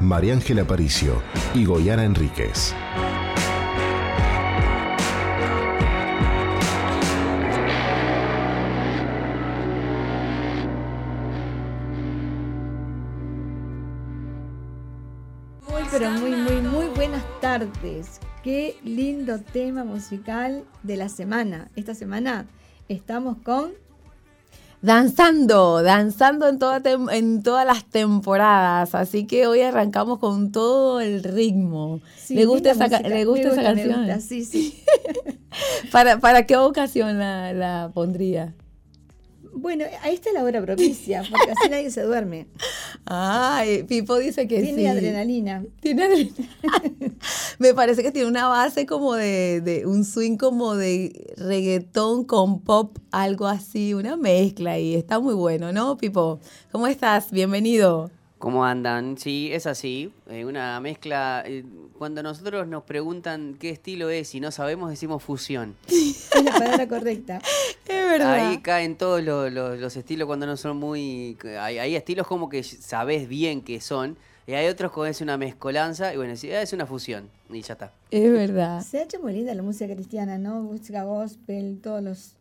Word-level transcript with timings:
María 0.00 0.34
Ángela 0.34 0.62
Aparicio 0.62 1.22
y 1.54 1.64
Goyana 1.64 2.04
Enríquez. 2.04 2.74
Muy, 16.20 16.30
muy, 16.30 16.30
muy, 16.30 16.60
muy 16.60 16.86
buenas 16.94 17.24
tardes. 17.40 18.20
Qué 18.44 18.76
lindo 18.84 19.40
tema 19.40 19.82
musical 19.82 20.64
de 20.84 20.96
la 20.96 21.08
semana. 21.08 21.70
Esta 21.74 21.94
semana 21.94 22.46
estamos 22.88 23.38
con 23.38 23.72
danzando, 24.82 25.82
danzando 25.82 26.48
en, 26.48 26.58
toda 26.58 26.80
en 27.12 27.42
todas 27.42 27.66
las 27.66 27.84
temporadas. 27.84 28.94
Así 28.94 29.26
que 29.26 29.46
hoy 29.46 29.62
arrancamos 29.62 30.18
con 30.18 30.52
todo 30.52 31.00
el 31.00 31.22
ritmo. 31.22 32.00
¿Le 32.28 32.44
gusta 32.44 32.72
esa, 32.72 32.88
¿le 32.88 33.24
gusta 33.24 33.48
esa 33.48 33.62
canción? 33.62 34.20
sí, 34.20 34.44
sí. 34.44 34.82
¿Para, 35.92 36.20
¿Para 36.20 36.46
qué 36.46 36.56
ocasión 36.56 37.18
la, 37.18 37.52
la 37.52 37.90
pondría? 37.92 38.54
Bueno, 39.60 39.84
ahí 40.02 40.14
está 40.14 40.32
la 40.32 40.44
hora 40.44 40.62
propicia, 40.62 41.22
porque 41.28 41.50
así 41.50 41.68
nadie 41.68 41.90
se 41.90 42.02
duerme. 42.02 42.46
Ay, 43.04 43.82
Pipo 43.82 44.16
dice 44.16 44.46
que 44.46 44.62
tiene 44.62 44.82
sí. 44.82 44.86
Adrenalina. 44.86 45.64
Tiene 45.80 46.04
adrenalina. 46.04 46.48
Me 47.58 47.74
parece 47.74 48.02
que 48.02 48.12
tiene 48.12 48.28
una 48.28 48.46
base 48.46 48.86
como 48.86 49.14
de, 49.14 49.60
de, 49.60 49.86
un 49.86 50.04
swing 50.04 50.36
como 50.36 50.76
de 50.76 51.34
reggaetón 51.36 52.24
con 52.24 52.60
pop, 52.60 52.98
algo 53.10 53.46
así, 53.46 53.94
una 53.94 54.16
mezcla 54.16 54.78
y 54.78 54.94
está 54.94 55.18
muy 55.18 55.34
bueno, 55.34 55.72
¿no, 55.72 55.96
Pipo? 55.96 56.38
¿Cómo 56.70 56.86
estás? 56.86 57.32
Bienvenido. 57.32 58.10
¿Cómo 58.38 58.64
andan? 58.64 59.18
Sí, 59.18 59.50
es 59.52 59.66
así, 59.66 60.12
eh, 60.28 60.44
una 60.44 60.78
mezcla. 60.80 61.42
Eh, 61.44 61.64
cuando 61.98 62.22
nosotros 62.22 62.68
nos 62.68 62.84
preguntan 62.84 63.56
qué 63.58 63.70
estilo 63.70 64.10
es 64.10 64.32
y 64.34 64.40
no 64.40 64.52
sabemos, 64.52 64.90
decimos 64.90 65.22
fusión. 65.22 65.74
Es 66.38 66.44
la 66.44 66.52
palabra 66.52 66.86
correcta. 66.86 67.40
Es 67.88 68.06
verdad. 68.06 68.34
Ahí 68.34 68.58
caen 68.58 68.96
todos 68.96 69.24
los, 69.24 69.52
los, 69.52 69.78
los 69.80 69.96
estilos 69.96 70.26
cuando 70.26 70.46
no 70.46 70.56
son 70.56 70.76
muy... 70.76 71.36
Hay, 71.58 71.78
hay, 71.78 71.96
estilos 71.96 72.26
como 72.28 72.48
que 72.48 72.62
sabes 72.62 73.28
bien 73.28 73.62
qué 73.62 73.80
son 73.80 74.16
y 74.46 74.52
hay 74.54 74.68
otros 74.68 74.92
como 74.92 75.06
es 75.06 75.20
una 75.20 75.36
mezcolanza 75.36 76.14
y 76.14 76.16
bueno, 76.16 76.32
es 76.32 76.72
una 76.72 76.86
fusión 76.86 77.28
y 77.50 77.60
ya 77.60 77.74
está. 77.74 77.92
Es 78.10 78.30
verdad. 78.30 78.82
Se 78.82 78.98
ha 78.98 79.02
hecho 79.02 79.20
muy 79.20 79.32
linda 79.32 79.54
la 79.54 79.62
música 79.62 79.92
cristiana, 79.92 80.38
¿no? 80.38 80.62
Música 80.62 81.02
gospel, 81.04 81.80
todos 81.82 82.02
los, 82.02 82.32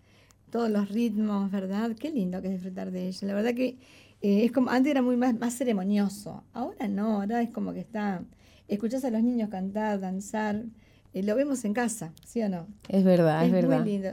todos 0.51 0.69
los 0.69 0.89
ritmos, 0.89 1.49
¿verdad? 1.49 1.91
Qué 1.99 2.11
lindo 2.11 2.41
que 2.41 2.47
es 2.47 2.53
disfrutar 2.53 2.91
de 2.91 3.07
ella. 3.07 3.27
La 3.27 3.33
verdad 3.33 3.53
que 3.55 3.77
eh, 4.21 4.45
es 4.45 4.51
como, 4.51 4.69
antes 4.69 4.91
era 4.91 5.01
muy 5.01 5.17
más, 5.17 5.37
más 5.37 5.53
ceremonioso, 5.53 6.43
ahora 6.53 6.87
no, 6.87 7.21
ahora 7.21 7.41
es 7.41 7.49
como 7.49 7.73
que 7.73 7.79
está, 7.79 8.23
escuchás 8.67 9.05
a 9.05 9.09
los 9.09 9.23
niños 9.23 9.49
cantar, 9.49 9.99
danzar, 9.99 10.63
eh, 11.13 11.23
lo 11.23 11.35
vemos 11.35 11.63
en 11.65 11.73
casa, 11.73 12.13
¿sí 12.25 12.41
o 12.41 12.49
no? 12.49 12.67
Es 12.89 13.03
verdad, 13.03 13.41
es, 13.41 13.47
es 13.47 13.53
verdad. 13.53 13.79
Muy 13.79 13.89
lindo. 13.91 14.09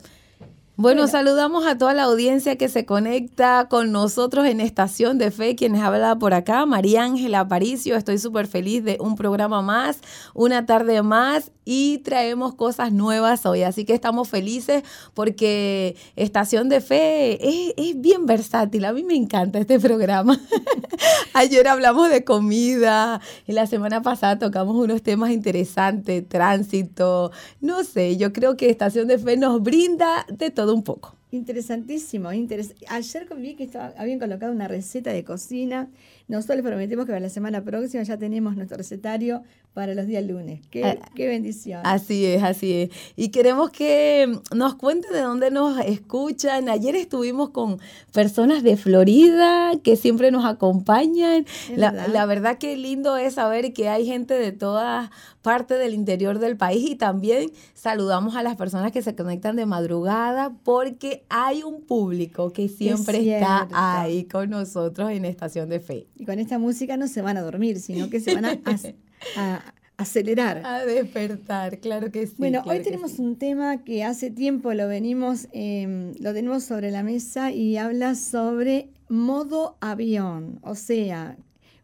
Bueno, 0.77 1.03
bueno, 1.03 1.07
saludamos 1.07 1.67
a 1.67 1.79
toda 1.79 1.95
la 1.95 2.03
audiencia 2.03 2.57
que 2.57 2.69
se 2.69 2.85
conecta 2.85 3.69
con 3.69 3.93
nosotros 3.93 4.45
en 4.45 4.61
Estación 4.61 5.19
de 5.19 5.31
Fe, 5.31 5.55
quienes 5.55 5.83
habla 5.83 6.17
por 6.17 6.35
acá, 6.35 6.67
María 6.67 7.05
Ángela 7.05 7.41
Aparicio, 7.41 7.95
estoy 7.95 8.19
súper 8.19 8.49
feliz 8.49 8.83
de 8.83 8.97
un 8.99 9.15
programa 9.15 9.63
más, 9.63 10.01
una 10.35 10.67
tarde 10.67 11.01
más 11.03 11.53
y 11.65 11.99
traemos 11.99 12.55
cosas 12.55 12.93
nuevas 12.93 13.47
hoy, 13.47 13.63
así 13.63 13.85
que 13.85 13.95
estamos 13.95 14.29
felices 14.29 14.83
porque 15.15 15.95
Estación 16.17 16.69
de 16.69 16.81
Fe 16.81 17.39
es, 17.41 17.75
es 17.77 18.01
bien 18.01 18.27
versátil, 18.27 18.85
a 18.85 18.93
mí 18.93 19.05
me 19.05 19.15
encanta 19.15 19.61
este 19.61 19.79
programa. 19.79 20.41
Ayer 21.35 21.69
hablamos 21.69 22.11
de 22.11 22.25
comida 22.25 23.21
y 23.47 23.53
la 23.53 23.67
semana 23.67 24.03
pasada 24.03 24.39
tocamos 24.39 24.77
unos 24.77 25.03
temas 25.03 25.31
interesantes, 25.31 26.29
tránsito, 26.29 27.31
no 27.61 27.85
sé, 27.85 28.17
yo 28.17 28.33
creo 28.33 28.57
que 28.57 28.71
Estación 28.71 29.07
de 29.07 29.19
Fe 29.19 29.37
nos 29.37 29.63
brinda 29.63 30.27
de 30.29 30.51
todo 30.51 30.64
un 30.73 30.83
poco. 30.83 31.15
Interesantísimo. 31.31 32.33
Interes 32.33 32.75
Ayer 32.89 33.29
vi 33.37 33.55
que 33.55 33.69
habían 33.97 34.19
colocado 34.19 34.53
una 34.53 34.69
receta 34.69 35.13
de 35.13 35.25
cocina. 35.25 35.89
Nosotros 36.29 36.57
les 36.57 36.65
prometimos 36.65 37.05
que 37.07 37.11
para 37.11 37.21
la 37.21 37.29
semana 37.29 37.65
próxima 37.65 38.03
ya 38.05 38.17
tenemos 38.17 38.57
nuestro 38.57 38.77
recetario 38.79 39.43
para 39.75 39.93
los 39.95 40.07
días 40.07 40.25
lunes. 40.25 40.61
Qué, 40.71 40.85
ah, 40.85 41.11
qué 41.17 41.27
bendición. 41.27 41.81
Así 41.85 42.25
es, 42.25 42.45
así 42.45 42.73
es. 42.73 42.91
Y 43.17 43.31
queremos 43.31 43.71
que 43.71 44.33
nos 44.55 44.77
cuenten 44.77 45.13
de 45.13 45.21
dónde 45.21 45.51
nos 45.51 45.79
escuchan. 45.81 46.69
Ayer 46.69 46.95
estuvimos 46.95 47.51
con 47.51 47.81
personas 48.13 48.63
de 48.63 48.77
Florida 48.77 49.73
que 49.83 49.97
siempre 49.97 50.31
nos 50.31 50.45
acompañan. 50.45 51.45
La 51.75 51.91
verdad. 51.91 52.09
la 52.13 52.27
verdad 52.27 52.59
que 52.59 52.77
lindo 52.77 53.17
es 53.17 53.35
saber 53.35 53.73
que 53.73 53.89
hay 53.89 54.07
gente 54.07 54.35
de 54.35 54.53
todas 54.53 55.11
partes 55.43 55.79
del 55.79 55.93
interior 55.93 56.39
del 56.39 56.57
país 56.57 56.89
y 56.89 56.95
también 56.95 57.51
saludamos 57.75 58.37
a 58.37 58.43
las 58.45 58.57
personas 58.57 58.93
que 58.93 59.03
se 59.03 59.17
conectan 59.17 59.57
de 59.57 59.67
madrugada 59.67 60.55
porque 60.63 61.25
hay 61.29 61.65
un 61.65 61.83
público 61.83 62.53
que 62.53 62.69
siempre 62.69 63.35
está 63.35 63.69
ahí 63.73 64.25
con 64.25 64.51
nosotros 64.51 65.11
en 65.11 65.25
Estación 65.25 65.69
de 65.69 65.81
Fe. 65.81 66.07
Y 66.17 66.25
con 66.25 66.39
esta 66.39 66.59
música 66.59 66.97
no 66.97 67.09
se 67.09 67.23
van 67.23 67.37
a 67.37 67.43
dormir, 67.43 67.81
sino 67.81 68.09
que 68.09 68.21
se 68.21 68.35
van 68.35 68.45
a, 68.45 68.59
a, 69.37 69.75
acelerar. 69.97 70.63
A 70.65 70.85
despertar, 70.85 71.79
claro 71.79 72.11
que 72.11 72.27
sí. 72.27 72.35
Bueno, 72.39 72.63
claro 72.63 72.79
hoy 72.79 72.85
tenemos 72.85 73.13
sí. 73.13 73.23
un 73.23 73.37
tema 73.37 73.85
que 73.85 74.05
hace 74.05 74.31
tiempo 74.31 74.73
lo 74.75 74.89
venimos, 74.89 75.49
eh, 75.53 76.13
lo 76.19 76.33
tenemos 76.33 76.65
sobre 76.65 76.91
la 76.91 77.03
mesa 77.03 77.53
y 77.53 77.77
habla 77.77 78.15
sobre 78.15 78.91
modo 79.09 79.77
avión. 79.81 80.59
O 80.63 80.75
sea, 80.75 81.37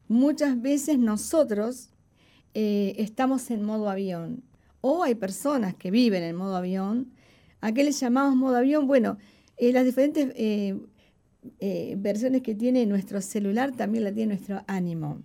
muchas 0.09 0.61
veces 0.61 0.99
nosotros 0.99 1.91
eh, 2.55 2.95
estamos 2.99 3.51
en 3.51 3.62
modo 3.62 3.89
avión. 3.89 4.43
O 4.81 5.03
hay 5.03 5.15
personas 5.15 5.75
que 5.75 5.91
viven 5.91 6.22
en 6.22 6.37
modo 6.37 6.57
avión. 6.57 7.12
¿A 7.61 7.72
qué 7.72 7.84
les 7.84 8.01
llamamos 8.01 8.37
modo 8.37 8.57
avión? 8.57 8.87
Bueno, 8.87 9.19
eh, 9.57 9.72
las 9.72 9.84
diferentes 9.84 10.33
eh, 10.37 11.95
versiones 11.99 12.43
que 12.43 12.55
tiene 12.55 12.87
nuestro 12.87 13.21
celular 13.21 13.72
también 13.72 14.05
la 14.05 14.12
tiene 14.12 14.34
nuestro 14.34 14.62
ánimo. 14.67 15.22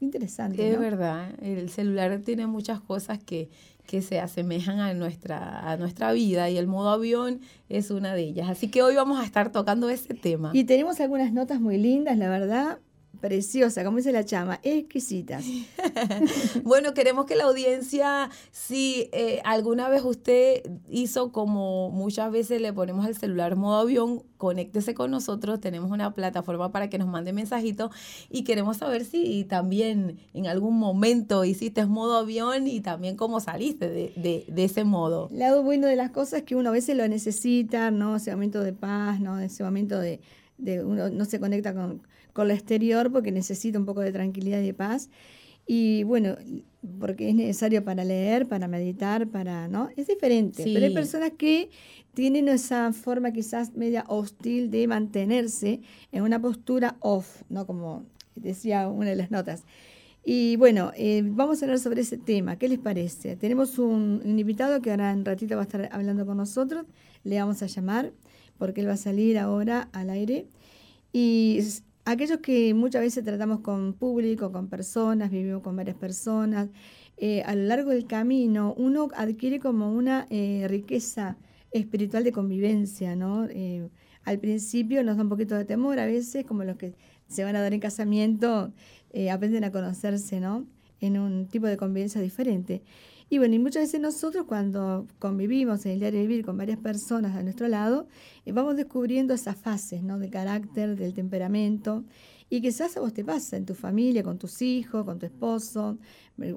Interesante. 0.00 0.68
Es 0.68 0.74
¿no? 0.74 0.80
verdad, 0.80 1.30
el 1.42 1.70
celular 1.70 2.18
tiene 2.24 2.46
muchas 2.46 2.80
cosas 2.80 3.18
que, 3.18 3.48
que 3.86 4.02
se 4.02 4.20
asemejan 4.20 4.80
a 4.80 4.92
nuestra, 4.94 5.70
a 5.70 5.76
nuestra 5.76 6.12
vida 6.12 6.50
y 6.50 6.58
el 6.58 6.66
modo 6.66 6.90
avión 6.90 7.40
es 7.68 7.90
una 7.90 8.14
de 8.14 8.22
ellas. 8.22 8.48
Así 8.50 8.68
que 8.68 8.82
hoy 8.82 8.94
vamos 8.94 9.18
a 9.18 9.24
estar 9.24 9.52
tocando 9.52 9.88
ese 9.88 10.14
tema. 10.14 10.50
Y 10.52 10.64
tenemos 10.64 11.00
algunas 11.00 11.32
notas 11.32 11.60
muy 11.60 11.78
lindas, 11.78 12.18
la 12.18 12.28
verdad 12.28 12.78
preciosa, 13.20 13.84
como 13.84 13.98
dice 13.98 14.12
la 14.12 14.24
chama, 14.24 14.60
exquisitas. 14.62 15.44
bueno, 16.62 16.94
queremos 16.94 17.26
que 17.26 17.36
la 17.36 17.44
audiencia, 17.44 18.30
si 18.50 19.08
eh, 19.12 19.40
alguna 19.44 19.88
vez 19.88 20.02
usted 20.04 20.62
hizo 20.88 21.32
como 21.32 21.90
muchas 21.90 22.30
veces 22.30 22.60
le 22.60 22.72
ponemos 22.72 23.06
el 23.06 23.16
celular 23.16 23.56
modo 23.56 23.80
avión, 23.80 24.22
conéctese 24.36 24.94
con 24.94 25.10
nosotros, 25.10 25.60
tenemos 25.60 25.90
una 25.90 26.14
plataforma 26.14 26.72
para 26.72 26.88
que 26.90 26.98
nos 26.98 27.08
mande 27.08 27.32
mensajitos 27.32 27.90
y 28.30 28.44
queremos 28.44 28.76
saber 28.78 29.04
si 29.04 29.44
también 29.44 30.18
en 30.34 30.46
algún 30.46 30.78
momento 30.78 31.44
hiciste 31.44 31.86
modo 31.86 32.16
avión 32.16 32.66
y 32.66 32.80
también 32.80 33.16
cómo 33.16 33.40
saliste 33.40 33.88
de, 33.88 34.12
de, 34.16 34.44
de 34.48 34.64
ese 34.64 34.84
modo. 34.84 35.28
El 35.30 35.38
lado 35.38 35.62
bueno 35.62 35.86
de 35.86 35.96
las 35.96 36.10
cosas 36.10 36.40
es 36.40 36.42
que 36.44 36.56
uno 36.56 36.70
a 36.70 36.72
veces 36.72 36.96
lo 36.96 37.06
necesita, 37.08 37.90
¿no? 37.90 38.16
Ese 38.16 38.30
momento 38.32 38.62
de 38.62 38.72
paz, 38.72 39.20
¿no? 39.20 39.38
Ese 39.38 39.64
momento 39.64 39.98
de, 39.98 40.20
de 40.58 40.84
uno 40.84 41.08
no 41.10 41.24
se 41.24 41.40
conecta 41.40 41.74
con 41.74 42.02
con 42.36 42.48
lo 42.48 42.54
exterior 42.54 43.10
porque 43.10 43.32
necesita 43.32 43.78
un 43.78 43.86
poco 43.86 44.02
de 44.02 44.12
tranquilidad 44.12 44.60
y 44.60 44.66
de 44.66 44.74
paz. 44.74 45.08
Y 45.66 46.02
bueno, 46.02 46.36
porque 47.00 47.30
es 47.30 47.34
necesario 47.34 47.82
para 47.82 48.04
leer, 48.04 48.46
para 48.46 48.68
meditar, 48.68 49.26
para, 49.26 49.68
¿no? 49.68 49.88
Es 49.96 50.06
diferente. 50.06 50.62
Sí. 50.62 50.74
Pero 50.74 50.84
hay 50.84 50.92
personas 50.92 51.32
que 51.38 51.70
tienen 52.12 52.48
esa 52.48 52.92
forma 52.92 53.32
quizás 53.32 53.74
media 53.74 54.04
hostil 54.08 54.70
de 54.70 54.86
mantenerse 54.86 55.80
en 56.12 56.24
una 56.24 56.38
postura 56.38 56.98
off, 57.00 57.42
¿no? 57.48 57.66
Como 57.66 58.04
decía 58.34 58.86
una 58.86 59.08
de 59.08 59.16
las 59.16 59.30
notas. 59.30 59.64
Y 60.22 60.56
bueno, 60.56 60.92
eh, 60.94 61.22
vamos 61.24 61.62
a 61.62 61.64
hablar 61.64 61.78
sobre 61.78 62.02
ese 62.02 62.18
tema. 62.18 62.58
¿Qué 62.58 62.68
les 62.68 62.78
parece? 62.78 63.36
Tenemos 63.36 63.78
un, 63.78 64.20
un 64.22 64.38
invitado 64.38 64.82
que 64.82 64.90
ahora 64.90 65.10
en 65.10 65.24
ratito 65.24 65.54
va 65.54 65.62
a 65.62 65.64
estar 65.64 65.88
hablando 65.90 66.26
con 66.26 66.36
nosotros. 66.36 66.84
Le 67.24 67.38
vamos 67.38 67.62
a 67.62 67.66
llamar 67.66 68.12
porque 68.58 68.82
él 68.82 68.88
va 68.88 68.92
a 68.92 68.98
salir 68.98 69.38
ahora 69.38 69.88
al 69.92 70.10
aire. 70.10 70.48
Y 71.12 71.60
aquellos 72.06 72.38
que 72.38 72.72
muchas 72.72 73.02
veces 73.02 73.24
tratamos 73.24 73.60
con 73.60 73.92
público, 73.92 74.52
con 74.52 74.68
personas, 74.68 75.30
vivimos 75.30 75.62
con 75.62 75.76
varias 75.76 75.96
personas, 75.96 76.68
eh, 77.18 77.42
a 77.42 77.54
lo 77.54 77.64
largo 77.64 77.90
del 77.90 78.06
camino 78.06 78.74
uno 78.76 79.08
adquiere 79.16 79.58
como 79.58 79.92
una 79.92 80.26
eh, 80.30 80.66
riqueza 80.68 81.36
espiritual 81.72 82.24
de 82.24 82.32
convivencia, 82.32 83.16
¿no? 83.16 83.46
Eh, 83.46 83.88
al 84.24 84.38
principio 84.38 85.02
nos 85.02 85.16
da 85.16 85.24
un 85.24 85.28
poquito 85.28 85.56
de 85.56 85.64
temor, 85.64 85.98
a 85.98 86.06
veces, 86.06 86.44
como 86.46 86.64
los 86.64 86.76
que 86.76 86.94
se 87.28 87.44
van 87.44 87.56
a 87.56 87.60
dar 87.60 87.74
en 87.74 87.80
casamiento, 87.80 88.72
aprenden 89.32 89.64
a 89.64 89.72
conocerse, 89.72 90.40
¿no? 90.40 90.66
En 91.00 91.18
un 91.18 91.46
tipo 91.48 91.66
de 91.66 91.76
convivencia 91.76 92.20
diferente. 92.20 92.82
Y 93.28 93.38
bueno, 93.38 93.56
y 93.56 93.58
muchas 93.58 93.82
veces 93.82 94.00
nosotros 94.00 94.44
cuando 94.46 95.06
convivimos 95.18 95.84
en 95.84 95.92
el 95.92 96.00
diario 96.00 96.20
vivir 96.20 96.44
con 96.44 96.56
varias 96.56 96.78
personas 96.78 97.34
a 97.34 97.42
nuestro 97.42 97.66
lado, 97.66 98.06
vamos 98.46 98.76
descubriendo 98.76 99.34
esas 99.34 99.56
fases, 99.56 100.02
¿no? 100.02 100.18
Del 100.18 100.30
carácter, 100.30 100.96
del 100.96 101.12
temperamento, 101.12 102.04
y 102.48 102.60
quizás 102.60 102.96
a 102.96 103.00
vos 103.00 103.12
te 103.12 103.24
pasa 103.24 103.56
en 103.56 103.66
tu 103.66 103.74
familia, 103.74 104.22
con 104.22 104.38
tus 104.38 104.62
hijos, 104.62 105.04
con 105.04 105.18
tu 105.18 105.26
esposo, 105.26 105.98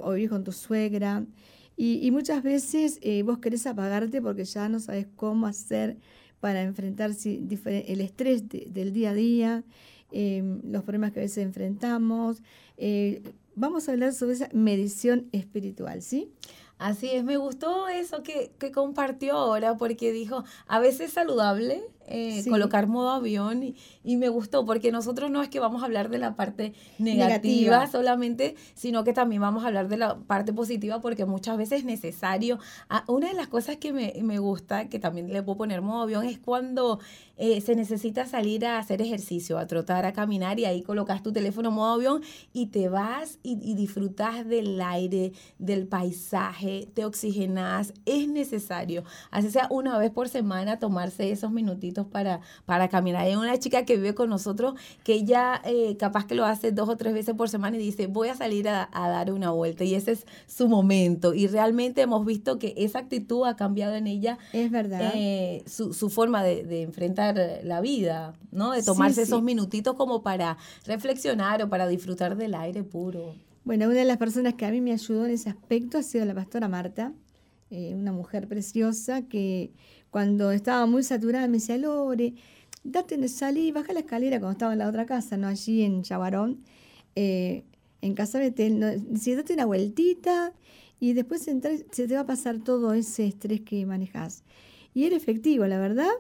o 0.02 0.12
vivís 0.12 0.30
con 0.30 0.44
tu 0.44 0.52
suegra. 0.52 1.26
Y, 1.76 2.12
muchas 2.12 2.44
veces 2.44 3.00
eh, 3.02 3.24
vos 3.24 3.40
querés 3.40 3.66
apagarte 3.66 4.22
porque 4.22 4.44
ya 4.44 4.68
no 4.68 4.80
sabes 4.80 5.08
cómo 5.16 5.48
hacer 5.48 5.98
para 6.42 6.62
enfrentar 6.62 7.12
el 7.24 8.02
estrés 8.02 8.44
del 8.50 8.94
día 8.94 9.12
a 9.12 9.14
día, 9.14 9.64
em, 10.12 10.62
los 10.70 10.84
problemas 10.84 11.14
que 11.14 11.22
a 11.22 11.24
veces 11.24 11.44
enfrentamos. 11.44 12.44
Eh, 12.78 13.22
vamos 13.56 13.88
a 13.88 13.94
hablar 13.94 14.14
sobre 14.14 14.34
esa 14.34 14.50
medición 14.54 15.28
espiritual, 15.32 16.02
¿sí? 16.02 16.30
Así 16.80 17.10
es, 17.12 17.26
me 17.26 17.36
gustó 17.38 17.90
eso 17.90 18.24
que, 18.24 18.52
que 18.58 18.72
compartió 18.72 19.36
ahora 19.38 19.76
porque 19.78 20.12
dijo, 20.14 20.46
a 20.66 20.80
veces 20.80 21.02
es 21.10 21.14
saludable 21.14 21.84
eh, 22.12 22.44
colocar 22.50 22.88
modo 22.88 23.12
avión 23.12 23.64
y, 24.04 24.18
me 24.18 24.28
gustó 24.28 24.66
porque 24.66 24.92
nosotros 24.92 25.30
no 25.30 25.42
es 25.44 25.50
que 25.50 25.60
vamos 25.60 25.84
a 25.84 25.86
hablar 25.86 26.10
de 26.10 26.18
la 26.18 26.36
parte 26.36 26.74
negativa, 26.98 27.88
solamente, 27.88 28.56
sino 28.74 29.04
que 29.04 29.14
también 29.14 29.42
vamos 29.42 29.64
a 29.64 29.68
hablar 29.68 29.88
de 29.88 29.98
la 29.98 30.18
parte 30.18 30.52
positiva 30.52 31.00
porque 31.00 31.26
muchas 31.26 31.58
veces 31.58 31.80
es 31.80 31.86
necesario. 31.86 32.58
Ah, 32.90 33.04
una 33.08 33.28
de 33.28 33.36
las 33.36 33.48
cosas 33.48 33.78
que 33.78 33.94
me, 33.94 34.14
me, 34.24 34.40
gusta, 34.40 34.90
que 34.90 34.98
también 35.00 35.32
le 35.32 35.44
puedo 35.44 35.60
poner 35.60 35.82
modo 35.82 36.02
avión, 36.02 36.26
es 36.26 36.40
cuando 36.40 37.00
eh, 37.38 37.62
se 37.62 37.76
necesita 37.76 38.26
salir 38.26 38.66
a 38.66 38.80
hacer 38.80 39.02
ejercicio, 39.02 39.60
a 39.60 39.68
trotar, 39.68 40.06
a 40.06 40.12
caminar 40.12 40.60
y 40.60 40.66
ahí 40.66 40.82
colocas 40.82 41.22
tu 41.22 41.32
teléfono 41.32 41.72
modo 41.72 41.94
avión 41.94 42.22
y 42.52 42.68
te 42.68 42.90
vas 42.90 43.38
y, 43.44 43.60
y 43.64 43.76
disfrutas 43.76 44.46
del 44.48 44.82
aire, 44.82 45.32
del 45.60 45.88
paisaje, 45.88 46.90
te 46.94 47.06
oxigenas. 47.06 47.94
Es 48.06 48.28
necesario, 48.28 49.04
así 49.30 49.52
sea 49.52 49.68
una 49.70 49.98
vez 50.00 50.10
por 50.10 50.28
semana, 50.28 50.80
tomarse 50.80 51.32
esos 51.32 51.52
minutitos 51.52 51.99
para, 52.08 52.42
para 52.66 52.88
caminar. 52.90 53.24
Hay 53.24 53.36
una 53.36 53.58
chica 53.58 53.86
que 53.86 53.96
vive 53.96 54.16
con 54.16 54.30
nosotros 54.30 54.76
que 55.04 55.14
ella 55.14 55.62
eh, 55.66 55.98
capaz 55.98 56.26
que 56.26 56.36
lo 56.36 56.46
hace 56.46 56.72
dos 56.72 56.90
o 56.90 56.98
tres 56.98 57.14
veces 57.14 57.36
por 57.36 57.50
semana 57.50 57.78
y 57.78 57.80
dice, 57.80 58.08
voy 58.08 58.30
a 58.30 58.36
salir 58.36 58.68
a, 58.70 58.90
dar 58.92 59.32
una 59.32 59.52
vuelta 59.52 59.84
y 59.84 59.96
ese 59.96 60.14
es 60.14 60.26
su 60.48 60.68
momento. 60.68 61.34
Y 61.34 61.48
realmente 61.48 62.02
hemos 62.02 62.26
visto 62.26 62.60
que 62.60 62.74
esa 62.78 63.00
actitud 63.00 63.46
ha 63.46 63.56
cambiado 63.56 63.96
en 63.96 64.08
ella. 64.08 64.38
Es 64.54 64.72
verdad. 64.72 65.12
Eh, 65.16 65.64
su, 65.66 65.94
su, 65.94 66.10
forma 66.10 66.44
de, 66.44 66.64
de, 66.64 66.84
enfrentar 66.84 67.60
la 67.64 67.82
vida, 67.82 68.34
¿no? 68.52 68.72
De 68.72 68.84
tomarse 68.84 69.22
esos 69.22 69.42
minutitos 69.42 69.96
como 69.96 70.22
para 70.22 70.58
reflexionar 70.86 71.62
o 71.62 71.70
para 71.70 71.88
disfrutar 71.88 72.36
del 72.36 72.56
aire 72.56 72.84
puro. 72.84 73.36
Bueno, 73.64 73.86
una 73.86 73.96
de 73.96 74.06
las 74.06 74.18
personas 74.18 74.56
que 74.56 74.66
a 74.66 74.72
mí 74.72 74.82
me 74.82 74.94
ayudó 74.94 75.26
en 75.26 75.32
ese 75.32 75.50
aspecto 75.50 75.98
ha 75.98 76.04
sido 76.04 76.26
la 76.26 76.34
pastora 76.34 76.68
Marta, 76.68 77.14
eh, 77.70 77.94
una 77.96 78.12
mujer 78.12 78.48
preciosa 78.48 79.22
que 79.24 79.72
cuando 80.12 80.52
estaba 80.52 80.86
muy 80.86 81.04
saturada 81.04 81.48
me 81.48 81.58
decía, 81.58 81.78
Lore, 81.78 82.34
date, 82.84 83.28
salí, 83.28 83.72
baja 83.72 83.94
la 83.94 84.02
escalera 84.02 84.40
cuando 84.40 84.54
estaba 84.54 84.74
en 84.74 84.80
la 84.80 84.90
otra 84.90 85.06
casa, 85.06 85.38
¿no? 85.38 85.48
Allí 85.48 85.84
en 85.84 86.04
Chavarón, 86.04 86.64
eh, 87.16 87.64
en 88.02 88.14
Casa 88.14 88.40
Betel, 88.40 88.80
¿no? 88.80 88.88
date 88.88 89.54
una 89.54 89.66
vueltita 89.66 90.54
y 91.00 91.14
después 91.14 91.44
se 91.44 92.08
te 92.08 92.14
va 92.14 92.22
a 92.22 92.26
pasar 92.26 92.60
todo 92.60 92.94
ese 92.94 93.26
estrés 93.28 93.62
que 93.62 93.86
manejas. 93.86 94.44
Y 94.94 95.06
era 95.06 95.16
efectivo, 95.16 95.66
la 95.66 95.80
verdad, 95.80 96.12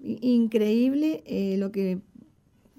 increíble 0.00 1.22
eh, 1.26 1.56
lo 1.58 1.72
que 1.72 2.00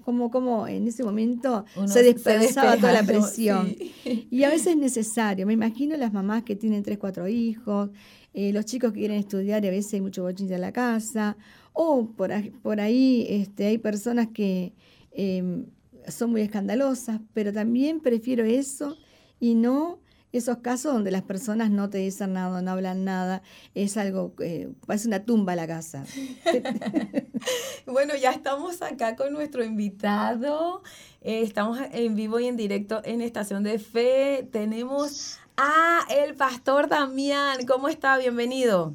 como, 0.04 0.30
como 0.30 0.66
en 0.66 0.88
ese 0.88 1.04
momento 1.04 1.64
se 1.86 2.02
dispersaba 2.02 2.76
toda 2.76 2.92
la 2.92 3.02
presión. 3.06 3.76
Y 4.04 4.42
a 4.44 4.48
veces 4.48 4.68
es 4.68 4.76
necesario. 4.76 5.46
Me 5.46 5.52
imagino 5.52 5.96
las 5.96 6.12
mamás 6.12 6.42
que 6.42 6.56
tienen 6.56 6.82
tres, 6.82 6.98
cuatro 6.98 7.28
hijos, 7.28 7.90
eh, 8.34 8.52
los 8.52 8.64
chicos 8.64 8.92
quieren 8.92 9.18
estudiar 9.18 9.64
y 9.64 9.68
a 9.68 9.70
veces 9.70 9.94
hay 9.94 10.00
mucho 10.00 10.22
bochinche 10.22 10.54
en 10.54 10.60
la 10.60 10.72
casa, 10.72 11.36
o 11.72 12.06
por, 12.16 12.30
por 12.62 12.80
ahí 12.80 13.26
este, 13.28 13.66
hay 13.66 13.78
personas 13.78 14.28
que 14.28 14.72
em, 15.12 15.66
son 16.08 16.30
muy 16.30 16.42
escandalosas, 16.42 17.20
pero 17.32 17.52
también 17.52 18.00
prefiero 18.00 18.44
eso 18.44 18.96
y 19.38 19.54
no 19.54 20.00
esos 20.32 20.58
casos 20.58 20.94
donde 20.94 21.10
las 21.10 21.22
personas 21.22 21.70
no 21.70 21.90
te 21.90 21.98
dicen 21.98 22.34
nada, 22.34 22.62
no 22.62 22.70
hablan 22.70 23.04
nada, 23.04 23.42
es 23.74 23.96
algo, 23.96 24.32
eh, 24.40 24.70
parece 24.86 25.08
una 25.08 25.24
tumba 25.24 25.56
la 25.56 25.66
casa. 25.66 26.04
bueno, 27.86 28.14
ya 28.16 28.30
estamos 28.30 28.80
acá 28.82 29.16
con 29.16 29.32
nuestro 29.32 29.64
invitado, 29.64 30.82
eh, 31.20 31.42
estamos 31.42 31.80
en 31.92 32.14
vivo 32.14 32.38
y 32.38 32.46
en 32.46 32.56
directo 32.56 33.00
en 33.04 33.22
Estación 33.22 33.64
de 33.64 33.78
Fe, 33.78 34.48
tenemos 34.52 35.40
Ah, 35.56 36.06
el 36.08 36.34
pastor 36.34 36.88
Damián, 36.88 37.66
¿cómo 37.66 37.88
está? 37.88 38.16
Bienvenido. 38.18 38.94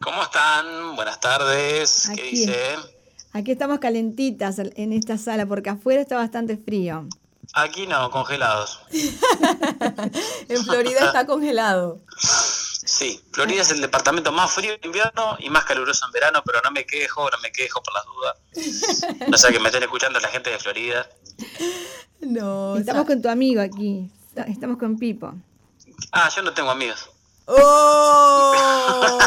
¿Cómo 0.00 0.22
están? 0.22 0.96
Buenas 0.96 1.20
tardes. 1.20 2.10
¿Qué 2.14 2.22
dice? 2.22 2.76
Aquí 3.32 3.52
estamos 3.52 3.78
calentitas 3.78 4.58
en 4.58 4.92
esta 4.92 5.18
sala 5.18 5.46
porque 5.46 5.70
afuera 5.70 6.00
está 6.00 6.16
bastante 6.16 6.56
frío. 6.56 7.06
Aquí 7.52 7.86
no, 7.86 8.10
congelados. 8.10 8.80
en 10.48 10.64
Florida 10.64 11.06
está 11.06 11.26
congelado. 11.26 12.00
Sí, 12.18 13.20
Florida 13.32 13.62
es 13.62 13.70
el 13.70 13.80
departamento 13.80 14.32
más 14.32 14.52
frío 14.52 14.72
en 14.72 14.80
invierno 14.82 15.36
y 15.38 15.50
más 15.50 15.64
caluroso 15.64 16.06
en 16.06 16.12
verano, 16.12 16.42
pero 16.44 16.60
no 16.62 16.70
me 16.70 16.86
quejo, 16.86 17.28
no 17.30 17.38
me 17.42 17.52
quejo 17.52 17.82
por 17.82 17.94
las 17.94 18.04
dudas. 18.06 19.28
No 19.28 19.36
sé 19.36 19.52
que 19.52 19.58
me 19.58 19.66
estén 19.66 19.82
escuchando 19.82 20.20
la 20.20 20.28
gente 20.28 20.50
de 20.50 20.58
Florida. 20.58 21.08
No. 22.18 22.76
Estamos 22.78 23.04
con 23.04 23.20
tu 23.20 23.28
amigo 23.28 23.60
aquí. 23.60 24.10
Estamos 24.44 24.78
con 24.78 24.98
Pipo. 24.98 25.34
Ah, 26.12 26.28
yo 26.34 26.42
no 26.42 26.52
tengo 26.52 26.70
amigos. 26.70 27.08
¡Oh! 27.46 28.54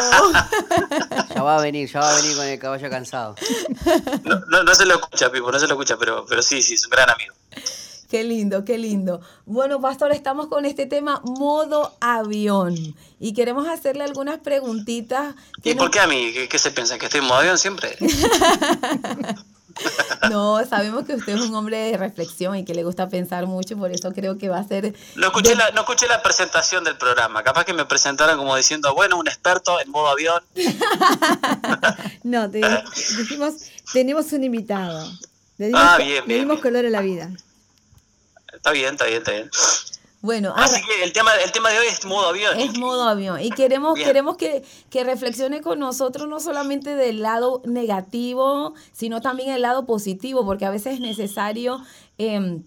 ya 1.34 1.42
va 1.42 1.56
a 1.56 1.60
venir, 1.60 1.90
ya 1.90 2.00
va 2.00 2.12
a 2.12 2.16
venir 2.16 2.36
con 2.36 2.46
el 2.46 2.58
caballo 2.58 2.90
cansado. 2.90 3.34
No, 4.24 4.62
no, 4.62 4.74
se 4.74 4.84
lo 4.84 4.94
escucha, 4.94 5.32
Pipo, 5.32 5.50
no 5.50 5.58
se 5.58 5.66
lo 5.66 5.74
escucha, 5.74 5.96
pero, 5.96 6.26
pero 6.26 6.42
sí, 6.42 6.62
sí, 6.62 6.74
es 6.74 6.84
un 6.84 6.90
gran 6.90 7.10
amigo. 7.10 7.34
Qué 8.10 8.24
lindo, 8.24 8.64
qué 8.64 8.76
lindo. 8.76 9.20
Bueno, 9.46 9.80
Pastor, 9.80 10.12
estamos 10.12 10.48
con 10.48 10.64
este 10.64 10.86
tema 10.86 11.22
modo 11.24 11.96
avión 12.00 12.74
y 13.20 13.34
queremos 13.34 13.68
hacerle 13.68 14.02
algunas 14.02 14.40
preguntitas. 14.40 15.36
¿Y 15.62 15.74
por 15.74 15.92
qué 15.92 16.00
a 16.00 16.08
mí? 16.08 16.32
¿Qué, 16.50 16.58
se 16.58 16.72
piensa? 16.72 16.98
¿Que 16.98 17.06
estoy 17.06 17.20
en 17.20 17.26
modo 17.26 17.38
avión 17.38 17.56
siempre? 17.56 17.96
No, 20.30 20.64
sabemos 20.66 21.06
que 21.06 21.14
usted 21.14 21.34
es 21.34 21.40
un 21.40 21.54
hombre 21.54 21.78
de 21.78 21.96
reflexión 21.96 22.56
y 22.56 22.64
que 22.64 22.74
le 22.74 22.84
gusta 22.84 23.08
pensar 23.08 23.46
mucho, 23.46 23.76
por 23.76 23.90
eso 23.90 24.12
creo 24.12 24.38
que 24.38 24.48
va 24.48 24.58
a 24.58 24.64
ser... 24.64 24.94
No 25.16 25.28
escuché, 25.28 25.54
la, 25.54 25.70
no 25.70 25.80
escuché 25.80 26.06
la 26.06 26.22
presentación 26.22 26.84
del 26.84 26.96
programa, 26.96 27.42
capaz 27.42 27.64
que 27.64 27.72
me 27.72 27.84
presentaran 27.86 28.36
como 28.36 28.54
diciendo, 28.56 28.94
bueno, 28.94 29.18
un 29.18 29.28
experto 29.28 29.80
en 29.80 29.90
modo 29.90 30.08
avión. 30.08 30.42
no, 32.22 32.50
te 32.50 32.60
dijimos, 33.18 33.54
tenemos 33.92 34.32
un 34.32 34.44
invitado. 34.44 35.10
Le 35.58 35.66
dimos, 35.66 35.82
ah, 35.82 35.96
bien, 35.98 36.24
le 36.26 36.34
dimos 36.34 36.60
color 36.60 36.84
a 36.86 36.90
la 36.90 37.00
vida. 37.00 37.30
Está 38.52 38.72
bien, 38.72 38.92
está 38.92 39.06
bien, 39.06 39.18
está 39.18 39.32
bien. 39.32 39.50
Bueno, 40.22 40.52
así 40.54 40.82
que 40.84 41.02
el 41.02 41.14
tema, 41.14 41.30
el 41.42 41.50
tema 41.50 41.70
de 41.70 41.78
hoy 41.78 41.86
es 41.86 42.04
modo 42.04 42.28
avión. 42.28 42.60
Es 42.60 42.76
modo 42.78 43.08
avión. 43.08 43.40
Y 43.40 43.50
queremos, 43.50 43.98
queremos 43.98 44.36
que, 44.36 44.62
que, 44.90 45.02
reflexione 45.02 45.62
con 45.62 45.78
nosotros 45.78 46.28
no 46.28 46.40
solamente 46.40 46.94
del 46.94 47.22
lado 47.22 47.62
negativo, 47.64 48.74
sino 48.92 49.22
también 49.22 49.50
el 49.50 49.62
lado 49.62 49.86
positivo, 49.86 50.44
porque 50.44 50.66
a 50.66 50.70
veces 50.70 50.94
es 50.94 51.00
necesario 51.00 51.80
em, 52.18 52.64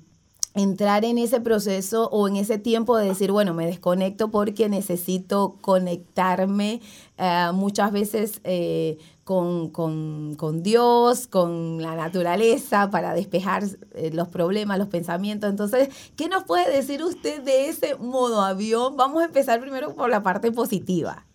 entrar 0.55 1.03
en 1.03 1.17
ese 1.17 1.41
proceso 1.41 2.09
o 2.11 2.27
en 2.27 2.35
ese 2.35 2.57
tiempo 2.57 2.97
de 2.97 3.07
decir, 3.07 3.31
bueno, 3.31 3.53
me 3.53 3.65
desconecto 3.65 4.29
porque 4.29 4.69
necesito 4.69 5.57
conectarme. 5.61 6.81
Eh, 7.17 7.49
muchas 7.53 7.91
veces 7.91 8.41
eh, 8.43 8.97
con, 9.23 9.69
con, 9.69 10.35
con, 10.35 10.63
Dios, 10.63 11.27
con 11.27 11.81
la 11.81 11.95
naturaleza, 11.95 12.89
para 12.91 13.13
despejar 13.13 13.63
eh, 13.93 14.11
los 14.13 14.27
problemas, 14.27 14.77
los 14.77 14.89
pensamientos. 14.89 15.49
Entonces, 15.49 15.89
¿qué 16.15 16.27
nos 16.27 16.43
puede 16.43 16.71
decir 16.71 17.03
usted 17.03 17.41
de 17.41 17.69
ese 17.69 17.95
modo 17.95 18.41
avión? 18.41 18.95
Vamos 18.95 19.23
a 19.23 19.25
empezar 19.25 19.59
primero 19.59 19.95
por 19.95 20.09
la 20.09 20.21
parte 20.21 20.51
positiva. 20.51 21.25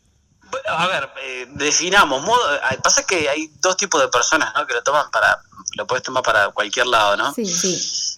A 0.69 0.87
ver, 0.87 1.11
eh, 1.23 1.47
definamos. 1.55 2.23
Modo, 2.23 2.43
pasa 2.83 3.05
que 3.05 3.29
hay 3.29 3.51
dos 3.61 3.77
tipos 3.77 4.01
de 4.01 4.09
personas 4.09 4.53
¿no? 4.55 4.67
que 4.67 4.75
lo 4.75 4.83
toman 4.83 5.11
para, 5.11 5.41
lo 5.77 5.87
puedes 5.87 6.03
tomar 6.03 6.23
para 6.23 6.51
cualquier 6.51 6.87
lado, 6.87 7.17
¿no? 7.17 7.35
Sí, 7.35 7.45
sí. 7.45 8.18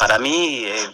Para 0.00 0.18
mí, 0.18 0.64
eh, 0.64 0.90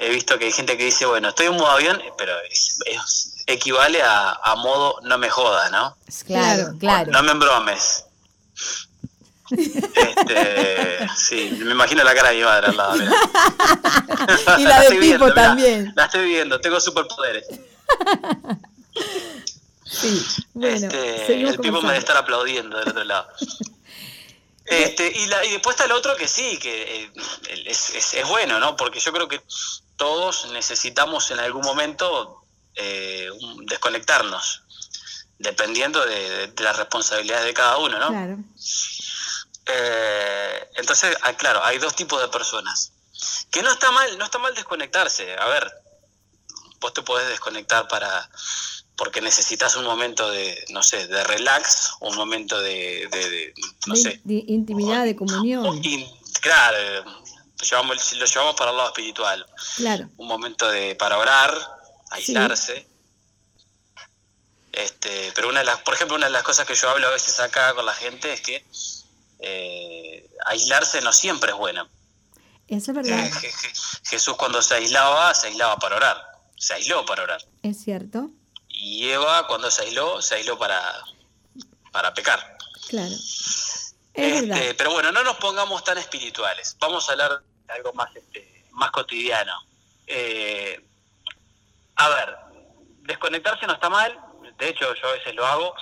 he 0.00 0.10
visto 0.10 0.38
que 0.38 0.44
hay 0.44 0.52
gente 0.52 0.78
que 0.78 0.84
dice, 0.84 1.04
bueno, 1.06 1.30
estoy 1.30 1.46
en 1.46 1.54
modo 1.54 1.72
avión, 1.72 2.00
pero 2.16 2.32
es, 2.48 3.42
equivale 3.48 4.00
a, 4.00 4.54
modo 4.58 5.00
no 5.02 5.18
me 5.18 5.28
jodas, 5.28 5.72
¿no? 5.72 5.96
Claro, 6.24 6.72
claro. 6.78 7.10
No 7.10 7.22
me 7.24 7.32
embromes. 7.32 8.04
Este, 9.52 11.08
sí, 11.14 11.58
me 11.62 11.72
imagino 11.72 12.02
la 12.02 12.14
cara 12.14 12.30
de 12.30 12.36
mi 12.36 12.42
madre 12.42 12.68
al 12.68 12.76
lado. 12.76 12.94
mirá. 12.94 13.12
Y 14.58 14.62
la 14.66 14.76
de 14.76 14.82
estoy 14.84 14.98
viendo, 14.98 15.26
Pipo 15.26 15.34
mirá, 15.34 15.34
también. 15.34 15.92
La 15.94 16.04
estoy 16.06 16.24
viendo, 16.26 16.60
tengo 16.60 16.80
superpoderes. 16.80 17.46
Sí, 19.84 20.24
bueno, 20.54 20.86
Este, 20.86 21.48
el 21.48 21.58
Pipo 21.58 21.82
me 21.82 21.88
debe 21.88 21.98
estar 21.98 22.16
aplaudiendo 22.16 22.78
del 22.78 22.88
otro 22.88 23.04
lado. 23.04 23.28
Este, 24.64 25.08
y, 25.08 25.26
la- 25.26 25.44
y 25.44 25.50
después 25.50 25.74
está 25.74 25.84
el 25.86 25.92
otro 25.92 26.16
que 26.16 26.28
sí, 26.28 26.58
que 26.58 27.04
eh, 27.04 27.12
es, 27.66 27.90
es- 27.90 28.14
es 28.14 28.28
bueno, 28.28 28.60
¿no? 28.60 28.76
Porque 28.76 29.00
yo 29.00 29.12
creo 29.12 29.26
que 29.28 29.42
todos 29.96 30.46
necesitamos 30.46 31.30
en 31.30 31.40
algún 31.40 31.62
momento 31.62 32.44
eh, 32.74 33.28
desconectarnos, 33.64 34.62
dependiendo 35.38 36.04
de, 36.06 36.46
de 36.48 36.62
las 36.62 36.76
responsabilidades 36.76 37.44
de 37.44 37.54
cada 37.54 37.76
uno, 37.78 37.98
¿no? 37.98 38.08
Claro, 38.08 38.38
Eh, 39.66 40.68
entonces, 40.76 41.16
ah, 41.22 41.32
claro, 41.34 41.64
hay 41.64 41.78
dos 41.78 41.94
tipos 41.94 42.20
de 42.20 42.28
personas. 42.28 42.92
Que 43.50 43.62
no 43.62 43.70
está 43.70 43.90
mal, 43.90 44.18
no 44.18 44.24
está 44.24 44.38
mal 44.38 44.54
desconectarse. 44.54 45.36
A 45.38 45.46
ver, 45.46 45.72
vos 46.80 46.92
te 46.92 47.02
podés 47.02 47.28
desconectar 47.28 47.86
para 47.88 48.28
porque 48.96 49.20
necesitas 49.20 49.74
un 49.76 49.84
momento 49.84 50.30
de, 50.30 50.64
no 50.70 50.82
sé, 50.82 51.06
de 51.08 51.24
relax, 51.24 51.92
un 52.00 52.14
momento 52.16 52.60
de, 52.60 53.08
de- 53.10 53.30
de, 53.30 53.54
no 53.86 53.94
de, 53.94 54.00
sé, 54.00 54.20
de 54.24 54.44
intimidad, 54.48 55.04
de 55.04 55.16
comunión. 55.16 55.82
in- 55.84 56.06
claro, 56.40 57.04
lo 57.04 57.64
llevamos, 57.68 58.12
lo 58.14 58.26
llevamos 58.26 58.54
para 58.56 58.70
el 58.70 58.76
lado 58.76 58.88
espiritual. 58.90 59.46
Claro, 59.76 60.08
Un 60.16 60.26
momento 60.28 60.68
de 60.68 60.94
para 60.94 61.18
orar, 61.18 61.52
aislarse. 62.10 62.86
Este, 64.72 65.32
pero 65.34 65.48
una 65.50 65.60
de 65.60 65.66
las, 65.66 65.80
por 65.82 65.94
ejemplo, 65.94 66.16
una 66.16 66.26
de 66.26 66.32
las 66.32 66.42
cosas 66.42 66.66
que 66.66 66.74
yo 66.74 66.88
hablo 66.88 67.06
a 67.06 67.10
veces 67.10 67.38
acá 67.40 67.74
con 67.74 67.84
la 67.84 67.92
gente 67.94 68.32
es 68.32 68.40
que 68.40 68.64
eh, 69.40 70.30
aislarse 70.46 71.00
no 71.02 71.12
siempre 71.12 71.50
es 71.50 71.56
bueno. 71.56 71.88
eso 72.68 72.90
es 72.92 72.96
verdad, 72.96 73.26
Eh, 73.26 73.30
Je- 73.30 73.50
Je- 73.52 74.00
Jesús 74.08 74.34
cuando 74.36 74.62
se 74.62 74.74
aislaba, 74.74 75.34
se 75.34 75.48
aislaba 75.48 75.76
para 75.78 75.96
orar. 75.96 76.22
Se 76.56 76.74
aisló 76.74 77.04
para 77.04 77.24
orar. 77.24 77.44
es 77.62 77.82
cierto, 77.82 78.30
Y 78.84 79.08
Eva 79.10 79.46
cuando 79.46 79.70
se 79.70 79.82
aisló, 79.82 80.20
se 80.20 80.34
aisló 80.34 80.58
para, 80.58 80.82
para 81.92 82.12
pecar. 82.12 82.58
claro. 82.88 83.14
Es 83.14 83.94
Este, 84.12 84.46
verdad, 84.48 84.74
pero 84.76 84.90
bueno, 84.90 85.12
no 85.12 85.22
nos 85.22 85.36
pongamos 85.36 85.84
tan 85.84 85.98
espirituales. 85.98 86.76
Vamos 86.80 87.08
a 87.08 87.12
hablar 87.12 87.42
de 87.66 87.72
algo 87.72 87.92
más, 87.92 88.14
este, 88.16 88.66
más 88.72 88.90
cotidiano. 88.90 89.52
Eh, 90.08 90.84
a 91.94 92.08
ver, 92.08 92.36
desconectarse 93.02 93.66
no 93.68 93.74
está 93.74 93.88
mal. 93.88 94.18
De 94.58 94.68
hecho, 94.68 94.92
yo 94.96 95.08
a 95.08 95.12
veces 95.12 95.32
lo 95.36 95.46
hago. 95.46 95.74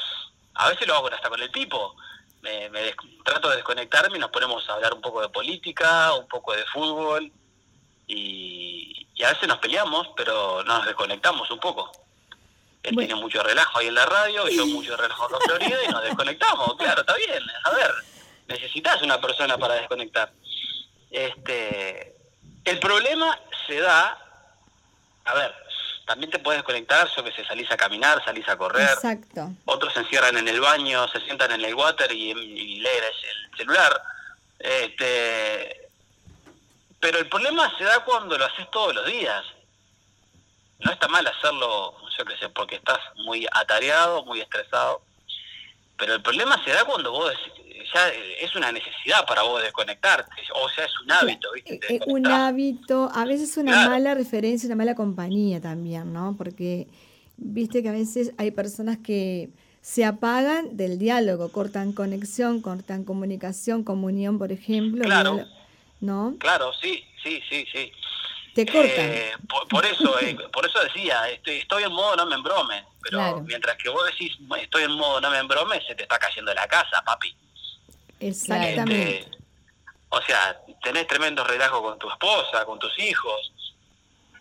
A 0.55 0.69
veces 0.69 0.87
lo 0.87 0.95
hago 0.95 1.09
hasta 1.09 1.31
con 1.31 1.41
el 1.41 1.51
pipo. 1.51 1.97
Me, 2.43 2.69
me 2.69 2.95
trato 3.25 3.49
de 3.49 3.57
desconectarme 3.57 4.19
y 4.19 4.21
nos 4.21 4.31
ponemos 4.31 4.69
a 4.69 4.75
hablar 4.75 4.93
un 4.93 5.01
poco 5.01 5.23
de 5.23 5.31
política, 5.31 6.13
un 6.15 6.29
poco 6.29 6.53
de 6.55 6.65
fútbol. 6.67 7.33
Y, 8.07 9.09
y 9.15 9.25
a 9.25 9.31
veces 9.33 9.49
nos 9.49 9.59
peleamos, 9.59 10.09
pero 10.17 10.63
nos 10.65 10.85
desconectamos 10.85 11.51
un 11.51 11.61
poco. 11.61 11.91
Él 12.83 12.95
Bueno. 12.95 13.09
tiene 13.09 13.21
mucho 13.21 13.43
relajo 13.43 13.79
ahí 13.79 13.89
en 13.89 13.95
la 13.95 14.07
radio, 14.07 14.49
y 14.49 14.57
yo 14.57 14.67
mucho 14.67 14.97
relajo 14.97 15.29
con 15.29 15.41
Florida 15.43 15.77
y 15.85 15.89
nos 15.89 16.03
desconectamos. 16.03 16.77
Claro, 16.77 17.01
está 17.03 17.15
bien. 17.17 17.43
A 17.65 17.71
ver, 17.71 17.91
necesitas 18.49 19.03
una 19.03 19.21
persona 19.21 19.59
para 19.59 19.75
desconectar. 19.75 20.33
Este, 21.11 22.17
el 22.65 22.79
problema 22.79 23.39
se 23.67 23.81
da, 23.81 24.19
a 25.25 25.35
ver, 25.35 25.55
también 26.07 26.31
te 26.31 26.39
puedes 26.39 26.61
desconectar, 26.61 27.09
yo 27.15 27.23
que 27.23 27.33
sé, 27.33 27.45
salís 27.45 27.71
a 27.71 27.77
caminar, 27.77 28.25
salís 28.25 28.49
a 28.49 28.57
correr, 28.57 28.89
exacto, 28.89 29.51
otros 29.65 29.93
se 29.93 30.01
encierran 30.01 30.37
en 30.39 30.49
el 30.49 30.61
baño, 30.61 31.07
se 31.09 31.21
sientan 31.21 31.53
en 31.53 31.65
el 31.65 31.75
water 31.75 32.11
y, 32.11 32.31
y 32.31 32.81
leen 32.81 33.05
el 33.05 33.57
celular. 33.57 34.03
Este, 34.59 35.89
pero 36.99 37.19
el 37.19 37.29
problema 37.29 37.77
se 37.79 37.85
da 37.85 38.01
cuando 38.05 38.37
lo 38.39 38.45
haces 38.45 38.71
todos 38.71 38.95
los 38.95 39.07
días. 39.07 39.45
No 40.81 40.93
está 40.93 41.09
mal 41.09 41.27
hacerlo, 41.27 41.95
yo 42.21 42.25
qué 42.27 42.37
sé, 42.37 42.49
porque 42.51 42.77
estás 42.77 42.99
muy 43.25 43.47
atareado, 43.53 44.25
muy 44.25 44.41
estresado. 44.41 45.03
Pero 45.97 46.15
el 46.15 46.23
problema 46.23 46.63
se 46.65 46.71
da 46.71 46.85
cuando 46.85 47.13
vos 47.13 47.33
ya 47.95 48.09
es 48.41 48.55
una 48.55 48.71
necesidad 48.73 49.27
para 49.27 49.43
vos 49.43 49.63
desconectarte, 49.63 50.31
o 50.55 50.69
sea, 50.69 50.85
es 50.85 50.93
un 51.01 51.11
hábito, 51.13 51.51
¿viste? 51.53 51.81
Eh, 51.89 52.01
un 52.07 52.27
hábito, 52.27 53.11
a 53.13 53.25
veces 53.25 53.57
una 53.57 53.73
Claro. 53.73 53.91
mala 53.91 54.15
referencia, 54.15 54.67
una 54.69 54.77
mala 54.77 54.95
compañía 54.95 55.61
también, 55.61 56.13
¿no? 56.13 56.37
Porque 56.39 56.87
viste 57.37 57.83
que 57.83 57.89
a 57.89 57.93
veces 57.93 58.33
hay 58.39 58.51
personas 58.51 58.99
que 58.99 59.51
se 59.81 60.05
apagan 60.05 60.77
del 60.77 60.99
diálogo, 60.99 61.51
cortan 61.51 61.93
conexión, 61.93 62.61
cortan 62.63 63.05
comunicación, 63.05 63.83
comunión, 63.83 64.39
por 64.39 64.53
ejemplo, 64.53 65.03
Claro. 65.05 65.45
¿no? 66.01 66.37
Claro, 66.39 66.73
sí, 66.81 67.03
sí, 67.23 67.41
sí, 67.49 67.67
sí. 67.73 67.93
Te 68.55 68.67
cortan. 68.67 68.91
Eh, 69.13 69.33
por, 69.49 69.69
por 69.69 69.87
eso 69.87 70.19
eh, 70.21 70.37
por 70.53 70.67
eso 70.67 70.81
decía, 70.83 71.29
estoy, 71.29 71.59
estoy 71.59 71.85
en 71.85 71.93
modo 71.93 72.17
no 72.17 72.27
me 72.27 72.35
embrome, 72.35 72.85
pero 73.03 73.19
Claro. 73.19 73.41
mientras 73.43 73.77
que 73.77 73.89
vos 73.89 74.05
decís 74.07 74.37
estoy 74.61 74.85
en 74.85 74.93
modo 74.93 75.21
no 75.21 75.31
me 75.31 75.39
embrome, 75.39 75.81
se 75.87 75.95
te 75.95 76.03
está 76.03 76.19
cayendo 76.19 76.53
la 76.55 76.67
casa, 76.67 77.03
papi. 77.05 77.35
Exactamente. 78.19 79.19
Este, 79.21 79.39
o 80.09 80.21
sea, 80.23 80.61
tenés 80.83 81.07
tremendo 81.07 81.45
relajo 81.45 81.83
con 81.83 81.99
tu 81.99 82.11
esposa, 82.11 82.65
con 82.65 82.79
tus 82.79 82.99
hijos, 82.99 83.53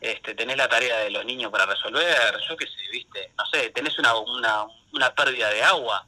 este, 0.01 0.33
tenés 0.33 0.57
la 0.57 0.67
tarea 0.67 0.97
de 0.99 1.11
los 1.11 1.23
niños 1.25 1.51
para 1.51 1.65
resolver, 1.65 2.35
yo 2.47 2.57
qué 2.57 2.65
sé, 2.65 2.89
viste, 2.91 3.31
no 3.37 3.45
sé, 3.45 3.69
tenés 3.69 3.97
una, 3.99 4.15
una, 4.15 4.65
una 4.93 5.13
pérdida 5.13 5.49
de 5.49 5.61
agua. 5.63 6.05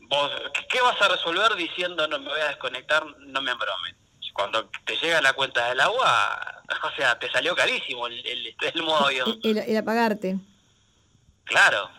Vos, 0.00 0.30
¿qué- 0.54 0.66
¿Qué 0.68 0.80
vas 0.82 1.00
a 1.00 1.08
resolver 1.08 1.54
diciendo 1.56 2.06
no 2.06 2.18
me 2.18 2.28
voy 2.28 2.40
a 2.40 2.48
desconectar, 2.48 3.04
no 3.18 3.40
me 3.40 3.50
embromen? 3.50 3.96
Cuando 4.34 4.70
te 4.86 4.96
llega 4.96 5.20
la 5.20 5.32
cuenta 5.34 5.68
del 5.68 5.80
agua, 5.80 6.61
o 6.82 6.96
sea, 6.96 7.18
te 7.18 7.30
salió 7.30 7.54
carísimo 7.54 8.06
el, 8.06 8.26
el, 8.26 8.56
el 8.60 8.82
modo 8.82 9.06
avión. 9.06 9.38
El, 9.44 9.58
el 9.58 9.76
apagarte. 9.76 10.38
Claro. 11.44 11.90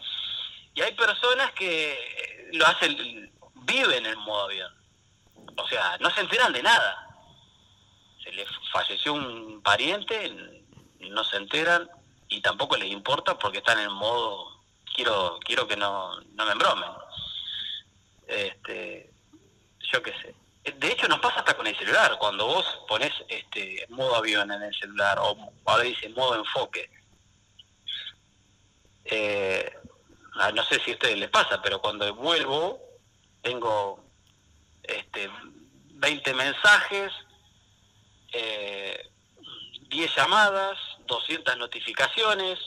Y 0.73 0.81
hay 0.81 0.93
personas 0.93 1.51
que 1.51 2.49
lo 2.53 2.65
hacen, 2.65 3.31
viven 3.65 4.05
en 4.05 4.17
modo 4.19 4.45
avión. 4.45 4.73
O 5.57 5.67
sea, 5.67 5.97
no 5.99 6.09
se 6.11 6.21
enteran 6.21 6.53
de 6.53 6.63
nada. 6.63 7.07
Se 8.23 8.31
les 8.31 8.47
falleció 8.71 9.13
un 9.13 9.61
pariente, 9.61 10.31
no 10.99 11.23
se 11.23 11.37
enteran 11.37 11.89
y 12.29 12.41
tampoco 12.41 12.77
les 12.77 12.89
importa 12.89 13.37
porque 13.37 13.59
están 13.59 13.79
en 13.79 13.91
modo 13.91 14.63
quiero 14.95 15.39
quiero 15.43 15.67
que 15.67 15.75
no, 15.75 16.19
no 16.21 16.45
me 16.45 16.51
embromen. 16.51 16.89
Este, 18.27 19.11
yo 19.91 20.01
qué 20.01 20.11
sé. 20.21 20.35
De 20.63 20.91
hecho 20.91 21.07
nos 21.09 21.19
pasa 21.19 21.39
hasta 21.39 21.55
con 21.55 21.67
el 21.67 21.77
celular, 21.77 22.17
cuando 22.17 22.47
vos 22.47 22.65
pones 22.87 23.11
este 23.27 23.85
modo 23.89 24.15
avión 24.15 24.49
en 24.49 24.63
el 24.63 24.73
celular 24.73 25.19
o 25.19 25.35
ahora 25.65 25.83
dice 25.83 26.07
modo 26.09 26.35
enfoque. 26.35 26.89
Eh, 29.03 29.73
ah, 30.35 30.51
no 30.53 30.63
sé 30.63 30.79
si 30.79 30.91
a 30.91 30.93
ustedes 30.93 31.17
les 31.17 31.29
pasa, 31.29 31.61
pero 31.61 31.81
cuando 31.81 32.13
vuelvo 32.15 32.79
tengo 33.41 34.01
este 34.83 35.29
20 35.95 36.33
mensajes, 36.33 37.11
eh, 38.31 39.09
10 39.89 40.15
llamadas, 40.15 40.77
200 41.07 41.57
notificaciones 41.57 42.57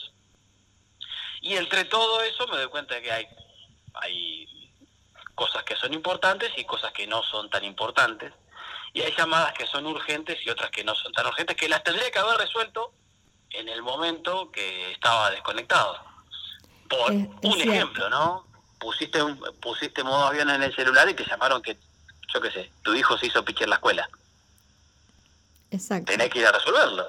y 1.41 1.55
entre 1.55 1.85
todo 1.85 2.21
eso 2.21 2.47
me 2.47 2.57
doy 2.57 2.67
cuenta 2.67 3.01
que 3.01 3.11
hay 3.11 3.27
hay 4.01 4.56
cosas 5.37 5.63
que 5.65 5.75
son 5.75 5.93
importantes 5.93 6.51
y 6.57 6.65
cosas 6.65 6.91
que 6.93 7.05
no 7.05 7.21
son 7.21 7.47
tan 7.51 7.63
importantes 7.63 8.33
y 8.91 9.01
hay 9.03 9.13
llamadas 9.15 9.53
que 9.53 9.67
son 9.67 9.85
urgentes 9.85 10.39
y 10.43 10.49
otras 10.49 10.71
que 10.71 10.83
no 10.83 10.95
son 10.95 11.11
tan 11.13 11.27
urgentes 11.27 11.55
que 11.55 11.69
las 11.69 11.83
tendría 11.83 12.09
que 12.09 12.17
haber 12.17 12.37
resuelto 12.37 12.91
en 13.51 13.69
el 13.69 13.83
momento 13.83 14.51
que 14.51 14.91
estaba 14.91 15.29
desconectado. 15.29 15.95
Por 16.89 17.11
Es- 17.13 17.21
es 17.27 17.29
un 17.43 17.53
cierto. 17.53 17.71
ejemplo, 17.71 18.09
¿no? 18.09 18.47
Pusiste 18.79 19.21
un, 19.21 19.37
pusiste 19.61 20.03
modo 20.03 20.25
avión 20.25 20.49
en 20.49 20.63
el 20.63 20.75
celular 20.75 21.07
y 21.07 21.13
te 21.13 21.23
llamaron 21.25 21.61
que, 21.61 21.77
yo 22.33 22.41
qué 22.41 22.49
sé, 22.51 22.71
tu 22.83 22.95
hijo 22.95 23.15
se 23.19 23.27
hizo 23.27 23.45
pique 23.45 23.63
en 23.65 23.69
la 23.69 23.75
escuela. 23.75 24.09
Exacto. 25.69 26.11
Tenés 26.11 26.29
que 26.31 26.39
ir 26.39 26.47
a 26.47 26.51
resolverlo. 26.51 27.07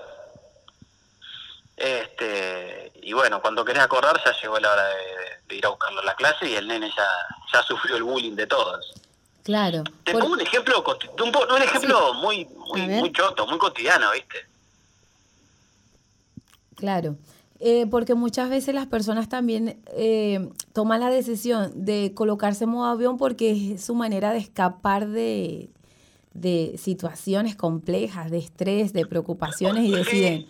Este, 1.77 2.93
y 3.03 3.13
bueno, 3.13 3.41
cuando 3.41 3.65
querés 3.65 3.83
acordar 3.83 4.21
ya 4.25 4.33
llegó 4.41 4.59
la 4.59 4.73
hora 4.73 4.85
de, 4.85 5.05
de 5.49 5.57
ir 5.57 5.67
a 5.67 5.71
buscarlo 5.71 6.01
a 6.01 6.05
la 6.05 6.15
clase 6.15 6.49
y 6.49 6.55
el 6.55 6.69
nene 6.69 6.91
ya, 6.97 7.07
ya 7.53 7.63
sufrió 7.63 7.97
el 7.97 8.03
bullying 8.05 8.35
de 8.37 8.47
todos. 8.47 8.93
Claro. 9.43 9.83
Te 10.05 10.13
Por- 10.13 10.21
pongo 10.23 10.35
un 10.35 10.41
ejemplo, 10.43 10.85
un, 10.85 11.63
ejemplo 11.63 12.15
muy, 12.15 12.45
muy, 12.45 12.83
muy 12.83 13.13
choto, 13.13 13.47
muy 13.47 13.59
cotidiano, 13.59 14.13
¿viste? 14.13 14.37
Claro, 16.77 17.17
eh, 17.61 17.87
porque 17.91 18.15
muchas 18.15 18.51
veces 18.51 18.75
las 18.75 18.87
personas 18.87 19.29
también 19.29 19.83
eh, 19.97 20.49
toman 20.73 21.01
la 21.01 21.11
decisión 21.11 21.73
de 21.85 22.13
colocarse 22.15 22.65
en 22.65 22.71
modo 22.71 22.87
avión 22.91 23.17
porque 23.17 23.73
es 23.75 23.85
su 23.85 23.95
manera 23.95 24.33
de 24.33 24.39
escapar 24.39 25.09
de, 25.09 25.71
de 26.35 26.77
situaciones 26.79 27.57
complejas, 27.57 28.31
de 28.31 28.39
estrés, 28.39 28.93
de 28.93 29.07
preocupaciones 29.07 29.85
y 29.85 29.91
deciden, 29.91 30.47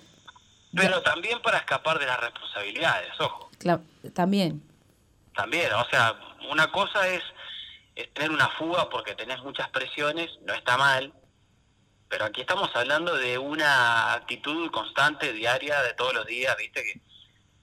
Pero 0.75 1.01
también 1.03 1.41
para 1.41 1.59
escapar 1.59 1.99
de 1.99 2.05
las 2.07 2.21
responsabilidades, 2.21 3.09
ojo. 3.21 3.49
también, 4.13 4.61
También, 5.39 5.73
o 5.73 5.89
sea, 5.89 6.19
una 6.51 6.67
cosa 6.73 7.07
es 7.07 7.23
es 7.95 8.13
tener 8.13 8.33
una 8.33 8.49
fuga 8.51 8.89
porque 8.91 9.15
tenés 9.15 9.41
muchas 9.45 9.69
presiones, 9.71 10.29
no 10.45 10.53
está 10.53 10.77
mal, 10.77 11.13
pero 12.09 12.25
aquí 12.25 12.41
estamos 12.41 12.71
hablando 12.75 13.15
de 13.17 13.39
una 13.39 14.15
actitud 14.15 14.69
constante, 14.73 15.33
diaria, 15.33 15.81
de 15.83 15.95
todos 15.95 16.13
los 16.13 16.27
días, 16.27 16.57
viste, 16.57 16.83
que, 16.83 17.01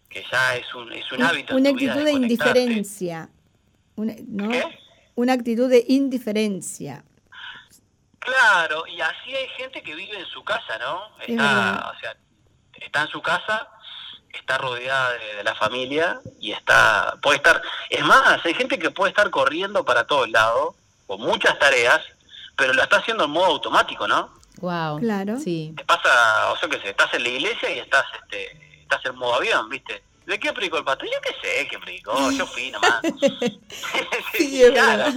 que 0.10 0.26
ya 0.32 0.56
es 0.56 0.74
un, 0.74 0.94
es 0.94 1.10
un 1.12 1.22
hábito. 1.22 1.54
Una 1.54 1.70
actitud 1.72 2.04
de 2.04 2.12
indiferencia. 2.14 3.30
Una, 3.96 4.14
¿no? 4.26 4.52
Una 5.16 5.34
actitud 5.34 5.70
de 5.70 5.84
indiferencia. 5.90 7.04
Claro, 8.20 8.88
y 8.88 9.02
así 9.02 9.36
hay 9.36 9.50
gente 9.58 9.84
que 9.84 9.96
vive 9.96 10.18
en 10.18 10.26
su 10.28 10.46
casa, 10.46 10.78
¿no? 10.80 11.18
Está, 11.20 11.94
o 11.94 12.00
sea, 12.00 12.16
está 12.80 13.02
en 13.02 13.08
su 13.10 13.22
casa, 13.22 13.70
está 14.38 14.58
rodeada 14.58 15.12
de, 15.14 15.44
la 15.44 15.56
familia 15.56 16.20
y 16.40 16.52
está, 16.52 17.18
puede 17.22 17.38
estar, 17.38 17.62
es 17.90 18.04
más, 18.04 18.44
hay 18.46 18.54
gente 18.54 18.80
que 18.80 18.92
puede 18.92 19.10
estar 19.10 19.30
corriendo 19.30 19.84
para 19.86 20.06
todos 20.06 20.30
lados, 20.30 20.76
con 21.08 21.22
muchas 21.22 21.58
tareas, 21.60 22.02
pero 22.56 22.74
lo 22.74 22.82
está 22.82 22.98
haciendo 22.98 23.26
en 23.26 23.32
modo 23.32 23.46
automático, 23.46 24.08
¿no? 24.08 24.34
Wow. 24.58 25.00
Claro. 25.00 25.38
Sí. 25.40 25.74
Te 25.76 25.84
pasa, 25.86 26.52
o 26.52 26.58
sea, 26.58 26.70
que 26.70 26.80
sé, 26.80 26.90
estás 26.90 27.14
en 27.14 27.24
la 27.24 27.30
iglesia 27.30 27.70
y 27.76 27.80
estás, 27.80 28.06
este, 28.22 28.80
estás 28.82 29.06
en 29.06 29.16
modo 29.16 29.36
avión, 29.36 29.70
¿viste? 29.70 30.02
¿De 30.26 30.40
qué 30.40 30.52
predicó 30.54 30.78
el 30.78 30.84
pastor? 30.84 31.08
Yo 31.08 31.22
qué 31.22 31.34
sé 31.42 31.68
qué 31.68 31.78
predicó, 31.78 32.32
yo 32.32 32.48
fui 32.48 32.72
nomás. 32.72 33.02
sí, 34.34 34.64
es 34.64 34.74
verdad. 34.74 35.14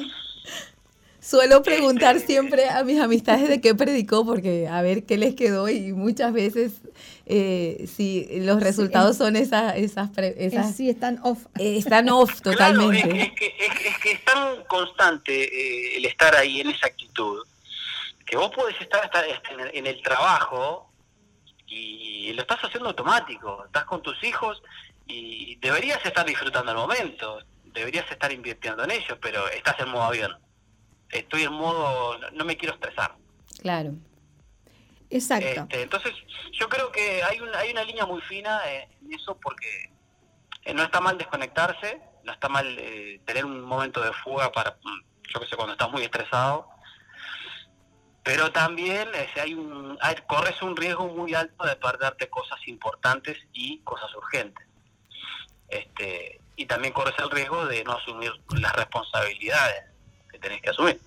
Suelo 1.20 1.62
preguntar 1.62 2.20
siempre 2.20 2.68
a 2.68 2.84
mis 2.84 3.00
amistades 3.00 3.48
de 3.48 3.60
qué 3.60 3.74
predicó, 3.74 4.24
porque 4.24 4.66
a 4.66 4.80
ver 4.82 5.04
qué 5.04 5.18
les 5.18 5.34
quedó 5.34 5.68
y 5.68 5.92
muchas 5.92 6.32
veces 6.32 6.72
eh, 7.28 7.86
si 7.86 8.26
los 8.40 8.60
resultados 8.60 9.16
son 9.16 9.36
esas... 9.36 9.76
esas, 9.76 10.10
esas 10.16 10.74
sí, 10.74 10.88
están 10.90 11.20
off. 11.22 11.46
Eh, 11.58 11.76
están 11.76 12.08
off 12.08 12.40
totalmente. 12.42 13.22
es, 13.22 13.32
que, 13.32 13.54
es, 13.58 13.98
que, 13.98 14.12
es, 14.12 14.24
tan 14.24 14.64
constante 14.64 15.44
eh, 15.44 15.96
el 15.96 16.06
estar 16.06 16.34
ahí 16.34 16.60
en 16.60 16.70
esa 16.70 16.86
actitud, 16.86 17.46
que 18.24 18.36
vos 18.36 18.50
podés 18.50 18.80
estar, 18.80 19.04
estar 19.04 19.24
en, 19.72 19.86
el, 19.86 20.02
trabajo 20.02 20.90
y 21.66 22.32
lo 22.32 22.42
estás 22.42 22.58
haciendo 22.62 22.88
automático, 22.88 23.64
estás 23.66 23.84
con 23.84 24.02
tus 24.02 24.22
hijos 24.24 24.62
y 25.06 25.56
deberías 25.56 26.04
estar 26.04 26.26
disfrutando 26.26 26.72
el 26.72 26.78
momento, 26.78 27.40
deberías 27.64 28.10
estar 28.10 28.32
invirtiendo 28.32 28.84
en 28.84 28.90
ellos, 28.90 29.18
pero 29.20 29.48
estás 29.48 29.78
en 29.80 29.90
modo 29.90 30.04
avión 30.04 30.32
estoy 31.10 31.42
en 31.42 31.52
modo, 31.52 32.18
no 32.32 32.44
me 32.44 32.56
quiero 32.56 32.74
estresar. 32.74 33.14
Claro. 33.60 33.92
Exacto. 35.10 35.62
Este, 35.62 35.82
entonces, 35.82 36.12
yo 36.52 36.68
creo 36.68 36.92
que 36.92 37.22
hay, 37.22 37.40
una 37.40 37.58
hay 37.58 37.70
una 37.70 37.84
línea 37.84 38.06
muy 38.06 38.20
fina 38.22 38.60
en 38.70 39.12
eso 39.12 39.36
porque 39.40 39.90
eh, 40.64 40.74
no 40.74 40.82
está 40.82 41.00
mal 41.00 41.16
desconectarse, 41.16 42.00
no 42.24 42.32
está 42.32 42.48
mal 42.48 42.66
eh, 42.78 43.20
tener 43.24 43.44
un 43.44 43.60
momento 43.62 44.02
de 44.02 44.12
fuga 44.12 44.52
para, 44.52 44.72
mm, 44.72 45.02
yo 45.32 45.40
que 45.40 45.46
sé, 45.46 45.56
cuando 45.56 45.72
estás 45.72 45.90
muy 45.90 46.02
estresado, 46.02 46.68
pero 48.22 48.52
también 48.52 49.08
eh, 49.14 49.28
hay 49.40 49.54
un, 49.54 49.96
hay, 50.00 50.16
corres 50.26 50.60
un 50.60 50.76
riesgo 50.76 51.06
muy 51.06 51.34
alto 51.34 51.64
de 51.64 51.76
perderte 51.76 52.28
cosas 52.28 52.58
importantes 52.66 53.38
y 53.52 53.80
cosas 53.80 54.14
urgentes. 54.14 54.66
Este, 55.68 56.40
y 56.56 56.66
también 56.66 56.92
corres 56.92 57.14
el 57.18 57.30
riesgo 57.30 57.66
de 57.66 57.84
no 57.84 57.92
asumir 57.92 58.32
las 58.50 58.72
responsabilidades 58.74 59.88
tenés 60.38 60.62
que 60.62 60.70
asumir. 60.70 61.00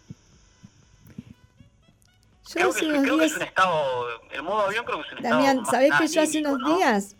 Yo 2.55 2.69
creo, 2.69 2.73
que, 2.73 3.01
creo 3.01 3.17
que, 3.17 3.25
es 3.25 3.35
un 3.35 3.41
estado, 3.43 4.05
el 4.31 4.43
modo 4.43 4.61
avión 4.61 4.83
creo 4.85 5.01
que 5.01 5.07
es 5.07 5.13
un 5.13 5.23
Damián, 5.23 5.65
¿sabés 5.65 5.91
que 5.97 6.07
yo 6.07 6.21
hace 6.21 6.39
unos 6.39 6.77
días, 6.77 7.15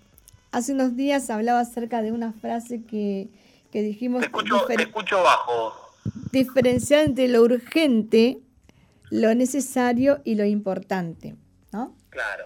hace 0.52 0.74
unos 0.74 0.96
días 0.96 1.30
hablaba 1.30 1.62
acerca 1.62 2.02
de 2.02 2.12
una 2.12 2.34
frase 2.34 2.84
que, 2.84 3.30
que 3.72 3.82
dijimos... 3.82 4.22
Te 4.22 4.26
escucho, 4.26 4.66
te 4.66 4.84
escucho 4.84 5.24
bajo. 5.24 5.74
Diferenciar 6.32 7.06
entre 7.06 7.28
lo 7.28 7.44
urgente, 7.44 8.40
lo 9.10 9.34
necesario 9.34 10.22
y 10.26 10.36
lo 10.36 10.46
importante, 10.46 11.36
¿no? 11.72 11.96
Claro. 12.10 12.46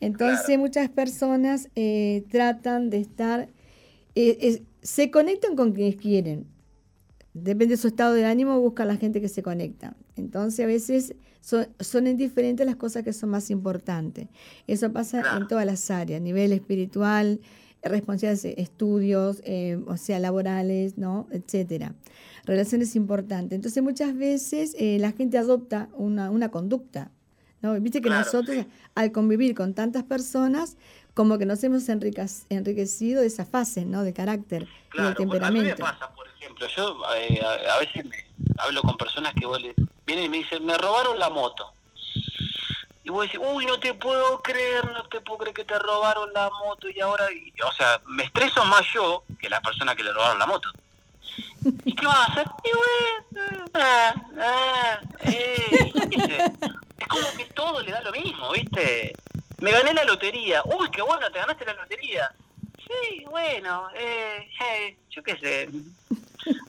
Entonces 0.00 0.58
muchas 0.58 0.88
personas 0.90 1.68
eh, 1.74 2.24
tratan 2.30 2.90
de 2.90 2.98
estar, 2.98 3.48
eh, 4.14 4.62
se 4.82 5.10
conectan 5.10 5.56
con 5.56 5.72
quienes 5.72 5.96
quieren, 5.96 6.46
depende 7.34 7.74
de 7.74 7.80
su 7.80 7.88
estado 7.88 8.14
de 8.14 8.24
ánimo, 8.24 8.60
busca 8.60 8.82
a 8.82 8.86
la 8.86 8.96
gente 8.96 9.20
que 9.20 9.28
se 9.28 9.42
conecta. 9.42 9.96
Entonces, 10.16 10.64
a 10.64 10.66
veces 10.66 11.14
son, 11.40 12.06
indiferentes 12.06 12.66
las 12.66 12.76
cosas 12.76 13.04
que 13.04 13.12
son 13.12 13.30
más 13.30 13.50
importantes. 13.50 14.28
Eso 14.66 14.92
pasa 14.92 15.22
en 15.36 15.48
todas 15.48 15.66
las 15.66 15.90
áreas, 15.90 16.20
a 16.20 16.24
nivel 16.24 16.52
espiritual, 16.52 17.40
responsabilidades, 17.82 18.58
estudios, 18.58 19.40
eh, 19.44 19.78
o 19.86 19.96
sea, 19.96 20.18
laborales, 20.18 20.98
¿no? 20.98 21.28
etcétera. 21.30 21.94
Relaciones 22.44 22.96
importantes. 22.96 23.56
Entonces, 23.56 23.82
muchas 23.82 24.16
veces 24.16 24.74
eh, 24.78 24.98
la 24.98 25.12
gente 25.12 25.38
adopta 25.38 25.88
una, 25.96 26.30
una 26.30 26.50
conducta. 26.50 27.10
¿No? 27.62 27.78
Viste 27.80 28.00
que 28.00 28.10
nosotros, 28.10 28.66
al 28.94 29.12
convivir 29.12 29.54
con 29.54 29.74
tantas 29.74 30.04
personas, 30.04 30.76
como 31.14 31.38
que 31.38 31.46
nos 31.46 31.62
hemos 31.64 31.88
enriquecido 31.88 33.20
de 33.20 33.26
esa 33.26 33.44
fase, 33.44 33.84
¿no? 33.84 34.02
De 34.04 34.12
carácter 34.12 34.68
y 34.94 35.02
de 35.02 35.14
temperamento 35.14 35.84
ejemplo, 36.40 36.66
yo 36.68 37.14
eh, 37.14 37.40
a, 37.42 37.78
veces 37.78 38.04
me 38.04 38.26
hablo 38.58 38.82
con 38.82 38.96
personas 38.96 39.34
que 39.34 39.46
vienen 40.06 40.24
y 40.24 40.28
me 40.28 40.38
dicen, 40.38 40.64
me 40.64 40.76
robaron 40.76 41.18
la 41.18 41.30
moto. 41.30 41.72
Y 43.04 43.10
vos 43.10 43.22
decís, 43.22 43.40
uy, 43.42 43.64
no 43.64 43.80
te 43.80 43.94
puedo 43.94 44.40
creer, 44.42 44.84
no 44.92 45.02
te 45.04 45.20
puedo 45.20 45.38
creer 45.38 45.54
que 45.54 45.64
te 45.64 45.78
robaron 45.78 46.32
la 46.32 46.50
moto 46.50 46.88
y 46.88 47.00
ahora, 47.00 47.26
o 47.66 47.72
sea, 47.72 48.00
me 48.06 48.24
estreso 48.24 48.64
más 48.66 48.82
yo 48.92 49.24
que 49.40 49.48
la 49.48 49.60
persona 49.60 49.94
que 49.94 50.04
le 50.04 50.12
robaron 50.12 50.38
la 50.38 50.46
moto. 50.46 50.68
¿Y 51.84 51.94
qué 51.94 52.06
vas 52.06 52.16
a 52.16 52.32
hacer? 52.32 52.46
Y 52.64 52.70
ah, 53.74 54.14
ah, 54.40 55.00
eh, 55.24 55.92
es 56.98 57.06
como 57.06 57.26
que 57.36 57.44
todo 57.54 57.80
le 57.82 57.92
da 57.92 58.00
lo 58.02 58.12
mismo, 58.12 58.52
¿viste? 58.52 59.14
Me 59.60 59.72
gané 59.72 59.94
la 59.94 60.04
lotería. 60.04 60.62
Uy, 60.64 60.90
qué 60.90 61.02
bueno, 61.02 61.30
te 61.30 61.38
ganaste 61.38 61.64
la 61.64 61.74
lotería. 61.74 62.30
Sí, 62.76 63.24
bueno, 63.28 63.88
eh, 63.94 64.48
eh 64.60 64.96
yo 65.10 65.22
qué 65.22 65.36
sé. 65.38 65.68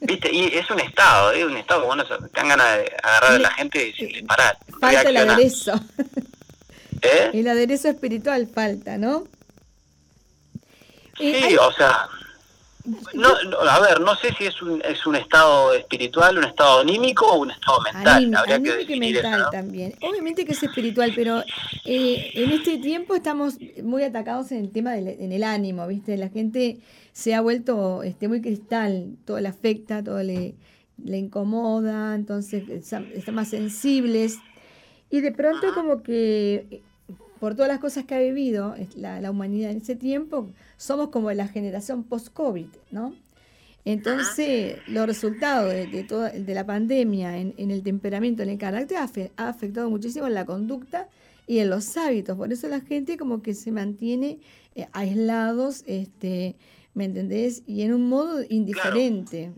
¿Viste? 0.02 0.34
Y 0.34 0.46
es 0.58 0.70
un 0.70 0.80
estado, 0.80 1.32
es 1.32 1.46
un 1.46 1.58
estado 1.58 1.82
que 1.82 1.88
bueno, 1.88 2.06
te 2.06 2.16
dan 2.34 2.50
ganas 2.50 2.78
de 2.78 2.96
agarrar 3.04 3.32
a 3.34 3.40
la 3.40 3.52
gente 3.52 3.94
y 3.98 4.22
parar. 4.24 4.58
Falta 4.80 5.10
el 5.10 5.18
aderezo. 5.18 5.74
¿Eh? 7.02 7.32
El 7.34 7.48
aderezo 7.48 7.88
espiritual 7.88 8.48
falta, 8.54 8.98
¿no? 8.98 9.26
Sí, 11.18 11.56
o 11.58 11.72
sea, 11.74 12.10
no, 13.14 13.30
a 13.70 13.80
ver, 13.80 14.00
no 14.02 14.16
sé 14.16 14.34
si 14.38 14.46
es 14.46 14.62
un, 14.62 14.82
es 14.82 15.06
un 15.06 15.16
estado 15.16 15.74
espiritual, 15.74 16.38
un 16.38 16.46
estado 16.46 16.80
anímico 16.80 17.26
o 17.26 17.40
un 17.40 17.52
estado 17.52 17.80
mental. 17.82 18.34
Habría 18.36 18.86
que 18.86 18.96
mental 18.98 19.48
también. 19.52 19.94
Obviamente 20.02 20.46
que 20.46 20.54
es 20.54 20.64
espiritual, 20.64 21.12
pero 21.16 21.44
eh, 21.86 22.32
en 22.34 22.52
este 22.52 22.78
tiempo 22.78 23.16
estamos 23.16 23.58
muy 23.84 24.04
atacados 24.04 24.52
en 24.52 24.60
el 24.60 24.72
tema 24.72 24.92
del 24.92 25.08
en 25.08 25.32
el 25.32 25.44
ánimo, 25.44 25.86
¿viste? 25.88 26.18
La 26.18 26.30
gente 26.30 26.80
se 27.14 27.34
ha 27.34 27.42
vuelto 27.42 28.04
este, 28.04 28.28
muy 28.28 28.42
cristal, 28.42 29.16
todo 29.26 29.40
le 29.40 29.48
afecta, 29.48 30.04
todo 30.04 30.24
le, 30.24 30.56
le 31.04 31.18
incomoda, 31.18 32.16
entonces 32.16 32.68
están 32.70 33.12
más 33.34 33.50
sensibles. 33.50 34.38
Y 35.10 35.22
de 35.22 35.32
pronto 35.32 35.74
como 35.74 36.04
que 36.04 36.82
por 37.40 37.56
todas 37.56 37.70
las 37.70 37.80
cosas 37.80 38.06
que 38.06 38.16
ha 38.16 38.20
vivido 38.20 38.76
la, 38.96 39.22
la 39.22 39.32
humanidad 39.32 39.72
en 39.72 39.78
ese 39.78 39.96
tiempo, 39.96 40.50
somos 40.80 41.10
como 41.10 41.30
la 41.34 41.50
generación 41.50 42.06
post-COVID, 42.06 42.68
¿no? 42.92 43.14
Entonces, 43.84 44.78
los 44.88 45.06
resultados 45.06 45.74
de, 45.74 45.88
de, 45.88 46.04
toda, 46.06 46.30
de 46.30 46.54
la 46.54 46.66
pandemia 46.66 47.38
en, 47.38 47.54
en, 47.58 47.70
el 47.70 47.84
temperamento, 47.84 48.44
en 48.44 48.50
el 48.50 48.58
carácter, 48.58 48.98
ha, 48.98 49.50
afectado 49.50 49.90
muchísimo 49.90 50.28
en 50.28 50.34
la 50.34 50.46
conducta 50.46 51.10
y 51.48 51.60
en 51.60 51.70
los 51.70 51.98
hábitos. 51.98 52.38
Por 52.38 52.54
eso 52.54 52.68
la 52.70 52.80
gente 52.80 53.18
como 53.18 53.42
que 53.42 53.54
se 53.54 53.72
mantiene 53.72 54.40
eh, 54.76 54.88
aislados, 54.94 55.84
este, 55.86 56.56
¿me 56.94 57.06
entendés? 57.06 57.64
Y 57.68 57.82
en 57.82 57.94
un 57.94 58.08
modo 58.08 58.42
indiferente. 58.50 59.52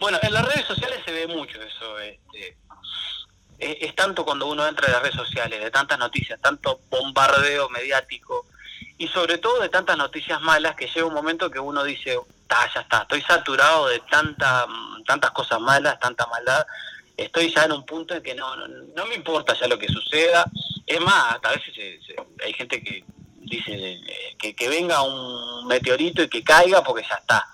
Bueno, 0.00 0.18
en 0.22 0.32
las 0.32 0.46
redes 0.46 0.66
sociales 0.66 1.00
se 1.04 1.12
ve 1.12 1.26
mucho 1.26 1.60
eso. 1.60 1.98
Este, 1.98 2.56
es, 3.58 3.94
tanto 3.94 4.24
cuando 4.24 4.48
uno 4.48 4.66
entra 4.66 4.86
en 4.86 4.92
las 4.92 5.02
redes 5.02 5.16
sociales, 5.16 5.60
de 5.60 5.70
tantas 5.70 5.98
noticias, 5.98 6.40
tanto 6.40 6.80
bombardeo 6.88 7.68
mediático 7.68 8.46
y 8.98 9.08
sobre 9.08 9.38
todo 9.38 9.60
de 9.60 9.68
tantas 9.68 9.96
noticias 9.96 10.40
malas 10.40 10.74
que 10.74 10.86
llega 10.86 11.06
un 11.06 11.14
momento 11.14 11.50
que 11.50 11.60
uno 11.60 11.84
dice, 11.84 12.18
ya 12.74 12.80
está, 12.80 13.02
estoy 13.02 13.22
saturado 13.22 13.88
de 13.88 14.00
tanta, 14.10 14.66
tantas 15.06 15.30
cosas 15.30 15.60
malas, 15.60 15.98
tanta 15.98 16.26
maldad, 16.26 16.66
estoy 17.16 17.52
ya 17.54 17.64
en 17.64 17.72
un 17.72 17.86
punto 17.86 18.14
en 18.14 18.22
que 18.22 18.34
no, 18.34 18.56
no, 18.56 19.06
me 19.06 19.14
importa 19.14 19.54
ya 19.58 19.66
lo 19.68 19.78
que 19.78 19.88
suceda. 19.88 20.44
Es 20.86 21.00
más, 21.00 21.38
a 21.42 21.50
veces 21.50 21.74
hay 22.44 22.52
gente 22.52 22.82
que 22.82 23.04
dice 23.36 23.72
eh, 23.72 24.36
que, 24.38 24.54
que 24.54 24.68
venga 24.68 25.02
un 25.02 25.66
meteorito 25.66 26.22
y 26.22 26.28
que 26.28 26.42
caiga 26.42 26.82
porque 26.82 27.06
ya 27.08 27.16
está 27.16 27.46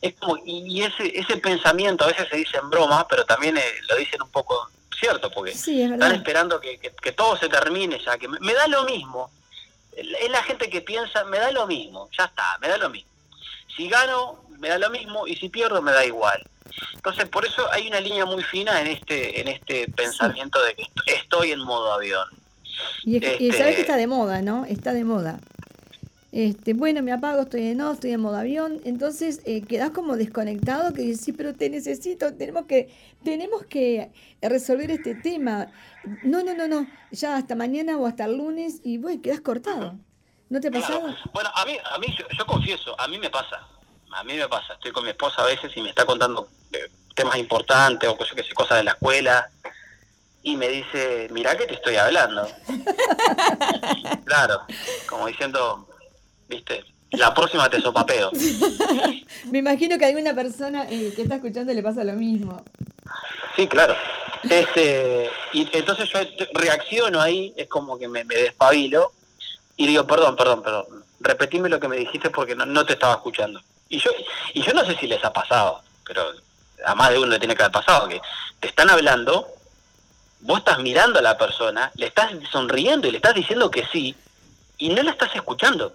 es 0.00 0.14
como, 0.14 0.38
y 0.44 0.82
ese, 0.82 1.18
ese 1.18 1.36
pensamiento 1.36 2.04
a 2.04 2.08
veces 2.08 2.28
se 2.30 2.36
dice 2.36 2.56
en 2.56 2.70
broma, 2.70 3.06
pero 3.08 3.24
también 3.24 3.56
eh, 3.56 3.62
lo 3.88 3.96
dicen 3.96 4.22
un 4.22 4.30
poco 4.30 4.70
cierto, 4.98 5.30
porque 5.30 5.52
están 5.52 6.12
esperando 6.12 6.60
que, 6.60 6.78
todo 7.12 7.36
se 7.36 7.48
termine 7.48 7.98
ya, 8.04 8.18
que 8.18 8.28
me, 8.28 8.52
da 8.54 8.66
lo 8.68 8.84
mismo. 8.84 9.30
Es 9.96 10.30
la 10.30 10.42
gente 10.42 10.70
que 10.70 10.80
piensa, 10.80 11.24
me 11.24 11.38
da 11.38 11.50
lo 11.50 11.66
mismo, 11.66 12.08
ya 12.16 12.24
está, 12.24 12.58
me 12.60 12.68
da 12.68 12.78
lo 12.78 12.88
mismo. 12.90 13.10
Si 13.76 13.88
gano, 13.88 14.44
me 14.58 14.68
da 14.68 14.78
lo 14.78 14.90
mismo, 14.90 15.26
y 15.26 15.36
si 15.36 15.48
pierdo, 15.48 15.80
me 15.82 15.92
da 15.92 16.04
igual. 16.04 16.42
Entonces, 16.94 17.28
por 17.28 17.44
eso 17.44 17.66
hay 17.72 17.88
una 17.88 18.00
línea 18.00 18.24
muy 18.24 18.42
fina 18.42 18.80
en 18.80 18.86
este 18.86 19.40
en 19.40 19.48
este 19.48 19.88
pensamiento 19.90 20.62
de 20.62 20.74
que 20.74 20.82
est- 20.82 20.92
estoy 21.22 21.52
en 21.52 21.60
modo 21.60 21.92
avión. 21.92 22.26
Y, 23.04 23.16
es- 23.24 23.40
y 23.40 23.48
Este- 23.48 23.58
sabes 23.58 23.74
que 23.76 23.80
está 23.82 23.96
de 23.96 24.06
moda, 24.06 24.40
¿no? 24.42 24.64
Está 24.64 24.92
de 24.92 25.04
moda. 25.04 25.38
Este, 26.32 26.74
bueno, 26.74 27.02
me 27.02 27.12
apago, 27.12 27.42
estoy 27.42 27.68
en 27.68 27.78
no, 27.78 27.92
estoy 27.92 28.12
en 28.12 28.20
modo 28.20 28.36
avión, 28.36 28.80
entonces 28.84 29.40
eh, 29.46 29.62
quedás 29.62 29.90
como 29.90 30.16
desconectado 30.16 30.92
que 30.92 31.02
dices, 31.02 31.24
sí, 31.24 31.32
pero 31.32 31.54
te 31.54 31.68
necesito, 31.68 32.32
tenemos 32.34 32.66
que, 32.66 32.94
tenemos 33.24 33.66
que 33.66 34.12
resolver 34.40 34.92
este 34.92 35.16
tema. 35.16 35.66
No, 36.22 36.44
no, 36.44 36.54
no, 36.54 36.68
no, 36.68 36.86
ya 37.10 37.36
hasta 37.36 37.56
mañana 37.56 37.96
o 37.96 38.06
hasta 38.06 38.26
el 38.26 38.36
lunes 38.36 38.80
y 38.84 38.98
bueno, 38.98 39.20
quedás 39.20 39.40
cortado. 39.40 39.98
¿No 40.48 40.60
te 40.60 40.68
ha 40.68 40.70
pasado? 40.70 41.00
Claro. 41.00 41.16
Bueno, 41.32 41.50
a 41.54 41.64
mí, 41.64 41.76
a 41.92 41.98
mí 41.98 42.06
yo, 42.16 42.24
yo 42.36 42.46
confieso, 42.46 43.00
a 43.00 43.08
mí 43.08 43.18
me 43.18 43.30
pasa. 43.30 43.66
A 44.12 44.24
mí 44.24 44.34
me 44.34 44.48
pasa. 44.48 44.74
Estoy 44.74 44.92
con 44.92 45.04
mi 45.04 45.10
esposa 45.10 45.42
a 45.42 45.46
veces 45.46 45.70
y 45.76 45.82
me 45.82 45.90
está 45.90 46.04
contando 46.04 46.48
eh, 46.72 46.90
temas 47.14 47.36
importantes 47.38 48.08
o 48.08 48.16
cosas 48.16 48.34
que 48.34 48.42
sé, 48.42 48.52
cosas 48.54 48.78
de 48.78 48.84
la 48.84 48.92
escuela 48.92 49.48
y 50.42 50.56
me 50.56 50.68
dice, 50.68 51.28
mirá 51.32 51.56
que 51.56 51.66
te 51.66 51.74
estoy 51.74 51.96
hablando. 51.96 52.48
claro, 54.24 54.62
como 55.08 55.26
diciendo, 55.26 55.86
viste, 56.50 56.84
la 57.12 57.32
próxima 57.32 57.70
te 57.70 57.80
sopapeo. 57.80 58.30
Me 59.50 59.58
imagino 59.58 59.96
que 59.96 60.04
a 60.04 60.08
alguna 60.08 60.34
persona 60.34 60.86
eh, 60.90 61.12
que 61.14 61.22
está 61.22 61.36
escuchando 61.36 61.72
le 61.72 61.82
pasa 61.82 62.04
lo 62.04 62.12
mismo. 62.14 62.62
Sí, 63.56 63.66
claro. 63.66 63.94
Este, 64.42 65.30
y 65.52 65.68
entonces 65.72 66.08
yo 66.08 66.20
reacciono 66.54 67.20
ahí, 67.20 67.52
es 67.56 67.68
como 67.68 67.98
que 67.98 68.08
me, 68.08 68.24
me 68.24 68.34
despabilo 68.34 69.12
y 69.76 69.86
digo, 69.86 70.06
perdón, 70.06 70.36
perdón, 70.36 70.62
perdón, 70.62 70.86
repetime 71.20 71.68
lo 71.68 71.80
que 71.80 71.88
me 71.88 71.96
dijiste 71.96 72.30
porque 72.30 72.54
no, 72.54 72.66
no 72.66 72.84
te 72.84 72.94
estaba 72.94 73.14
escuchando. 73.14 73.60
Y 73.88 73.98
yo, 73.98 74.10
y 74.54 74.62
yo 74.62 74.72
no 74.72 74.84
sé 74.84 74.96
si 74.96 75.06
les 75.06 75.24
ha 75.24 75.32
pasado, 75.32 75.82
pero 76.06 76.22
a 76.84 76.94
más 76.94 77.10
de 77.10 77.18
uno 77.18 77.26
le 77.26 77.38
tiene 77.38 77.54
que 77.54 77.62
haber 77.62 77.72
pasado, 77.72 78.08
que 78.08 78.20
te 78.60 78.68
están 78.68 78.88
hablando, 78.88 79.48
vos 80.40 80.58
estás 80.58 80.78
mirando 80.78 81.18
a 81.18 81.22
la 81.22 81.36
persona, 81.36 81.90
le 81.96 82.06
estás 82.06 82.32
sonriendo 82.50 83.08
y 83.08 83.10
le 83.10 83.18
estás 83.18 83.34
diciendo 83.34 83.70
que 83.70 83.84
sí, 83.92 84.14
y 84.78 84.88
no 84.88 85.02
la 85.02 85.10
estás 85.10 85.34
escuchando. 85.34 85.94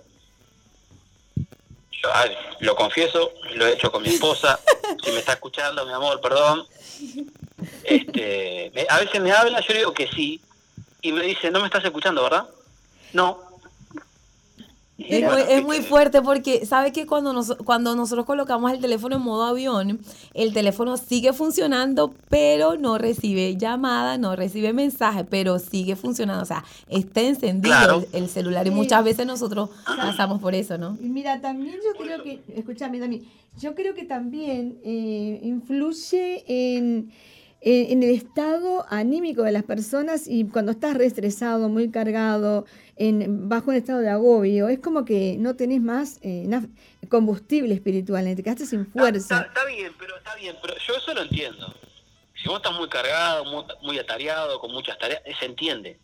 Lo 2.60 2.76
confieso, 2.76 3.34
lo 3.54 3.66
he 3.66 3.74
hecho 3.74 3.92
con 3.92 4.02
mi 4.02 4.10
esposa, 4.10 4.60
si 5.04 5.12
me 5.12 5.20
está 5.20 5.34
escuchando, 5.34 5.86
mi 5.86 5.94
amor, 5.94 6.22
perdón, 6.22 6.66
este, 7.84 8.72
a 8.90 9.00
veces 9.00 9.22
me 9.22 9.32
habla, 9.32 9.60
yo 9.62 9.74
digo 9.74 9.94
que 9.94 10.08
sí, 10.08 10.42
y 11.02 11.12
me 11.12 11.24
dice, 11.24 11.52
no 11.52 11.60
me 11.60 11.66
estás 11.66 11.84
escuchando, 11.84 12.24
¿verdad? 12.24 12.48
No. 13.14 13.55
Es 14.98 15.24
muy, 15.30 15.42
es 15.50 15.64
muy 15.64 15.78
fuerte 15.82 16.22
porque, 16.22 16.66
¿sabe 16.66 16.94
que 16.94 17.06
cuando, 17.06 17.34
nos, 17.34 17.54
cuando 17.66 17.96
nosotros 17.98 18.26
colocamos 18.26 18.72
el 18.72 18.80
teléfono 18.80 19.18
en 19.18 19.22
modo 19.24 19.44
avión, 19.44 20.00
el 20.34 20.54
teléfono 20.54 20.96
sigue 20.96 21.34
funcionando, 21.34 22.14
pero 22.30 22.78
no 22.78 22.98
recibe 22.98 23.58
llamada, 23.58 24.18
no 24.18 24.38
recibe 24.38 24.72
mensaje, 24.72 25.26
pero 25.26 25.60
sigue 25.60 25.98
funcionando? 25.98 26.44
O 26.44 26.46
sea, 26.46 26.64
está 26.88 27.22
encendido 27.22 27.76
Claro. 27.76 28.06
el, 28.14 28.24
el 28.24 28.30
celular 28.30 28.66
y 28.68 28.72
muchas 28.72 29.04
veces 29.04 29.26
nosotros 29.26 29.70
pasamos 29.86 30.40
por 30.42 30.56
eso, 30.56 30.78
¿no? 30.78 30.98
Y 31.02 31.10
Mira, 31.10 31.42
también 31.42 31.76
yo 31.76 32.02
creo 32.02 32.24
que, 32.24 32.42
escúchame, 32.56 33.00
Dami, 33.00 33.24
yo 33.60 33.76
creo 33.76 33.94
que 33.96 34.06
también 34.06 34.80
eh, 34.84 35.42
influye 35.44 36.44
en, 36.48 37.12
en, 37.62 37.92
en 37.92 38.04
el 38.04 38.12
estado 38.12 38.86
anímico 38.90 39.44
de 39.44 39.52
las 39.52 39.64
personas 39.64 40.28
y 40.28 40.46
cuando 40.46 40.72
estás 40.72 40.96
reestresado, 40.96 41.68
muy 41.68 41.90
cargado, 41.90 42.66
en, 42.98 43.50
bajo 43.50 43.72
un 43.72 43.76
estado 43.76 44.00
de 44.00 44.10
agobio, 44.10 44.70
es 44.70 44.80
como 44.80 45.06
que 45.06 45.36
no 45.38 45.56
tenés 45.56 45.82
más 45.82 46.20
eh, 46.22 46.48
combustible 47.10 47.74
espiritual, 47.74 48.34
te 48.36 48.44
quedaste 48.44 48.66
sin 48.66 48.82
Está, 48.82 49.00
fuerza. 49.00 49.42
está 49.48 49.66
bien, 49.66 49.92
pero 50.00 50.16
está 50.18 50.36
bien, 50.36 50.56
pero 50.62 50.76
yo 50.78 50.96
eso 50.96 51.14
lo 51.14 51.22
entiendo. 51.24 51.74
Si 52.42 52.48
vos 52.48 52.58
estás 52.58 52.74
muy 52.74 52.88
cargado, 52.90 53.46
muy, 53.46 53.64
muy 53.82 54.00
atareado, 54.00 54.60
con 54.60 54.72
muchas 54.72 54.98
tareas, 54.98 55.22
se 55.40 55.46
entiende. 55.46 55.98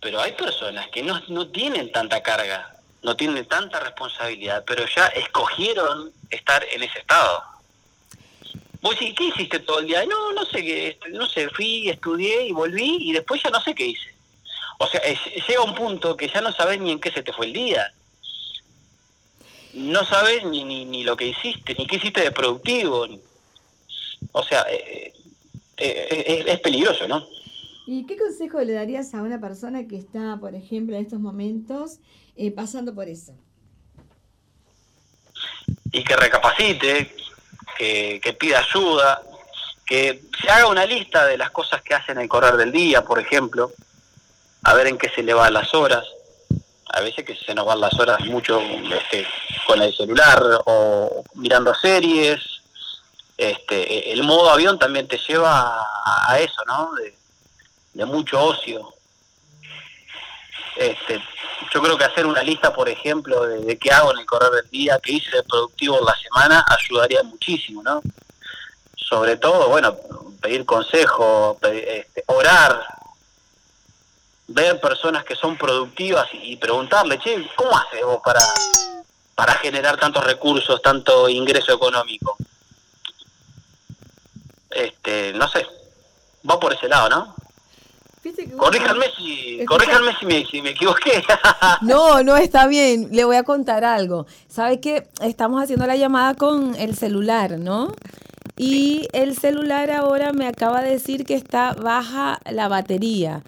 Pero 0.00 0.20
hay 0.20 0.32
personas 0.32 0.88
que 0.88 1.02
no, 1.02 1.20
no 1.28 1.48
tienen 1.48 1.90
tanta 1.92 2.22
carga, 2.22 2.76
no 3.02 3.16
tienen 3.16 3.44
tanta 3.46 3.80
responsabilidad, 3.80 4.64
pero 4.66 4.84
ya 4.94 5.06
escogieron 5.08 6.12
estar 6.30 6.64
en 6.72 6.82
ese 6.82 6.98
estado. 6.98 7.42
Vos 8.82 8.92
decís, 8.98 9.14
¿qué 9.16 9.24
hiciste 9.24 9.58
todo 9.60 9.80
el 9.80 9.86
día? 9.86 10.04
No, 10.06 10.32
no 10.32 10.44
sé 10.44 10.62
qué, 10.62 10.98
no 11.10 11.26
sé, 11.26 11.48
fui, 11.50 11.88
estudié 11.88 12.46
y 12.46 12.52
volví 12.52 12.98
y 13.00 13.12
después 13.12 13.42
ya 13.42 13.50
no 13.50 13.60
sé 13.60 13.74
qué 13.74 13.86
hice. 13.86 14.14
O 14.78 14.86
sea, 14.86 15.00
es- 15.00 15.46
llega 15.48 15.62
un 15.62 15.74
punto 15.74 16.16
que 16.16 16.28
ya 16.28 16.40
no 16.40 16.52
sabes 16.52 16.80
ni 16.80 16.90
en 16.92 17.00
qué 17.00 17.10
se 17.10 17.22
te 17.22 17.32
fue 17.32 17.46
el 17.46 17.52
día. 17.52 17.92
No 19.74 20.04
sabes 20.04 20.44
ni, 20.44 20.64
ni, 20.64 20.84
ni 20.84 21.04
lo 21.04 21.16
que 21.16 21.26
hiciste, 21.28 21.74
ni 21.74 21.86
qué 21.86 21.96
hiciste 21.96 22.20
de 22.22 22.32
productivo. 22.32 23.06
O 24.32 24.42
sea, 24.42 24.62
eh, 24.70 25.12
eh, 25.76 26.24
es, 26.26 26.46
es 26.46 26.60
peligroso, 26.60 27.06
¿no? 27.08 27.26
¿Y 27.86 28.04
qué 28.06 28.16
consejo 28.16 28.60
le 28.62 28.72
darías 28.72 29.14
a 29.14 29.22
una 29.22 29.40
persona 29.40 29.86
que 29.86 29.96
está, 29.96 30.38
por 30.40 30.54
ejemplo, 30.54 30.96
en 30.96 31.02
estos 31.02 31.20
momentos 31.20 31.98
eh, 32.36 32.50
pasando 32.50 32.94
por 32.94 33.08
eso? 33.08 33.32
y 35.92 36.04
que 36.04 36.16
recapacite, 36.16 37.14
que, 37.78 38.20
que 38.22 38.32
pida 38.34 38.58
ayuda, 38.58 39.22
que 39.86 40.20
se 40.42 40.50
haga 40.50 40.66
una 40.68 40.84
lista 40.84 41.24
de 41.26 41.38
las 41.38 41.50
cosas 41.50 41.80
que 41.80 41.94
hace 41.94 42.12
en 42.12 42.18
el 42.18 42.28
correr 42.28 42.56
del 42.56 42.70
día, 42.72 43.02
por 43.04 43.18
ejemplo, 43.18 43.72
a 44.66 44.74
ver 44.74 44.88
en 44.88 44.98
qué 44.98 45.08
se 45.10 45.22
le 45.22 45.32
van 45.32 45.54
las 45.54 45.72
horas. 45.74 46.04
A 46.92 47.00
veces 47.00 47.24
que 47.24 47.36
se 47.36 47.54
nos 47.54 47.66
van 47.66 47.80
las 47.80 47.94
horas 47.98 48.18
mucho 48.26 48.60
este, 48.60 49.26
con 49.66 49.80
el 49.80 49.94
celular 49.94 50.42
o 50.64 51.22
mirando 51.34 51.72
series. 51.74 52.40
Este, 53.36 54.12
el 54.12 54.24
modo 54.24 54.50
avión 54.50 54.78
también 54.78 55.06
te 55.06 55.18
lleva 55.18 55.86
a, 56.04 56.38
eso, 56.40 56.64
¿no? 56.66 56.90
De, 56.94 58.04
mucho 58.06 58.42
ocio. 58.42 58.92
Este, 60.76 61.22
yo 61.72 61.80
creo 61.82 61.96
que 61.96 62.04
hacer 62.04 62.26
una 62.26 62.42
lista, 62.42 62.74
por 62.74 62.88
ejemplo, 62.88 63.46
de, 63.46 63.78
qué 63.78 63.90
hago 63.92 64.12
en 64.12 64.18
el 64.18 64.26
correr 64.26 64.50
del 64.50 64.70
día, 64.70 64.98
qué 65.02 65.12
hice 65.12 65.30
de 65.30 65.42
productivo 65.44 65.98
en 65.98 66.04
la 66.04 66.16
semana, 66.16 66.66
ayudaría 66.68 67.22
muchísimo, 67.22 67.82
¿no? 67.82 68.02
Sobre 68.96 69.36
todo, 69.36 69.68
bueno, 69.68 69.96
pedir 70.40 70.64
consejo, 70.66 71.56
pe- 71.60 72.00
este, 72.00 72.24
orar, 72.26 72.84
ver 74.48 74.80
personas 74.80 75.24
que 75.24 75.34
son 75.34 75.56
productivas 75.56 76.26
y, 76.32 76.56
preguntarle, 76.56 77.18
che, 77.18 77.48
¿cómo 77.56 77.76
haces 77.76 78.04
vos 78.04 78.20
para, 78.24 78.40
para 79.34 79.54
generar 79.54 79.96
tantos 79.96 80.24
recursos, 80.24 80.80
tanto 80.82 81.28
ingreso 81.28 81.72
económico? 81.72 82.36
Este, 84.70 85.32
no 85.32 85.48
sé, 85.48 85.66
va 86.48 86.60
por 86.60 86.72
ese 86.72 86.88
lado, 86.88 87.08
¿no? 87.08 87.34
Corríjanme 88.56 89.06
si, 89.16 89.64
corríjanme 89.66 90.16
si 90.18 90.26
me, 90.26 90.46
si 90.46 90.62
me 90.62 90.70
equivoqué. 90.70 91.22
No, 91.82 92.22
no 92.22 92.36
está 92.36 92.66
bien. 92.66 93.08
Le 93.12 93.24
voy 93.24 93.36
a 93.36 93.44
contar 93.44 93.84
algo. 93.84 94.26
¿Sabe 94.48 94.80
que 94.80 95.08
estamos 95.20 95.62
haciendo 95.62 95.86
la 95.86 95.96
llamada 95.96 96.34
con 96.34 96.74
el 96.76 96.96
celular, 96.96 97.58
no? 97.58 97.92
Y 98.56 99.08
el 99.12 99.36
celular 99.36 99.90
ahora 99.90 100.32
me 100.32 100.46
acaba 100.46 100.82
de 100.82 100.90
decir 100.90 101.24
que 101.24 101.34
está 101.34 101.74
baja 101.74 102.40
la 102.50 102.68
batería. 102.68 103.42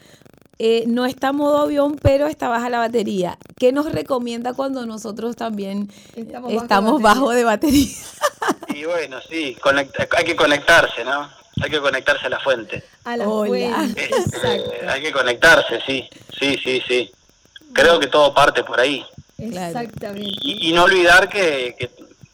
Eh, 0.60 0.84
no 0.88 1.06
está 1.06 1.32
modo 1.32 1.58
avión, 1.58 1.96
pero 2.02 2.26
está 2.26 2.48
baja 2.48 2.68
la 2.68 2.78
batería. 2.78 3.38
¿Qué 3.58 3.70
nos 3.72 3.92
recomienda 3.92 4.54
cuando 4.54 4.86
nosotros 4.86 5.36
también 5.36 5.88
Estamos 6.16 6.52
bajo 6.52 6.62
estamos 6.64 7.02
batería. 7.02 7.14
bajo 7.20 7.30
de 7.30 7.44
batería? 7.44 7.88
y 8.74 8.84
bueno, 8.84 9.18
sí, 9.28 9.56
conecta- 9.60 10.08
hay 10.16 10.24
que 10.24 10.34
conectarse, 10.36 11.04
¿no? 11.04 11.30
Hay 11.62 11.70
que 11.70 11.80
conectarse 11.80 12.26
a 12.26 12.30
la 12.30 12.40
fuente. 12.40 12.82
A 13.04 13.16
la 13.16 13.28
Hola. 13.28 13.48
fuente, 13.48 14.04
exacto. 14.12 14.70
hay 14.88 15.02
que 15.02 15.12
conectarse, 15.12 15.80
sí, 15.86 16.08
sí, 16.38 16.56
sí, 16.64 16.82
sí. 16.88 17.10
Creo 17.72 18.00
que 18.00 18.06
todo 18.08 18.34
parte 18.34 18.64
por 18.64 18.80
ahí. 18.80 19.04
Exactamente. 19.38 20.38
Y, 20.42 20.70
y 20.70 20.72
no 20.72 20.84
olvidar 20.84 21.28
que, 21.28 21.76
que, 21.78 21.90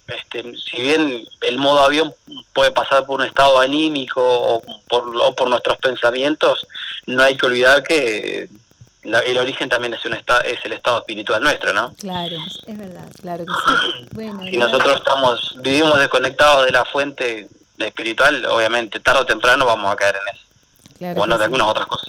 este, 0.08 0.54
si 0.58 0.80
bien 0.80 1.24
el 1.42 1.58
modo 1.58 1.80
avión 1.80 2.14
puede 2.54 2.70
pasar 2.70 3.04
por 3.04 3.20
un 3.20 3.26
estado 3.26 3.58
anímico 3.60 4.22
o 4.24 4.62
por, 4.88 5.14
o 5.16 5.34
por 5.34 5.50
nuestros 5.50 5.76
pensamientos, 5.78 6.66
no 7.06 7.22
hay 7.22 7.36
que 7.36 7.46
olvidar 7.46 7.82
que 7.82 8.48
la- 9.02 9.18
el 9.20 9.36
origen 9.36 9.68
también 9.68 9.92
es, 9.92 10.04
un 10.06 10.14
esta- 10.14 10.40
es 10.40 10.64
el 10.64 10.72
estado 10.72 10.98
espiritual 11.00 11.42
nuestro, 11.42 11.72
¿no? 11.74 11.92
Claro, 12.00 12.36
Es 12.66 12.78
verdad. 12.78 13.06
claro 13.20 13.44
que 13.44 13.52
sí. 13.52 14.06
Bueno, 14.12 14.42
Si 14.44 14.56
nosotros 14.56 14.94
estamos 14.96 15.54
vivimos 15.58 15.98
desconectados 15.98 16.64
de 16.64 16.72
la 16.72 16.84
fuente 16.86 17.48
espiritual, 17.78 18.46
obviamente 18.46 19.00
tarde 19.00 19.20
o 19.20 19.26
temprano 19.26 19.66
vamos 19.66 19.92
a 19.92 19.96
caer 19.96 20.14
en 20.16 20.34
eso. 20.36 20.44
Claro 20.96 21.14
Bueno, 21.16 21.34
de 21.34 21.38
sí. 21.40 21.44
algunas 21.44 21.66
otras 21.66 21.86
cosas. 21.86 22.08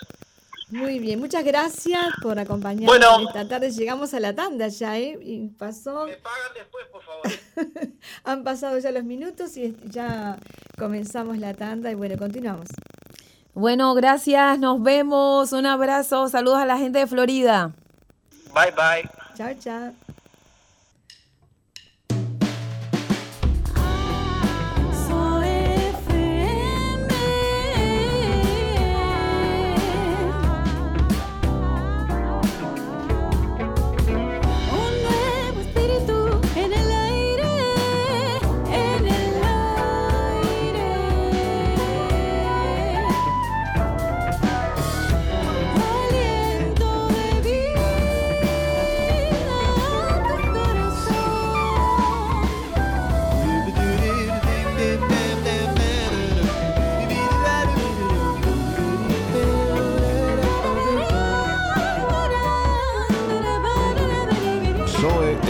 Muy 0.76 1.00
bien, 1.00 1.20
muchas 1.20 1.44
gracias 1.46 2.04
por 2.22 2.38
acompañarnos 2.38 2.88
Bueno. 2.88 3.28
esta 3.30 3.48
tarde. 3.48 3.72
Llegamos 3.72 4.14
a 4.14 4.20
la 4.20 4.36
tanda 4.36 4.68
ya, 4.68 4.98
¿eh? 4.98 5.18
Y 5.22 5.48
pasó, 5.48 6.06
pagan 6.22 6.52
después, 6.54 6.86
por 6.92 7.02
favor. 7.02 7.24
han 8.26 8.44
pasado 8.44 8.78
ya 8.80 8.92
los 8.92 9.06
minutos 9.06 9.56
y 9.56 9.74
ya 9.86 10.38
comenzamos 10.78 11.38
la 11.38 11.54
tanda 11.54 11.92
y 11.92 11.96
bueno, 11.96 12.18
continuamos. 12.18 12.68
Bueno, 13.54 13.94
gracias, 13.94 14.60
nos 14.60 14.84
vemos, 14.84 15.54
un 15.54 15.66
abrazo, 15.66 16.28
saludos 16.28 16.58
a 16.60 16.66
la 16.66 16.78
gente 16.78 17.00
de 17.00 17.08
Florida. 17.08 17.72
Bye, 18.54 18.72
bye. 18.72 19.10
Chao, 19.38 19.54
chao. 19.58 20.05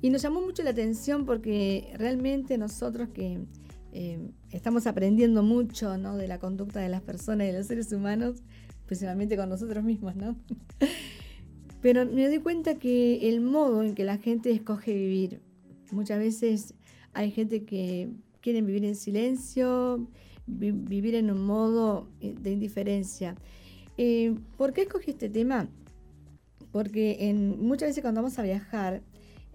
Y 0.03 0.11
nos 0.11 0.23
llamó 0.23 0.41
mucho 0.41 0.63
la 0.63 0.71
atención 0.71 1.27
porque 1.27 1.93
realmente 1.97 2.59
nosotros 2.59 3.09
que 3.09 3.41
estamos 4.51 4.87
aprendiendo 4.89 5.43
mucho 5.43 5.99
¿no? 5.99 6.17
de 6.17 6.29
la 6.29 6.39
conducta 6.39 6.81
de 6.81 6.89
las 6.89 7.01
personas 7.01 7.47
y 7.47 7.53
de 7.53 7.59
los 7.59 7.69
seres 7.69 7.93
humanos, 7.93 8.43
principalmente 8.87 9.37
con 9.37 9.49
nosotros 9.49 9.85
mismos, 9.85 10.17
¿no? 10.17 10.37
Pero 11.83 12.07
me 12.07 12.27
doy 12.27 12.39
cuenta 12.39 12.77
que 12.77 13.29
el 13.29 13.41
modo 13.41 13.83
en 13.83 13.95
que 13.95 14.05
la 14.05 14.17
gente 14.19 14.51
escoge 14.51 14.95
vivir, 14.95 15.41
muchas 15.91 16.19
veces 16.19 16.75
hay 17.13 17.31
gente 17.31 17.65
que 17.65 18.09
quiere 18.41 18.63
vivir 18.63 18.85
en 18.85 18.97
silencio, 18.97 20.09
vivir 20.47 21.15
en 21.15 21.31
un 21.31 21.45
modo 21.45 22.09
eh, 22.21 22.35
de 22.41 22.53
indiferencia. 22.53 23.37
Eh, 23.97 24.35
¿Por 24.57 24.73
qué 24.73 24.83
escogí 24.83 25.11
este 25.11 25.29
tema? 25.29 25.69
Porque 26.73 27.33
muchas 27.59 27.91
veces 27.91 28.03
cuando 28.03 28.23
vamos 28.23 28.39
a 28.39 28.43
viajar, 28.43 29.03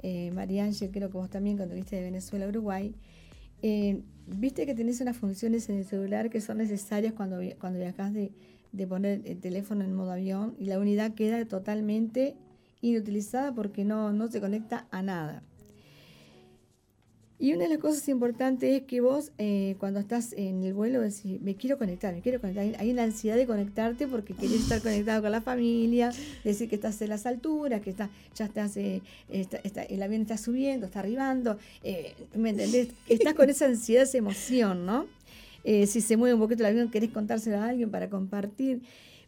eh, 0.02 0.32
María 0.32 0.64
Ángel, 0.64 0.92
creo 0.92 1.10
que 1.10 1.18
vos 1.18 1.30
también 1.30 1.58
cuando 1.58 1.76
viste 1.76 1.98
de 1.98 2.04
Venezuela 2.04 2.46
a 2.46 2.50
Uruguay, 2.50 2.96
eh, 3.62 4.02
viste 4.28 4.66
que 4.66 4.74
tenés 4.74 5.02
unas 5.02 5.18
funciones 5.18 5.68
en 5.70 5.80
el 5.80 5.86
celular 5.86 6.30
que 6.30 6.40
son 6.40 6.60
necesarias 6.60 7.14
cuando, 7.14 7.40
cuando 7.60 7.80
viajas 7.80 8.14
de, 8.14 8.32
de 8.72 8.88
poner 8.88 9.22
el 9.26 9.40
teléfono 9.40 9.84
en 9.84 9.94
modo 9.94 10.12
avión 10.12 10.56
y 10.60 10.66
la 10.66 10.80
unidad 10.80 11.14
queda 11.14 11.44
totalmente 11.46 12.36
inutilizada 12.82 13.54
porque 13.54 13.86
no, 13.86 14.14
no 14.14 14.28
se 14.30 14.40
conecta 14.40 14.88
a 14.92 15.02
nada. 15.02 15.44
Y 17.42 17.54
una 17.54 17.64
de 17.64 17.70
las 17.70 17.78
cosas 17.78 18.06
importantes 18.10 18.82
es 18.82 18.86
que 18.86 19.00
vos 19.00 19.32
eh, 19.38 19.78
cuando 19.80 20.02
estás 20.02 20.34
en 20.34 20.62
el 20.62 20.74
vuelo 20.74 21.00
decís, 21.00 21.40
me 21.40 21.56
quiero 21.56 21.78
conectar, 21.78 22.14
me 22.14 22.20
quiero 22.20 22.42
conectar. 22.42 22.66
Hay 22.78 22.92
una 22.92 23.04
ansiedad 23.04 23.38
de 23.38 23.48
conectarte 23.48 24.08
porque 24.08 24.34
querés 24.34 24.64
estar 24.64 24.82
conectado 24.82 25.22
con 25.22 25.32
la 25.32 25.40
familia, 25.40 26.12
decir 26.44 26.68
que 26.68 26.76
estás 26.76 27.02
en 27.02 27.08
las 27.08 27.26
alturas, 27.26 27.80
que 27.80 27.92
está, 27.92 28.10
ya 28.36 28.44
estás, 28.44 28.76
eh, 28.76 29.02
el 29.30 30.04
avión 30.04 30.24
está 30.24 30.38
subiendo, 30.38 30.88
está 30.88 31.00
arribando, 31.00 31.58
eh, 31.82 32.14
¿me 32.36 32.50
entendés? 32.50 32.90
Estás 33.08 33.36
con 33.36 33.50
esa 33.50 33.68
ansiedad, 33.68 34.04
esa 34.04 34.18
emoción, 34.18 34.86
¿no? 34.86 35.08
Si 35.88 36.02
se 36.02 36.18
mueve 36.18 36.34
un 36.34 36.40
poquito 36.40 36.64
el 36.64 36.68
avión, 36.68 36.90
querés 36.90 37.12
contárselo 37.12 37.58
a 37.58 37.66
alguien 37.66 37.92
para 37.92 38.10
compartir. 38.10 38.82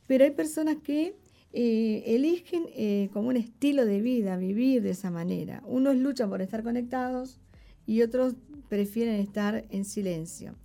Pero 0.08 0.23
hay 0.23 0.32
personas 0.32 0.77
que 0.84 1.15
eligen 1.54 3.10
como 3.12 3.30
un 3.30 3.38
estilo 3.38 3.86
de 3.86 4.01
vida, 4.01 4.38
vivir 4.38 4.82
de 4.82 4.91
esa 4.91 5.12
manera. 5.12 5.62
Unos 5.65 5.95
luchan 5.95 6.30
por 6.30 6.41
estar 6.41 6.63
conectados, 6.63 7.39
y 7.86 8.01
otros 8.01 8.36
prefieren 8.69 9.15
estar 9.15 9.65
en 9.69 9.86
silencio. 9.86 10.56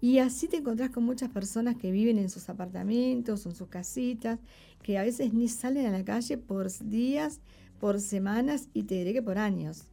Y 0.00 0.18
así 0.18 0.48
te 0.48 0.58
encontrás 0.58 0.90
con 0.90 1.04
muchas 1.04 1.30
personas 1.30 1.76
que 1.76 1.90
viven 1.90 2.18
en 2.18 2.30
sus 2.30 2.48
apartamentos 2.48 3.46
en 3.46 3.54
sus 3.54 3.68
casitas, 3.68 4.38
que 4.82 4.98
a 4.98 5.02
veces 5.02 5.32
ni 5.34 5.48
salen 5.48 5.86
a 5.86 5.90
la 5.90 6.04
calle 6.04 6.38
por 6.38 6.70
días, 6.70 7.40
por 7.80 8.00
semanas 8.00 8.68
y 8.74 8.84
te 8.84 8.96
diré 8.96 9.12
que 9.12 9.22
por 9.22 9.38
años, 9.38 9.84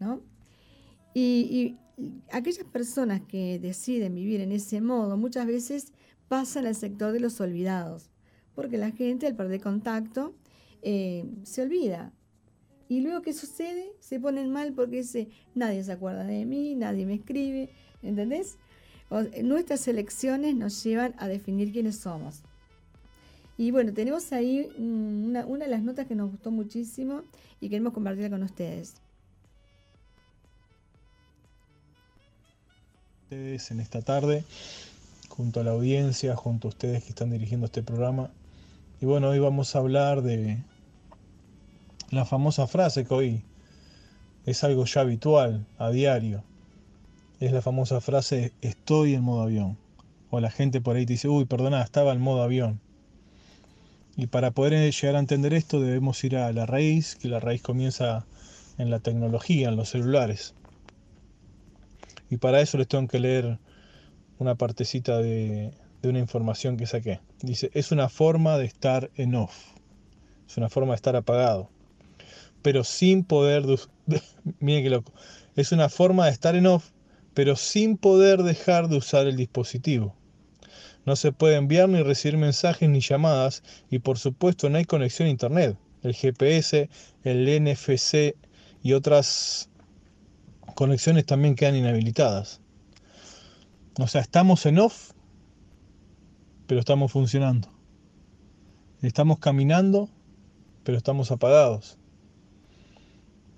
¿no? 0.00 0.20
Y, 1.14 1.76
aquellas 2.30 2.64
personas 2.64 3.20
que 3.22 3.58
deciden 3.58 4.14
vivir 4.14 4.40
en 4.40 4.52
ese 4.52 4.80
modo 4.80 5.16
muchas 5.16 5.46
veces 5.46 5.92
pasan 6.28 6.66
al 6.66 6.74
sector 6.74 7.12
de 7.12 7.20
los 7.20 7.40
olvidados, 7.40 8.10
porque 8.54 8.78
la 8.78 8.90
gente 8.90 9.26
al 9.26 9.36
perder 9.36 9.60
contacto 9.60 10.34
eh, 10.82 11.24
se 11.42 11.62
olvida, 11.62 12.12
y 12.92 13.00
luego, 13.00 13.22
¿qué 13.22 13.32
sucede? 13.32 13.90
Se 14.00 14.20
ponen 14.20 14.52
mal 14.52 14.74
porque 14.74 14.98
dice, 14.98 15.30
nadie 15.54 15.82
se 15.82 15.92
acuerda 15.92 16.24
de 16.24 16.44
mí, 16.44 16.74
nadie 16.74 17.06
me 17.06 17.14
escribe, 17.14 17.70
¿entendés? 18.02 18.58
nuestras 19.42 19.88
elecciones 19.88 20.54
nos 20.54 20.84
llevan 20.84 21.14
a 21.16 21.26
definir 21.26 21.72
quiénes 21.72 21.96
somos. 21.96 22.42
Y 23.56 23.70
bueno, 23.70 23.94
tenemos 23.94 24.30
ahí 24.34 24.68
una, 24.76 25.46
una 25.46 25.64
de 25.64 25.70
las 25.70 25.82
notas 25.82 26.06
que 26.06 26.14
nos 26.14 26.30
gustó 26.32 26.50
muchísimo 26.50 27.22
y 27.60 27.70
queremos 27.70 27.94
compartirla 27.94 28.28
con 28.28 28.42
ustedes. 28.42 29.00
En 33.32 33.80
esta 33.80 34.02
tarde, 34.02 34.44
junto 35.30 35.60
a 35.60 35.64
la 35.64 35.70
audiencia, 35.70 36.36
junto 36.36 36.68
a 36.68 36.70
ustedes 36.70 37.02
que 37.02 37.08
están 37.08 37.30
dirigiendo 37.30 37.64
este 37.64 37.82
programa. 37.82 38.28
Y 39.00 39.06
bueno, 39.06 39.30
hoy 39.30 39.38
vamos 39.38 39.74
a 39.74 39.78
hablar 39.78 40.20
de 40.20 40.58
la 42.10 42.26
famosa 42.26 42.66
frase 42.66 43.06
que 43.06 43.14
hoy 43.14 43.42
es 44.44 44.62
algo 44.64 44.84
ya 44.84 45.00
habitual, 45.00 45.64
a 45.78 45.88
diario. 45.88 46.44
Es 47.40 47.52
la 47.52 47.62
famosa 47.62 48.02
frase 48.02 48.52
estoy 48.60 49.14
en 49.14 49.22
modo 49.22 49.40
avión. 49.40 49.78
O 50.28 50.38
la 50.38 50.50
gente 50.50 50.82
por 50.82 50.96
ahí 50.96 51.06
te 51.06 51.14
dice, 51.14 51.28
uy, 51.28 51.46
perdona, 51.46 51.80
estaba 51.80 52.12
en 52.12 52.20
modo 52.20 52.42
avión. 52.42 52.80
Y 54.14 54.26
para 54.26 54.50
poder 54.50 54.92
llegar 54.92 55.16
a 55.16 55.20
entender 55.20 55.54
esto 55.54 55.80
debemos 55.80 56.22
ir 56.22 56.36
a 56.36 56.52
la 56.52 56.66
raíz, 56.66 57.16
que 57.16 57.28
la 57.28 57.40
raíz 57.40 57.62
comienza 57.62 58.26
en 58.76 58.90
la 58.90 58.98
tecnología, 58.98 59.70
en 59.70 59.76
los 59.76 59.88
celulares. 59.88 60.52
Y 62.32 62.38
para 62.38 62.60
eso 62.60 62.78
les 62.78 62.88
tengo 62.88 63.06
que 63.06 63.20
leer 63.20 63.58
una 64.38 64.56
partecita 64.56 65.18
de, 65.18 65.72
de 66.02 66.08
una 66.08 66.18
información 66.18 66.76
que 66.76 66.86
saqué. 66.86 67.20
Dice, 67.42 67.70
es 67.74 67.92
una 67.92 68.08
forma 68.08 68.58
de 68.58 68.64
estar 68.64 69.10
en 69.14 69.36
off. 69.36 69.54
Es 70.48 70.56
una 70.56 70.68
forma 70.68 70.92
de 70.92 70.96
estar 70.96 71.14
apagado 71.14 71.70
pero 72.62 72.84
sin 72.84 73.24
poder, 73.24 73.64
mire 74.60 74.82
qué 74.82 74.90
loco, 74.90 75.12
es 75.56 75.72
una 75.72 75.88
forma 75.88 76.26
de 76.26 76.32
estar 76.32 76.56
en 76.56 76.66
off, 76.66 76.90
pero 77.34 77.56
sin 77.56 77.96
poder 77.96 78.42
dejar 78.42 78.88
de 78.88 78.96
usar 78.96 79.26
el 79.26 79.36
dispositivo. 79.36 80.16
No 81.04 81.16
se 81.16 81.32
puede 81.32 81.56
enviar 81.56 81.88
ni 81.88 82.00
recibir 82.02 82.38
mensajes 82.38 82.88
ni 82.88 83.00
llamadas 83.00 83.62
y 83.90 83.98
por 83.98 84.18
supuesto 84.18 84.70
no 84.70 84.78
hay 84.78 84.84
conexión 84.84 85.26
a 85.26 85.32
internet. 85.32 85.76
El 86.02 86.14
GPS, 86.14 86.88
el 87.24 87.64
NFC 87.64 88.36
y 88.82 88.92
otras 88.92 89.68
conexiones 90.82 91.24
también 91.24 91.54
quedan 91.54 91.76
inhabilitadas. 91.76 92.60
O 94.00 94.08
sea, 94.08 94.20
estamos 94.20 94.66
en 94.66 94.80
off, 94.80 95.12
pero 96.66 96.80
estamos 96.80 97.12
funcionando. 97.12 97.68
Estamos 99.00 99.38
caminando, 99.38 100.08
pero 100.82 100.98
estamos 100.98 101.30
apagados. 101.30 101.98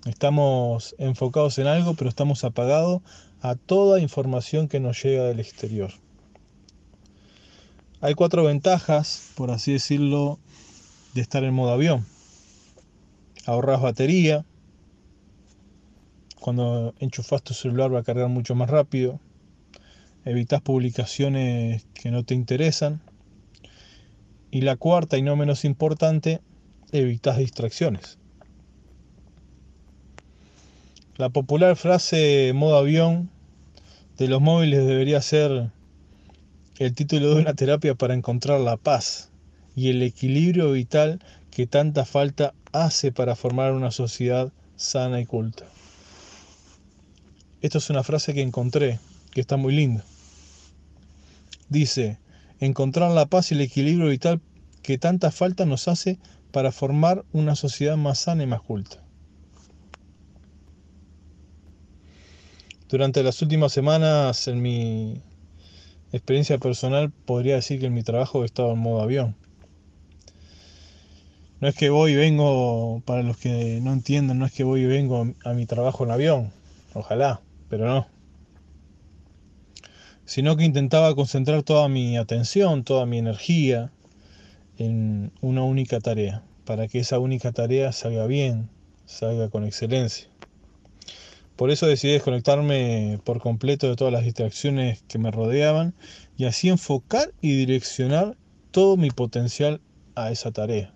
Estamos 0.05 0.93
enfocados 0.99 1.57
en 1.57 1.65
algo, 1.65 1.95
pero 1.95 2.11
estamos 2.11 2.43
apagados 2.43 3.01
a 3.41 3.55
toda 3.55 3.99
información 3.99 4.67
que 4.67 4.79
nos 4.79 5.01
llega 5.01 5.23
del 5.23 5.39
exterior. 5.39 5.93
Hay 8.01 8.13
cuatro 8.13 8.43
ventajas, 8.43 9.31
por 9.33 9.49
así 9.49 9.73
decirlo, 9.73 10.37
de 11.15 11.21
estar 11.21 11.43
en 11.43 11.55
modo 11.55 11.71
avión. 11.71 12.05
Ahorras 13.47 13.81
batería. 13.81 14.45
Cuando 16.45 16.93
enchufas 16.99 17.41
tu 17.41 17.55
celular 17.55 17.91
va 17.91 18.01
a 18.01 18.03
cargar 18.03 18.29
mucho 18.29 18.53
más 18.53 18.69
rápido. 18.69 19.19
Evitas 20.25 20.61
publicaciones 20.61 21.87
que 21.95 22.11
no 22.11 22.23
te 22.23 22.35
interesan. 22.35 23.01
Y 24.51 24.61
la 24.61 24.75
cuarta 24.75 25.17
y 25.17 25.23
no 25.23 25.35
menos 25.35 25.65
importante, 25.65 26.41
evitas 26.91 27.39
distracciones. 27.39 28.19
La 31.17 31.29
popular 31.29 31.75
frase 31.77 32.51
modo 32.53 32.77
avión 32.77 33.31
de 34.19 34.27
los 34.27 34.39
móviles 34.39 34.85
debería 34.85 35.23
ser 35.23 35.71
el 36.77 36.93
título 36.93 37.33
de 37.33 37.41
una 37.41 37.55
terapia 37.55 37.95
para 37.95 38.13
encontrar 38.13 38.59
la 38.59 38.77
paz 38.77 39.31
y 39.75 39.89
el 39.89 40.03
equilibrio 40.03 40.73
vital 40.73 41.23
que 41.49 41.65
tanta 41.65 42.05
falta 42.05 42.53
hace 42.71 43.11
para 43.11 43.35
formar 43.35 43.73
una 43.73 43.89
sociedad 43.89 44.53
sana 44.75 45.19
y 45.19 45.25
culta. 45.25 45.65
Esto 47.65 47.79
es 47.79 47.89
una 47.89 48.03
frase 48.03 48.35
que 48.35 48.43
encontré, 48.43 48.99
que 49.31 49.41
está 49.41 49.57
muy 49.57 49.75
linda. 49.75 50.05
Dice, 51.67 52.19
encontrar 52.59 53.09
la 53.09 53.25
paz 53.25 53.49
y 53.49 53.55
el 53.55 53.61
equilibrio 53.61 54.09
vital 54.09 54.39
que 54.83 54.99
tanta 54.99 55.31
falta 55.31 55.65
nos 55.65 55.87
hace 55.87 56.19
para 56.51 56.71
formar 56.71 57.25
una 57.33 57.55
sociedad 57.55 57.97
más 57.97 58.19
sana 58.19 58.43
y 58.43 58.45
más 58.45 58.61
culta. 58.61 59.03
Durante 62.87 63.23
las 63.23 63.41
últimas 63.41 63.73
semanas, 63.73 64.47
en 64.47 64.61
mi 64.61 65.23
experiencia 66.11 66.59
personal, 66.59 67.11
podría 67.25 67.55
decir 67.55 67.79
que 67.79 67.87
en 67.87 67.95
mi 67.95 68.03
trabajo 68.03 68.43
he 68.43 68.45
estado 68.45 68.73
en 68.73 68.77
modo 68.77 69.01
avión. 69.01 69.35
No 71.61 71.67
es 71.67 71.73
que 71.73 71.89
voy 71.89 72.11
y 72.11 72.15
vengo, 72.15 73.01
para 73.05 73.23
los 73.23 73.37
que 73.37 73.79
no 73.81 73.91
entiendan, 73.91 74.37
no 74.37 74.45
es 74.45 74.51
que 74.51 74.63
voy 74.63 74.81
y 74.81 74.85
vengo 74.85 75.33
a 75.43 75.53
mi 75.53 75.65
trabajo 75.65 76.03
en 76.03 76.11
avión, 76.11 76.51
ojalá, 76.93 77.41
pero 77.69 77.85
no. 77.87 78.07
Sino 80.25 80.57
que 80.57 80.65
intentaba 80.65 81.15
concentrar 81.15 81.63
toda 81.63 81.87
mi 81.87 82.17
atención, 82.17 82.83
toda 82.83 83.05
mi 83.05 83.19
energía 83.19 83.91
en 84.77 85.31
una 85.41 85.63
única 85.63 85.99
tarea, 85.99 86.43
para 86.65 86.87
que 86.87 86.99
esa 86.99 87.19
única 87.19 87.51
tarea 87.51 87.91
salga 87.91 88.25
bien, 88.27 88.69
salga 89.05 89.49
con 89.49 89.63
excelencia. 89.63 90.27
Por 91.55 91.71
eso 91.71 91.87
decidí 91.87 92.11
desconectarme 92.11 93.19
por 93.23 93.39
completo 93.39 93.87
de 93.87 93.95
todas 93.95 94.11
las 94.11 94.25
distracciones 94.25 95.03
que 95.07 95.19
me 95.19 95.31
rodeaban 95.31 95.93
y 96.37 96.45
así 96.45 96.67
enfocar 96.67 97.31
y 97.39 97.55
direccionar 97.55 98.35
todo 98.71 98.97
mi 98.97 99.09
potencial 99.09 99.79
a 100.15 100.31
esa 100.31 100.51
tarea. 100.51 100.93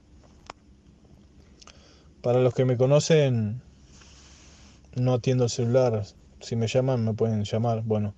Para 2.21 2.41
los 2.41 2.53
que 2.53 2.65
me 2.65 2.75
conocen, 2.75 3.61
no 4.95 5.13
atiendo 5.13 5.45
el 5.45 5.49
celular. 5.49 6.03
Si 6.41 6.55
me 6.55 6.67
llaman, 6.67 7.03
me 7.03 7.13
pueden 7.13 7.43
llamar. 7.43 7.83
Bueno, 7.83 8.13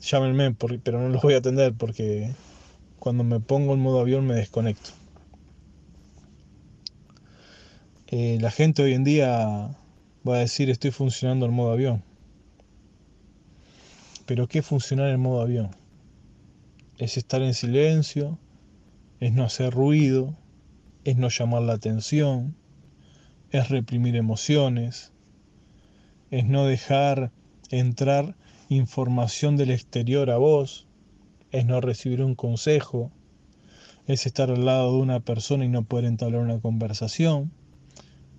llámenme, 0.00 0.54
pero 0.82 1.00
no 1.00 1.08
los 1.08 1.22
voy 1.22 1.34
a 1.34 1.38
atender 1.38 1.74
porque 1.74 2.30
cuando 2.98 3.24
me 3.24 3.40
pongo 3.40 3.74
en 3.74 3.80
modo 3.80 4.00
avión 4.00 4.26
me 4.26 4.34
desconecto. 4.34 4.90
Eh, 8.08 8.38
la 8.40 8.50
gente 8.50 8.82
hoy 8.82 8.94
en 8.94 9.04
día 9.04 9.76
va 10.28 10.34
a 10.36 10.38
decir 10.38 10.68
estoy 10.68 10.90
funcionando 10.90 11.46
en 11.46 11.52
modo 11.52 11.72
avión. 11.72 12.02
Pero 14.26 14.48
¿qué 14.48 14.60
es 14.60 14.66
funcionar 14.66 15.08
en 15.08 15.20
modo 15.20 15.40
avión? 15.40 15.70
Es 16.98 17.16
estar 17.16 17.42
en 17.42 17.54
silencio, 17.54 18.38
es 19.20 19.32
no 19.32 19.44
hacer 19.44 19.72
ruido, 19.72 20.36
es 21.04 21.16
no 21.16 21.28
llamar 21.28 21.62
la 21.62 21.72
atención, 21.72 22.54
es 23.50 23.68
reprimir 23.68 24.16
emociones, 24.16 25.09
es 26.30 26.44
no 26.46 26.64
dejar 26.64 27.32
entrar 27.70 28.36
información 28.68 29.56
del 29.56 29.70
exterior 29.70 30.30
a 30.30 30.38
vos, 30.38 30.86
es 31.50 31.66
no 31.66 31.80
recibir 31.80 32.22
un 32.22 32.34
consejo, 32.34 33.10
es 34.06 34.26
estar 34.26 34.50
al 34.50 34.64
lado 34.64 34.92
de 34.94 35.02
una 35.02 35.20
persona 35.20 35.64
y 35.64 35.68
no 35.68 35.84
poder 35.84 36.04
entablar 36.04 36.42
una 36.42 36.60
conversación. 36.60 37.52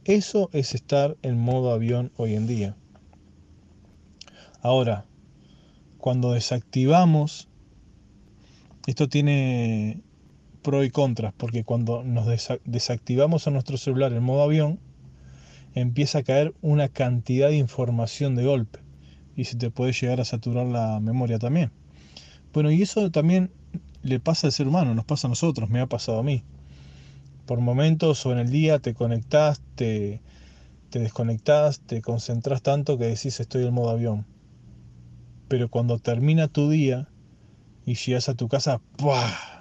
Eso 0.06 0.50
es 0.54 0.74
estar 0.74 1.18
en 1.22 1.38
modo 1.38 1.72
avión 1.72 2.12
hoy 2.18 2.34
en 2.34 2.48
día. 2.48 2.76
Ahora, 4.62 5.06
cuando 5.98 6.34
desactivamos, 6.34 7.48
esto 8.88 9.10
tiene 9.10 10.02
pro 10.62 10.84
y 10.84 10.90
contras, 10.90 11.34
porque 11.36 11.64
cuando 11.64 12.04
nos 12.04 12.28
desactivamos 12.66 13.48
a 13.48 13.52
nuestro 13.52 13.78
celular 13.78 14.14
en 14.14 14.24
modo 14.24 14.44
avión, 14.44 14.80
empieza 15.76 16.20
a 16.20 16.24
caer 16.24 16.54
una 16.62 16.90
cantidad 16.90 17.50
de 17.50 17.58
información 17.58 18.36
de 18.36 18.46
golpe 18.46 18.80
y 19.36 19.46
se 19.46 19.58
te 19.58 19.72
puede 19.72 19.94
llegar 19.94 20.20
a 20.20 20.26
saturar 20.26 20.68
la 20.68 21.00
memoria 21.00 21.40
también. 21.40 21.72
Bueno, 22.54 22.72
y 22.72 22.82
eso 22.82 23.10
también 23.12 23.52
le 24.04 24.20
pasa 24.20 24.48
al 24.48 24.54
ser 24.54 24.68
humano, 24.68 24.94
nos 24.94 25.06
pasa 25.06 25.28
a 25.28 25.30
nosotros, 25.30 25.70
me 25.70 25.80
ha 25.80 25.88
pasado 25.88 26.20
a 26.20 26.24
mí. 26.24 26.44
Por 27.46 27.60
momentos 27.60 28.26
o 28.26 28.32
en 28.32 28.40
el 28.40 28.50
día 28.50 28.80
te 28.80 28.94
conectás, 28.94 29.62
te, 29.76 30.22
te 30.90 31.00
desconectás, 31.00 31.80
te 31.80 32.02
concentras 32.02 32.62
tanto 32.62 32.98
que 32.98 33.06
decís 33.06 33.40
estoy 33.40 33.66
en 33.66 33.74
modo 33.74 33.90
avión. 33.90 34.26
Pero 35.48 35.70
cuando 35.70 36.00
termina 36.00 36.48
tu 36.48 36.70
día 36.70 37.08
y 37.86 37.96
llegas 37.96 38.30
a 38.30 38.36
tu 38.36 38.48
casa, 38.48 38.82
¡buah! 38.98 39.52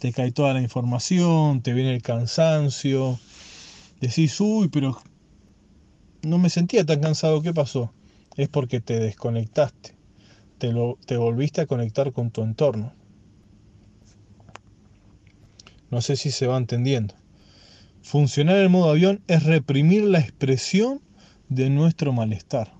te 0.00 0.12
cae 0.12 0.32
toda 0.32 0.54
la 0.54 0.62
información, 0.62 1.60
te 1.60 1.74
viene 1.74 1.94
el 1.94 2.00
cansancio, 2.00 3.18
decís, 4.00 4.40
uy, 4.40 4.68
pero 4.68 4.98
no 6.22 6.38
me 6.38 6.50
sentía 6.50 6.84
tan 6.84 7.00
cansado, 7.00 7.42
¿qué 7.42 7.52
pasó? 7.52 7.92
Es 8.36 8.48
porque 8.48 8.80
te 8.80 8.98
desconectaste, 8.98 9.94
te, 10.58 10.72
lo, 10.72 10.98
te 11.06 11.16
volviste 11.16 11.60
a 11.60 11.66
conectar 11.66 12.12
con 12.12 12.30
tu 12.30 12.42
entorno. 12.42 12.92
No 15.90 16.00
sé 16.00 16.16
si 16.16 16.30
se 16.30 16.46
va 16.46 16.56
entendiendo. 16.56 17.14
Funcionar 18.02 18.56
en 18.56 18.70
modo 18.70 18.90
avión 18.90 19.22
es 19.26 19.42
reprimir 19.42 20.04
la 20.04 20.20
expresión 20.20 21.00
de 21.48 21.68
nuestro 21.68 22.12
malestar. 22.12 22.72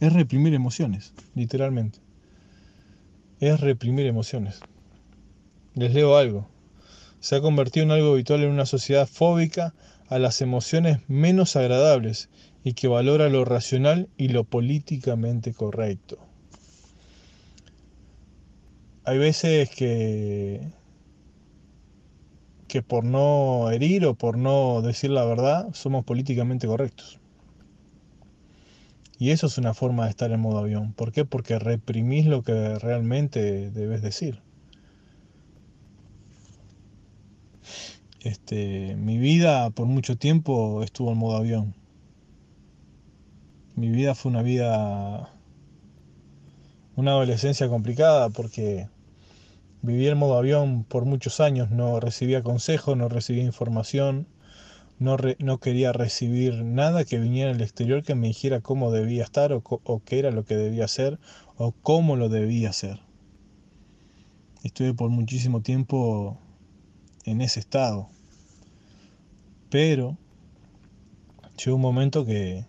Es 0.00 0.12
reprimir 0.12 0.52
emociones, 0.54 1.14
literalmente. 1.34 2.00
Es 3.40 3.60
reprimir 3.60 4.06
emociones. 4.06 4.60
Les 5.74 5.94
leo 5.94 6.16
algo. 6.16 6.48
Se 7.20 7.36
ha 7.36 7.40
convertido 7.40 7.84
en 7.84 7.92
algo 7.92 8.12
habitual 8.12 8.42
en 8.42 8.50
una 8.50 8.66
sociedad 8.66 9.06
fóbica 9.06 9.74
a 10.08 10.18
las 10.18 10.40
emociones 10.40 10.98
menos 11.08 11.56
agradables 11.56 12.28
y 12.64 12.72
que 12.72 12.88
valora 12.88 13.28
lo 13.28 13.44
racional 13.44 14.08
y 14.16 14.28
lo 14.28 14.44
políticamente 14.44 15.52
correcto. 15.52 16.16
Hay 19.04 19.18
veces 19.18 19.68
que, 19.68 20.62
que 22.66 22.80
por 22.80 23.04
no 23.04 23.70
herir 23.70 24.06
o 24.06 24.14
por 24.14 24.38
no 24.38 24.80
decir 24.80 25.10
la 25.10 25.26
verdad 25.26 25.68
somos 25.74 26.06
políticamente 26.06 26.66
correctos. 26.66 27.20
Y 29.18 29.30
eso 29.30 29.46
es 29.46 29.58
una 29.58 29.74
forma 29.74 30.04
de 30.04 30.10
estar 30.10 30.32
en 30.32 30.40
modo 30.40 30.58
avión. 30.58 30.94
¿Por 30.94 31.12
qué? 31.12 31.26
Porque 31.26 31.58
reprimís 31.58 32.24
lo 32.24 32.42
que 32.42 32.78
realmente 32.78 33.70
debes 33.70 34.00
decir. 34.00 34.40
Este, 38.20 38.96
mi 38.96 39.18
vida 39.18 39.68
por 39.68 39.86
mucho 39.86 40.16
tiempo 40.16 40.82
estuvo 40.82 41.12
en 41.12 41.18
modo 41.18 41.36
avión 41.36 41.74
mi 43.76 43.88
vida 43.88 44.14
fue 44.14 44.30
una 44.30 44.42
vida, 44.42 45.30
una 46.96 47.12
adolescencia 47.12 47.68
complicada 47.68 48.30
porque 48.30 48.88
viví 49.82 50.06
en 50.08 50.18
modo 50.18 50.38
avión 50.38 50.84
por 50.84 51.04
muchos 51.04 51.40
años, 51.40 51.70
no 51.70 51.98
recibía 52.00 52.42
consejos, 52.42 52.96
no 52.96 53.08
recibía 53.08 53.42
información, 53.42 54.28
no, 54.98 55.16
no, 55.40 55.58
quería 55.58 55.92
recibir 55.92 56.62
nada 56.62 57.04
que 57.04 57.18
viniera 57.18 57.52
del 57.52 57.62
exterior 57.62 58.04
que 58.04 58.14
me 58.14 58.28
dijera 58.28 58.60
cómo 58.60 58.92
debía 58.92 59.24
estar 59.24 59.52
o, 59.52 59.62
o 59.64 60.02
qué 60.04 60.20
era 60.20 60.30
lo 60.30 60.44
que 60.44 60.56
debía 60.56 60.84
hacer 60.84 61.18
o 61.56 61.72
cómo 61.72 62.16
lo 62.16 62.28
debía 62.28 62.70
hacer. 62.70 63.00
Estuve 64.62 64.94
por 64.94 65.10
muchísimo 65.10 65.60
tiempo 65.60 66.38
en 67.24 67.40
ese 67.40 67.60
estado. 67.60 68.08
Pero 69.68 70.16
llegó 71.58 71.76
un 71.76 71.82
momento 71.82 72.24
que 72.24 72.64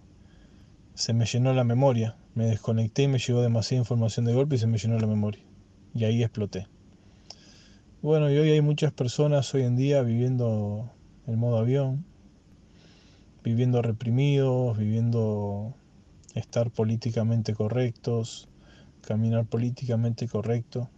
se 0.96 1.14
me 1.14 1.26
llenó 1.26 1.54
la 1.54 1.64
memoria. 1.64 2.16
Me 2.34 2.46
desconecté 2.46 3.04
y 3.04 3.08
me 3.08 3.20
llegó 3.20 3.42
demasiada 3.42 3.82
información 3.82 4.26
de 4.26 4.34
golpe 4.34 4.56
y 4.56 4.58
se 4.58 4.68
me 4.68 4.78
llenó 4.78 4.98
la 4.98 5.08
memoria. 5.08 5.44
Y 5.94 6.06
ahí 6.06 6.24
exploté. 6.24 6.68
Bueno, 8.02 8.32
y 8.32 8.38
hoy 8.38 8.50
hay 8.50 8.62
muchas 8.62 8.92
personas 8.92 9.54
hoy 9.54 9.64
en 9.64 9.76
día 9.76 10.02
viviendo 10.02 10.92
en 11.28 11.38
modo 11.38 11.58
avión, 11.58 12.06
viviendo 13.44 13.82
reprimidos, 13.82 14.78
viviendo 14.78 15.76
estar 16.34 16.72
políticamente 16.72 17.54
correctos, 17.54 18.48
caminar 19.02 19.46
políticamente 19.46 20.28
correcto. 20.28 20.90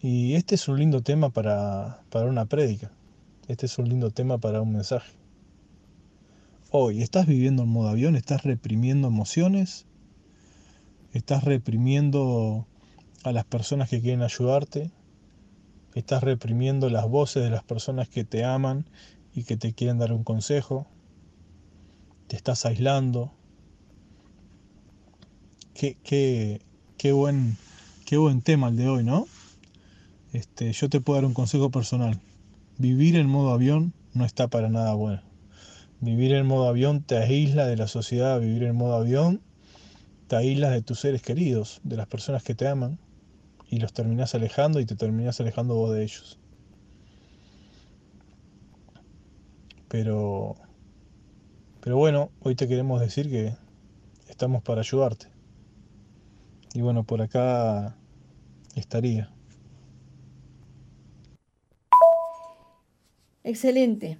Y 0.00 0.34
este 0.34 0.56
es 0.56 0.66
un 0.66 0.80
lindo 0.80 1.02
tema 1.02 1.30
para, 1.30 2.02
para 2.10 2.26
una 2.26 2.46
prédica. 2.46 2.90
Este 3.46 3.66
es 3.66 3.78
un 3.78 3.88
lindo 3.88 4.10
tema 4.10 4.38
para 4.38 4.62
un 4.62 4.72
mensaje 4.72 5.21
hoy? 6.72 7.02
¿Estás 7.02 7.26
viviendo 7.26 7.62
en 7.62 7.68
modo 7.68 7.90
avión? 7.90 8.16
¿Estás 8.16 8.44
reprimiendo 8.44 9.08
emociones? 9.08 9.84
¿Estás 11.12 11.44
reprimiendo 11.44 12.66
a 13.24 13.32
las 13.32 13.44
personas 13.44 13.90
que 13.90 14.00
quieren 14.00 14.22
ayudarte? 14.22 14.90
¿Estás 15.94 16.22
reprimiendo 16.22 16.88
las 16.88 17.06
voces 17.06 17.44
de 17.44 17.50
las 17.50 17.62
personas 17.62 18.08
que 18.08 18.24
te 18.24 18.44
aman 18.44 18.86
y 19.34 19.44
que 19.44 19.58
te 19.58 19.74
quieren 19.74 19.98
dar 19.98 20.12
un 20.12 20.24
consejo? 20.24 20.86
¿Te 22.26 22.36
estás 22.36 22.64
aislando? 22.64 23.32
Qué, 25.74 25.98
qué, 26.02 26.62
qué, 26.96 27.12
buen, 27.12 27.58
qué 28.06 28.16
buen 28.16 28.40
tema 28.40 28.68
el 28.68 28.76
de 28.76 28.88
hoy, 28.88 29.04
¿no? 29.04 29.26
Este, 30.32 30.72
yo 30.72 30.88
te 30.88 31.02
puedo 31.02 31.18
dar 31.18 31.26
un 31.26 31.34
consejo 31.34 31.70
personal. 31.70 32.18
Vivir 32.78 33.16
en 33.16 33.28
modo 33.28 33.52
avión 33.52 33.92
no 34.14 34.24
está 34.24 34.48
para 34.48 34.70
nada 34.70 34.94
bueno. 34.94 35.31
Vivir 36.02 36.32
en 36.32 36.48
modo 36.48 36.66
avión 36.66 37.04
te 37.04 37.16
aísla 37.16 37.64
de 37.64 37.76
la 37.76 37.86
sociedad, 37.86 38.40
vivir 38.40 38.64
en 38.64 38.74
modo 38.74 38.96
avión 38.96 39.40
te 40.26 40.34
aíslas 40.34 40.72
de 40.72 40.82
tus 40.82 40.98
seres 40.98 41.22
queridos, 41.22 41.80
de 41.84 41.96
las 41.96 42.08
personas 42.08 42.42
que 42.42 42.56
te 42.56 42.66
aman, 42.66 42.98
y 43.70 43.78
los 43.78 43.92
terminas 43.92 44.34
alejando 44.34 44.80
y 44.80 44.84
te 44.84 44.96
terminas 44.96 45.40
alejando 45.40 45.76
vos 45.76 45.94
de 45.94 46.02
ellos. 46.02 46.40
Pero, 49.86 50.56
pero 51.80 51.96
bueno, 51.98 52.32
hoy 52.40 52.56
te 52.56 52.66
queremos 52.66 53.00
decir 53.00 53.30
que 53.30 53.54
estamos 54.28 54.60
para 54.64 54.80
ayudarte. 54.80 55.26
Y 56.74 56.80
bueno, 56.80 57.04
por 57.04 57.22
acá 57.22 57.96
estaría. 58.74 59.30
Excelente. 63.44 64.18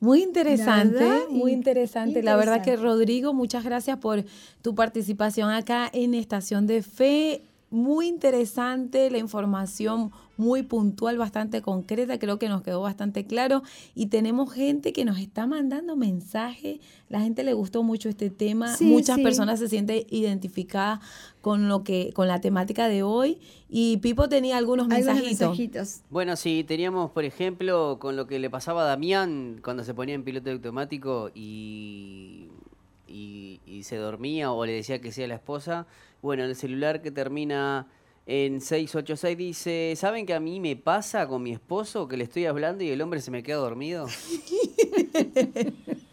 Muy 0.00 0.22
interesante, 0.22 1.06
muy 1.28 1.52
interesante. 1.52 2.22
La 2.22 2.34
verdad 2.34 2.64
que 2.64 2.74
Rodrigo, 2.76 3.34
muchas 3.34 3.64
gracias 3.64 3.98
por 3.98 4.24
tu 4.62 4.74
participación 4.74 5.50
acá 5.50 5.90
en 5.92 6.14
Estación 6.14 6.66
de 6.66 6.82
Fe. 6.82 7.42
Muy 7.70 8.08
interesante 8.08 9.10
la 9.10 9.18
información, 9.18 10.10
muy 10.36 10.62
puntual, 10.64 11.18
bastante 11.18 11.62
concreta, 11.62 12.18
creo 12.18 12.38
que 12.38 12.48
nos 12.48 12.62
quedó 12.62 12.82
bastante 12.82 13.24
claro. 13.24 13.62
Y 13.94 14.06
tenemos 14.06 14.52
gente 14.52 14.92
que 14.92 15.04
nos 15.04 15.18
está 15.18 15.46
mandando 15.46 15.96
mensajes, 15.96 16.80
la 17.08 17.20
gente 17.20 17.44
le 17.44 17.52
gustó 17.52 17.82
mucho 17.82 18.08
este 18.08 18.28
tema, 18.28 18.76
muchas 18.80 19.18
personas 19.20 19.60
se 19.60 19.68
sienten 19.68 20.04
identificadas 20.10 21.00
con 21.40 21.68
lo 21.68 21.84
que 21.84 22.12
con 22.12 22.26
la 22.26 22.40
temática 22.40 22.88
de 22.88 23.04
hoy. 23.04 23.38
Y 23.68 23.98
Pipo 23.98 24.28
tenía 24.28 24.56
algunos 24.58 24.88
mensajitos. 24.88 26.00
Bueno, 26.10 26.34
sí, 26.34 26.64
teníamos 26.66 27.12
por 27.12 27.24
ejemplo 27.24 27.98
con 28.00 28.16
lo 28.16 28.26
que 28.26 28.40
le 28.40 28.50
pasaba 28.50 28.82
a 28.82 28.86
Damián 28.86 29.60
cuando 29.62 29.84
se 29.84 29.94
ponía 29.94 30.16
en 30.16 30.24
piloto 30.24 30.50
automático 30.50 31.30
y 31.34 32.48
y, 33.10 33.82
se 33.82 33.96
dormía 33.96 34.52
o 34.52 34.64
le 34.66 34.72
decía 34.72 35.00
que 35.00 35.12
sea 35.12 35.26
la 35.26 35.34
esposa. 35.34 35.86
Bueno, 36.22 36.44
el 36.44 36.54
celular 36.54 37.00
que 37.00 37.10
termina 37.10 37.88
en 38.26 38.60
686 38.60 39.38
dice, 39.38 39.94
¿saben 39.96 40.26
que 40.26 40.34
a 40.34 40.40
mí 40.40 40.60
me 40.60 40.76
pasa 40.76 41.26
con 41.26 41.42
mi 41.42 41.52
esposo 41.52 42.08
que 42.08 42.16
le 42.16 42.24
estoy 42.24 42.46
hablando 42.46 42.84
y 42.84 42.90
el 42.90 43.00
hombre 43.00 43.20
se 43.20 43.30
me 43.30 43.42
queda 43.42 43.56
dormido? 43.56 44.06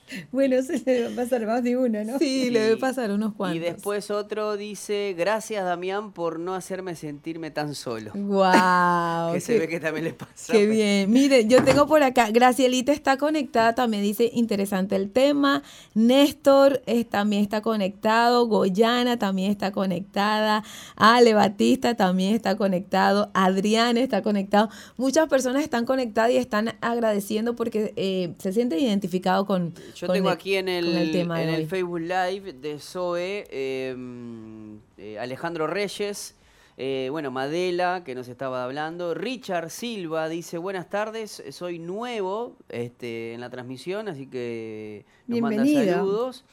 Bueno, 0.32 0.56
eso 0.56 0.74
le 0.74 0.92
debe 0.92 1.16
pasar 1.16 1.46
más 1.46 1.64
de 1.64 1.78
uno, 1.78 2.04
¿no? 2.04 2.20
Sí, 2.20 2.50
le 2.50 2.60
debe 2.60 2.78
pasar 2.78 3.12
unos 3.12 3.34
cuantos. 3.34 3.58
Y 3.58 3.60
después 3.60 4.12
otro 4.12 4.58
dice, 4.58 5.16
gracias 5.18 5.64
Damián 5.64 6.12
por 6.12 6.40
no 6.40 6.54
hacerme 6.54 6.96
sentirme 6.96 7.52
tan 7.52 7.76
solo. 7.76 8.12
Wow. 8.14 9.34
que 9.34 9.40
se 9.40 9.60
ve 9.60 9.68
que 9.68 9.80
también 9.80 10.06
le 10.06 10.14
pasa. 10.14 10.54
Qué 10.54 10.66
bien. 10.66 11.12
Mire, 11.12 11.46
yo 11.48 11.64
tengo 11.64 11.88
por 11.88 12.04
acá, 12.04 12.30
Gracielita 12.32 12.92
está 12.92 13.18
conectada, 13.18 13.76
también 13.76 14.04
dice, 14.04 14.30
interesante 14.34 14.96
el 14.96 15.12
tema. 15.12 15.64
Néstor 15.94 16.82
también 17.10 17.44
está 17.44 17.62
conectado, 17.62 18.48
Goyana 18.48 19.18
también 19.18 19.52
está 19.52 19.72
conectada, 19.72 20.64
Ale 20.96 21.34
Batista 21.34 21.96
también 21.96 22.36
está 22.36 22.56
conectado, 22.56 23.32
Adrián 23.34 23.98
está 23.98 24.22
conectado. 24.22 24.70
Muchas 24.98 25.28
personas 25.28 25.64
están 25.64 25.86
conectadas 25.86 26.32
y 26.32 26.38
están 26.38 26.76
agradeciendo 26.82 27.56
porque 27.56 27.94
eh, 27.96 28.34
se 28.38 28.54
sienten 28.54 28.80
identificados 28.80 29.46
con 29.46 29.74
yo 30.00 30.08
tengo 30.08 30.30
aquí 30.30 30.56
en 30.56 30.70
el, 30.70 30.96
en 31.16 31.32
el 31.32 31.68
Facebook 31.68 32.00
Live 32.00 32.54
de 32.54 32.80
Zoe 32.80 33.46
em, 33.50 34.80
eh, 34.98 35.18
Alejandro 35.20 35.66
Reyes, 35.66 36.36
eh, 36.78 37.08
bueno, 37.10 37.32
Madela, 37.32 38.04
que 38.04 38.14
nos 38.14 38.28
estaba 38.28 38.64
hablando. 38.64 39.16
Richard 39.16 39.72
Silva 39.72 40.30
dice, 40.30 40.60
buenas 40.60 40.90
tardes, 40.90 41.44
soy 41.50 41.80
nuevo 41.80 42.56
este, 42.70 43.34
en 43.34 43.42
la 43.42 43.50
transmisión, 43.50 44.08
así 44.08 44.28
que 44.28 45.06
nos 45.26 45.42
manda 45.42 45.66
saludos. 45.66 46.46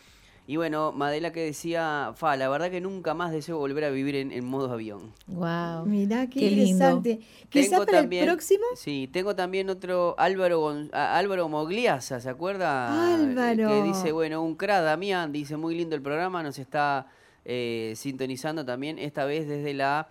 Y 0.46 0.56
bueno, 0.56 0.92
Madela 0.92 1.32
que 1.32 1.40
decía, 1.40 2.12
Fa, 2.16 2.36
la 2.36 2.50
verdad 2.50 2.70
que 2.70 2.80
nunca 2.80 3.14
más 3.14 3.32
deseo 3.32 3.56
volver 3.56 3.84
a 3.84 3.90
vivir 3.90 4.14
en, 4.14 4.44
modo 4.44 4.70
avión. 4.70 5.12
Wow. 5.26 5.86
Mirá 5.86 6.26
qué, 6.28 6.40
interesante. 6.48 7.20
Quizás 7.48 7.86
para 7.86 8.00
el 8.00 8.24
próximo. 8.24 8.64
Sí, 8.76 9.08
tengo 9.10 9.34
también 9.34 9.70
otro 9.70 10.14
Álvaro 10.18 10.76
Álvaro 10.92 11.48
Mogliasa, 11.48 12.20
¿se 12.20 12.28
acuerda? 12.28 13.14
Álvaro. 13.14 13.68
Que 13.68 13.82
dice, 13.84 14.12
bueno, 14.12 14.42
un 14.42 14.54
cra 14.54 14.82
Damián, 14.82 15.32
dice, 15.32 15.56
muy 15.56 15.74
lindo 15.74 15.96
el 15.96 16.02
programa, 16.02 16.42
nos 16.42 16.58
está 16.58 17.06
eh, 17.46 17.94
sintonizando 17.96 18.66
también, 18.66 18.98
esta 18.98 19.24
vez 19.24 19.48
desde 19.48 19.72
la 19.72 20.08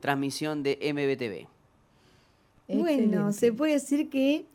transmisión 0.00 0.62
de 0.62 0.78
MBTV. 0.94 1.46
Bueno, 2.78 3.32
se 3.32 3.52
puede 3.52 3.74
decir 3.74 4.08
que 4.08 4.46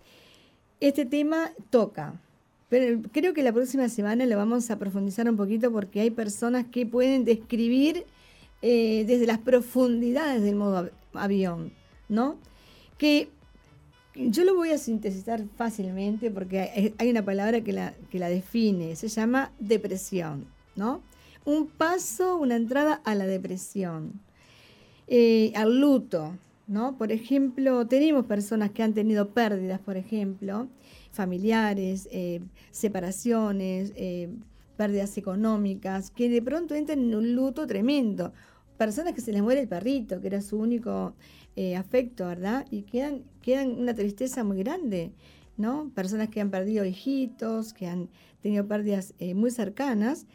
este 0.80 1.06
tema 1.06 1.52
toca 1.70 2.20
pero 2.70 3.02
creo 3.12 3.34
que 3.34 3.44
la 3.44 3.52
próxima 3.52 3.90
semana 3.90 4.26
lo 4.26 4.38
vamos 4.38 4.70
a 4.70 4.78
profundizar 4.78 5.28
un 5.30 5.36
poquito 5.36 5.72
porque 5.72 6.02
hay 6.02 6.12
personas 6.12 6.66
que 6.72 6.86
pueden 6.86 7.26
describir 7.26 8.06
eh, 8.62 9.06
desde 9.08 9.26
las 9.26 9.40
profundidades 9.40 10.44
del 10.44 10.56
modo 10.56 10.90
avión, 11.14 11.74
¿no? 12.08 12.38
Que 12.98 13.30
yo 14.16 14.44
lo 14.44 14.56
voy 14.56 14.72
a 14.72 14.78
sintetizar 14.78 15.44
fácilmente 15.56 16.30
porque 16.30 16.94
hay 16.98 17.10
una 17.10 17.24
palabra 17.24 17.62
que 17.62 17.74
la, 17.74 17.94
que 18.12 18.20
la 18.20 18.30
define, 18.30 18.96
se 18.96 19.08
llama 19.08 19.52
depresión, 19.60 20.46
¿no? 20.76 21.02
Un 21.46 21.68
paso, 21.68 22.38
una 22.38 22.56
entrada 22.56 23.02
a 23.04 23.16
la 23.16 23.26
depresión, 23.26 24.20
eh, 25.08 25.52
al 25.56 25.80
luto, 25.80 26.36
¿no? 26.68 26.98
Por 26.98 27.12
ejemplo, 27.12 27.88
tenemos 27.88 28.26
personas 28.26 28.72
que 28.72 28.84
han 28.84 28.94
tenido 28.94 29.30
pérdidas, 29.30 29.80
por 29.80 29.98
ejemplo, 29.98 30.68
familiares, 31.12 32.08
eh, 32.12 32.42
separaciones, 32.72 33.94
eh, 33.96 34.30
pérdidas 34.78 35.18
económicas, 35.18 36.12
que 36.12 36.30
de 36.30 36.42
pronto 36.42 36.76
entran 36.76 37.00
en 37.00 37.16
un 37.16 37.36
luto 37.36 37.68
tremendo. 37.68 38.34
Personas 38.78 39.14
que 39.14 39.22
se 39.22 39.34
les 39.34 39.42
muere 39.42 39.62
el 39.62 39.68
perrito, 39.68 40.22
que 40.22 40.28
era 40.28 40.42
su 40.42 40.58
único 40.58 41.14
eh, 41.56 41.76
afecto, 41.76 42.28
¿verdad? 42.28 42.66
Y 42.72 42.84
quedan, 42.84 43.24
quedan 43.42 43.72
una 43.72 43.94
tristeza 43.94 44.44
muy 44.44 44.60
grande, 44.60 45.12
¿no? 45.58 45.92
Personas 45.94 46.30
que 46.30 46.40
han 46.40 46.50
perdido 46.50 46.86
hijitos, 46.86 47.74
que 47.74 47.88
han 47.88 48.10
tenido 48.42 48.66
pérdidas 48.68 49.14
muy 49.36 49.52
cercanas 49.52 50.26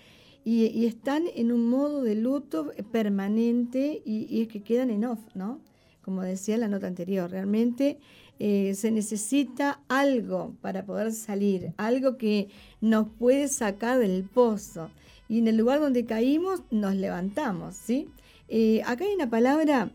y, 0.44 0.84
están 0.84 1.24
en 1.34 1.52
un 1.52 1.70
modo 1.70 2.02
de 2.02 2.16
luto 2.16 2.70
permanente 2.92 4.02
y, 4.04 4.26
y 4.28 4.42
es 4.42 4.48
que 4.48 4.62
quedan 4.62 4.90
en 4.90 5.06
off, 5.06 5.20
¿no? 5.34 5.60
Como 6.02 6.20
decía 6.20 6.58
la 6.58 6.68
nota 6.68 6.86
anterior, 6.86 7.30
realmente 7.30 7.98
eh, 8.38 8.74
se 8.74 8.90
necesita 8.90 9.80
algo 9.88 10.54
para 10.60 10.84
poder 10.84 11.12
salir, 11.12 11.72
algo 11.76 12.16
que 12.16 12.48
nos 12.80 13.08
puede 13.08 13.48
sacar 13.48 13.98
del 13.98 14.24
pozo. 14.24 14.90
Y 15.28 15.38
en 15.38 15.48
el 15.48 15.56
lugar 15.56 15.80
donde 15.80 16.04
caímos 16.04 16.62
nos 16.70 16.94
levantamos, 16.94 17.76
¿sí? 17.76 18.08
Eh, 18.48 18.82
acá 18.84 19.04
hay 19.04 19.14
una 19.14 19.30
palabra 19.30 19.90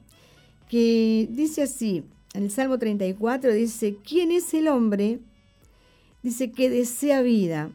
que 0.70 1.28
dice 1.32 1.64
así, 1.64 2.04
en 2.34 2.44
el 2.44 2.52
Salmo 2.52 2.78
34 2.78 3.54
dice, 3.54 3.98
¿quién 4.08 4.32
es 4.32 4.54
el 4.54 4.68
hombre? 4.68 5.20
Dice 6.24 6.52
que 6.52 6.70
desea 6.70 7.22
vida, 7.22 7.72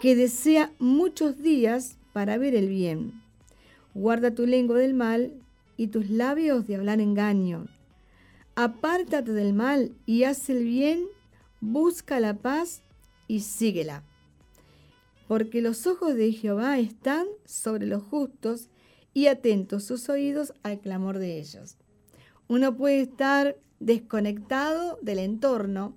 que 0.00 0.14
desea 0.14 0.72
muchos 0.78 1.42
días 1.42 1.96
para 2.12 2.38
ver 2.38 2.54
el 2.54 2.68
bien. 2.68 3.12
Guarda 3.94 4.34
tu 4.34 4.46
lengua 4.46 4.78
del 4.78 4.94
mal 4.94 5.32
y 5.76 5.88
tus 5.88 6.08
labios 6.08 6.66
de 6.66 6.76
hablar 6.76 7.00
engaño. 7.00 7.66
Apártate 8.60 9.30
del 9.30 9.52
mal 9.52 9.94
y 10.04 10.24
haz 10.24 10.50
el 10.50 10.64
bien, 10.64 11.04
busca 11.60 12.18
la 12.18 12.34
paz 12.34 12.82
y 13.28 13.42
síguela. 13.42 14.02
Porque 15.28 15.62
los 15.62 15.86
ojos 15.86 16.16
de 16.16 16.32
Jehová 16.32 16.76
están 16.80 17.28
sobre 17.44 17.86
los 17.86 18.02
justos 18.02 18.68
y 19.14 19.28
atentos 19.28 19.84
sus 19.84 20.08
oídos 20.08 20.54
al 20.64 20.80
clamor 20.80 21.20
de 21.20 21.38
ellos. 21.38 21.76
Uno 22.48 22.76
puede 22.76 23.02
estar 23.02 23.56
desconectado 23.78 24.98
del 25.02 25.20
entorno, 25.20 25.94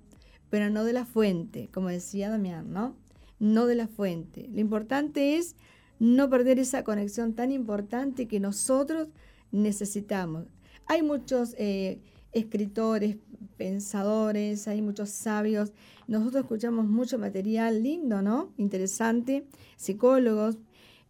pero 0.48 0.70
no 0.70 0.84
de 0.84 0.92
la 0.92 1.04
fuente, 1.04 1.68
como 1.74 1.88
decía 1.88 2.30
Damián, 2.30 2.72
¿no? 2.72 2.94
No 3.40 3.66
de 3.66 3.74
la 3.74 3.88
fuente. 3.88 4.48
Lo 4.52 4.60
importante 4.60 5.36
es 5.36 5.56
no 5.98 6.30
perder 6.30 6.60
esa 6.60 6.84
conexión 6.84 7.34
tan 7.34 7.50
importante 7.50 8.28
que 8.28 8.38
nosotros 8.38 9.08
necesitamos. 9.50 10.46
Hay 10.86 11.02
muchos 11.02 11.56
eh, 11.58 11.98
escritores, 12.32 13.16
pensadores, 13.56 14.66
hay 14.68 14.82
muchos 14.82 15.10
sabios. 15.10 15.72
Nosotros 16.08 16.42
escuchamos 16.42 16.86
mucho 16.86 17.18
material 17.18 17.82
lindo, 17.82 18.22
¿no? 18.22 18.52
Interesante, 18.56 19.46
psicólogos, 19.76 20.58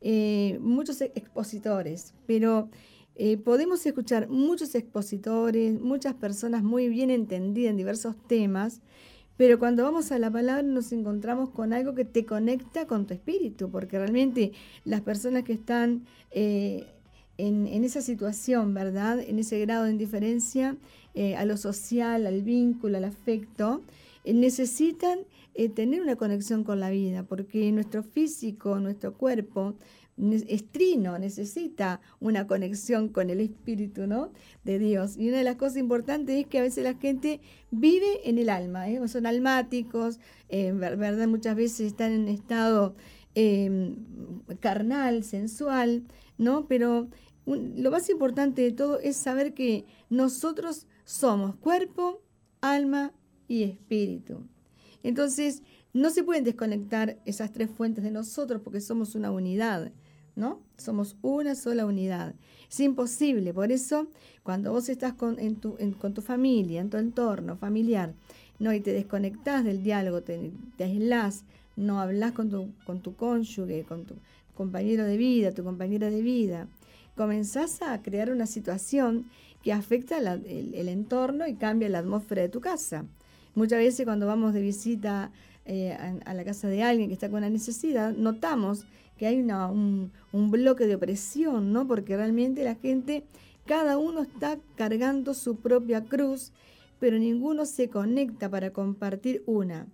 eh, 0.00 0.58
muchos 0.60 1.00
expositores, 1.00 2.14
pero 2.26 2.68
eh, 3.14 3.36
podemos 3.36 3.84
escuchar 3.86 4.28
muchos 4.28 4.74
expositores, 4.74 5.80
muchas 5.80 6.14
personas 6.14 6.62
muy 6.62 6.88
bien 6.88 7.10
entendidas 7.10 7.70
en 7.70 7.76
diversos 7.76 8.16
temas, 8.26 8.80
pero 9.36 9.58
cuando 9.58 9.82
vamos 9.82 10.12
a 10.12 10.18
la 10.18 10.30
palabra 10.30 10.62
nos 10.62 10.92
encontramos 10.92 11.50
con 11.50 11.72
algo 11.72 11.94
que 11.94 12.04
te 12.04 12.24
conecta 12.24 12.86
con 12.86 13.06
tu 13.06 13.14
espíritu, 13.14 13.70
porque 13.70 13.98
realmente 13.98 14.52
las 14.84 15.02
personas 15.02 15.44
que 15.44 15.52
están 15.52 16.04
eh, 16.30 16.86
en, 17.38 17.84
esa 17.84 18.00
situación, 18.00 18.74
¿verdad? 18.74 19.20
En 19.20 19.38
ese 19.38 19.58
grado 19.60 19.84
de 19.84 19.92
indiferencia, 19.92 20.76
eh, 21.14 21.36
a 21.36 21.44
lo 21.44 21.56
social, 21.56 22.26
al 22.26 22.42
vínculo, 22.42 22.98
al 22.98 23.04
afecto, 23.04 23.82
eh, 24.24 24.34
necesitan 24.34 25.20
eh, 25.54 25.68
tener 25.68 26.00
una 26.00 26.16
conexión 26.16 26.64
con 26.64 26.80
la 26.80 26.90
vida, 26.90 27.24
porque 27.24 27.70
nuestro 27.72 28.02
físico, 28.02 28.78
nuestro 28.78 29.14
cuerpo, 29.14 29.74
es 30.48 30.70
trino, 30.70 31.18
necesita 31.18 32.00
una 32.20 32.46
conexión 32.46 33.08
con 33.08 33.30
el 33.30 33.40
espíritu 33.40 34.06
¿no? 34.06 34.30
de 34.62 34.78
Dios. 34.78 35.16
Y 35.16 35.28
una 35.28 35.38
de 35.38 35.44
las 35.44 35.56
cosas 35.56 35.78
importantes 35.78 36.38
es 36.38 36.46
que 36.46 36.58
a 36.58 36.62
veces 36.62 36.84
la 36.84 36.94
gente 36.94 37.40
vive 37.70 38.28
en 38.28 38.36
el 38.36 38.50
alma, 38.50 38.84
son 39.08 39.24
almáticos, 39.24 40.20
¿verdad? 40.50 41.26
muchas 41.28 41.56
veces 41.56 41.80
están 41.86 42.12
en 42.12 42.28
estado 42.28 42.94
carnal, 44.60 45.24
sensual, 45.24 46.04
¿no? 46.42 46.66
pero 46.66 47.08
lo 47.46 47.90
más 47.90 48.08
importante 48.10 48.62
de 48.62 48.72
todo 48.72 48.98
es 49.00 49.16
saber 49.16 49.54
que 49.54 49.84
nosotros 50.10 50.86
somos 51.04 51.56
cuerpo, 51.56 52.22
alma 52.60 53.12
y 53.48 53.62
espíritu. 53.64 54.46
Entonces, 55.02 55.62
no 55.92 56.10
se 56.10 56.22
pueden 56.22 56.44
desconectar 56.44 57.18
esas 57.24 57.52
tres 57.52 57.70
fuentes 57.70 58.04
de 58.04 58.10
nosotros 58.10 58.62
porque 58.62 58.80
somos 58.80 59.14
una 59.14 59.30
unidad. 59.30 59.92
¿no? 60.34 60.62
Somos 60.78 61.16
una 61.22 61.54
sola 61.54 61.84
unidad. 61.86 62.34
Es 62.70 62.80
imposible, 62.80 63.52
por 63.52 63.70
eso 63.70 64.08
cuando 64.42 64.72
vos 64.72 64.88
estás 64.88 65.12
con, 65.12 65.36
tu, 65.56 65.76
con 65.98 66.14
tu 66.14 66.22
familia, 66.22 66.80
en 66.80 66.90
tu 66.90 66.96
entorno 66.96 67.56
familiar, 67.56 68.14
¿no? 68.58 68.72
y 68.72 68.80
te 68.80 68.92
desconectás 68.92 69.64
del 69.64 69.82
diálogo, 69.82 70.22
te, 70.22 70.52
te 70.76 70.84
aislás, 70.84 71.44
no 71.76 72.00
hablas 72.00 72.32
con 72.32 72.48
tu, 72.48 72.70
con 72.86 73.02
tu 73.02 73.14
cónyuge, 73.14 73.84
con 73.84 74.06
tu 74.06 74.14
compañero 74.62 75.04
de 75.04 75.16
vida, 75.16 75.50
tu 75.50 75.64
compañera 75.64 76.08
de 76.08 76.22
vida, 76.22 76.68
comenzás 77.16 77.82
a 77.82 78.00
crear 78.00 78.30
una 78.30 78.46
situación 78.46 79.26
que 79.62 79.72
afecta 79.72 80.18
el, 80.18 80.88
entorno 80.88 81.48
y 81.48 81.54
cambia 81.54 81.88
la 81.88 81.98
atmósfera 81.98 82.42
de 82.42 82.48
tu 82.48 82.60
casa. 82.60 83.04
Muchas 83.56 83.80
veces 83.80 84.06
cuando 84.06 84.26
vamos 84.26 84.54
de 84.54 84.62
visita 84.62 85.32
eh, 85.66 85.96
a, 86.24 86.34
la 86.34 86.44
casa 86.44 86.68
de 86.68 86.82
alguien 86.84 87.08
que 87.08 87.14
está 87.14 87.28
con 87.28 87.38
una 87.38 87.50
necesidad, 87.50 88.12
notamos 88.12 88.86
que 89.18 89.26
hay 89.26 89.40
un, 89.40 90.12
un, 90.32 90.50
bloque 90.50 90.86
de 90.86 90.94
opresión, 90.94 91.72
¿no? 91.72 91.86
Porque 91.88 92.16
realmente 92.16 92.62
la 92.62 92.76
gente, 92.76 93.24
cada 93.66 93.98
uno 93.98 94.22
está 94.22 94.58
cargando 94.76 95.34
su 95.34 95.56
propia 95.56 96.04
cruz, 96.04 96.52
pero 97.00 97.18
ninguno 97.18 97.66
se 97.66 97.88
conecta 97.88 98.48
para 98.48 98.72
compartir 98.72 99.42
una. 99.46 99.86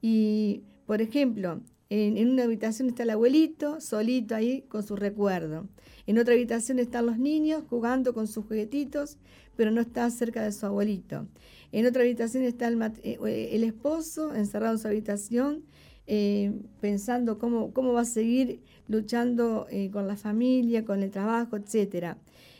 Y, 0.00 0.62
por 0.86 1.02
ejemplo, 1.02 1.60
en, 1.94 2.28
una 2.28 2.42
habitación 2.42 2.88
está 2.88 3.04
el 3.04 3.10
abuelito, 3.10 3.80
solito 3.80 4.34
ahí 4.34 4.62
con 4.62 4.82
su 4.82 4.96
recuerdo. 4.96 5.68
En 6.06 6.18
otra 6.18 6.34
habitación 6.34 6.80
están 6.80 7.06
los 7.06 7.18
niños 7.18 7.62
jugando 7.70 8.14
con 8.14 8.26
sus 8.26 8.44
juguetitos, 8.46 9.16
pero 9.54 9.70
no 9.70 9.80
está 9.80 10.10
cerca 10.10 10.42
de 10.42 10.50
su 10.50 10.66
abuelito. 10.66 11.28
En 11.70 11.86
otra 11.86 12.02
habitación 12.02 12.42
está 12.42 12.66
el, 12.66 12.82
eh, 12.82 13.50
el 13.52 13.62
esposo 13.62 14.34
encerrado 14.34 14.74
en 14.74 14.78
su 14.80 14.88
habitación, 14.88 15.62
eh, 16.08 16.52
pensando 16.80 17.38
cómo, 17.38 17.72
cómo 17.72 17.92
va 17.92 18.00
a 18.00 18.06
seguir 18.06 18.60
luchando 18.88 19.68
eh, 19.70 19.90
con 19.92 20.08
la 20.08 20.16
familia, 20.16 20.84
con 20.84 21.00
el 21.00 21.12
trabajo, 21.12 21.56
etc. 21.56 22.16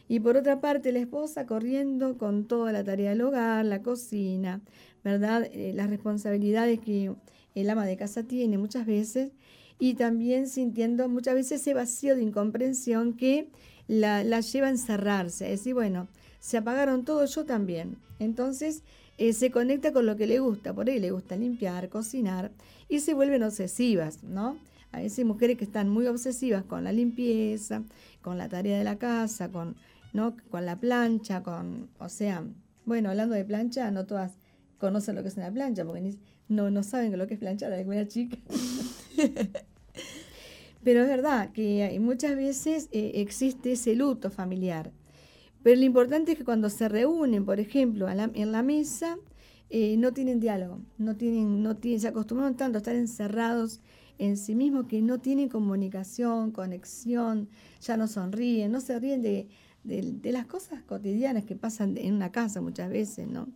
Y 0.06 0.20
por 0.20 0.36
otra 0.36 0.60
parte, 0.60 0.92
la 0.92 1.00
esposa 1.00 1.44
corriendo 1.44 2.18
con 2.18 2.46
toda 2.46 2.70
la 2.70 2.84
tarea 2.84 3.10
del 3.10 3.22
hogar, 3.22 3.64
la 3.64 3.82
cocina, 3.82 4.60
¿verdad? 5.02 5.50
las 5.74 5.90
responsabilidades 5.90 6.78
que 6.78 7.12
el 7.54 7.70
ama 7.70 7.86
de 7.86 7.96
casa 7.96 8.24
tiene 8.24 8.58
muchas 8.58 8.86
veces 8.86 9.30
y 9.78 9.94
también 9.94 10.48
sintiendo 10.48 11.08
muchas 11.08 11.34
veces 11.34 11.60
ese 11.60 11.74
vacío 11.74 12.16
de 12.16 12.22
incomprensión 12.22 13.14
que 13.14 13.48
la, 13.86 14.22
lleva 14.40 14.68
a 14.68 14.70
encerrarse, 14.70 15.52
es 15.52 15.60
decir, 15.60 15.74
bueno, 15.74 16.08
se 16.40 16.56
apagaron 16.56 17.04
todos, 17.04 17.34
yo 17.34 17.44
también. 17.44 17.96
Entonces 18.18 18.82
eh, 19.18 19.32
se 19.32 19.50
conecta 19.50 19.92
con 19.92 20.06
lo 20.06 20.16
que 20.16 20.26
le 20.26 20.38
gusta, 20.38 20.72
por 20.72 20.88
ahí 20.88 20.98
le 20.98 21.10
gusta 21.10 21.36
limpiar, 21.36 21.88
cocinar 21.88 22.50
y 22.88 23.00
se 23.00 23.14
vuelven 23.14 23.42
obsesivas, 23.42 24.22
¿no? 24.22 24.56
A 24.92 24.98
veces 24.98 25.24
mujeres 25.24 25.58
que 25.58 25.64
están 25.64 25.88
muy 25.88 26.06
obsesivas 26.06 26.64
con 26.64 26.84
la 26.84 26.92
limpieza, 26.92 27.82
con 28.22 28.38
la 28.38 28.48
tarea 28.48 28.78
de 28.78 28.84
la 28.84 28.96
casa, 28.96 29.48
con, 29.50 29.76
¿no? 30.12 30.36
con 30.50 30.64
la 30.64 30.76
plancha, 30.76 31.42
con, 31.42 31.88
o 31.98 32.08
sea, 32.08 32.44
bueno, 32.86 33.10
hablando 33.10 33.34
de 33.34 33.44
plancha, 33.44 33.90
no 33.90 34.06
todas 34.06 34.32
conocen 34.78 35.16
lo 35.16 35.22
que 35.22 35.28
es 35.28 35.36
una 35.36 35.50
plancha, 35.50 35.84
porque 35.84 36.00
ni, 36.00 36.18
no, 36.48 36.70
no 36.70 36.82
saben 36.82 37.16
lo 37.18 37.26
que 37.26 37.34
es 37.34 37.40
planchar 37.40 37.72
a 37.72 37.76
alguna 37.76 38.06
chica. 38.06 38.36
Pero 40.84 41.02
es 41.02 41.08
verdad 41.08 41.50
que 41.52 41.96
muchas 42.00 42.36
veces 42.36 42.88
eh, 42.92 43.12
existe 43.14 43.72
ese 43.72 43.94
luto 43.94 44.30
familiar. 44.30 44.92
Pero 45.62 45.80
lo 45.80 45.86
importante 45.86 46.32
es 46.32 46.38
que 46.38 46.44
cuando 46.44 46.68
se 46.68 46.90
reúnen, 46.90 47.46
por 47.46 47.58
ejemplo, 47.58 48.06
en 48.10 48.52
la 48.52 48.62
mesa, 48.62 49.16
eh, 49.70 49.96
no 49.96 50.12
tienen 50.12 50.40
diálogo, 50.40 50.80
no 50.98 51.16
tienen, 51.16 51.62
no 51.62 51.76
tienen, 51.76 52.00
se 52.00 52.08
acostumbran 52.08 52.54
tanto 52.54 52.76
a 52.76 52.80
estar 52.80 52.94
encerrados 52.94 53.80
en 54.18 54.36
sí 54.36 54.54
mismos 54.54 54.86
que 54.86 55.00
no 55.00 55.20
tienen 55.20 55.48
comunicación, 55.48 56.50
conexión, 56.52 57.48
ya 57.80 57.96
no 57.96 58.06
sonríen, 58.06 58.70
no 58.70 58.82
se 58.82 59.00
ríen 59.00 59.22
de, 59.22 59.48
de 59.84 60.32
las 60.32 60.46
cosas 60.46 60.82
cotidianas 60.82 61.44
que 61.44 61.56
pasan 61.56 61.96
en 61.96 62.14
una 62.14 62.30
casa 62.30 62.60
muchas 62.60 62.90
veces, 62.90 63.26
¿no? 63.26 63.48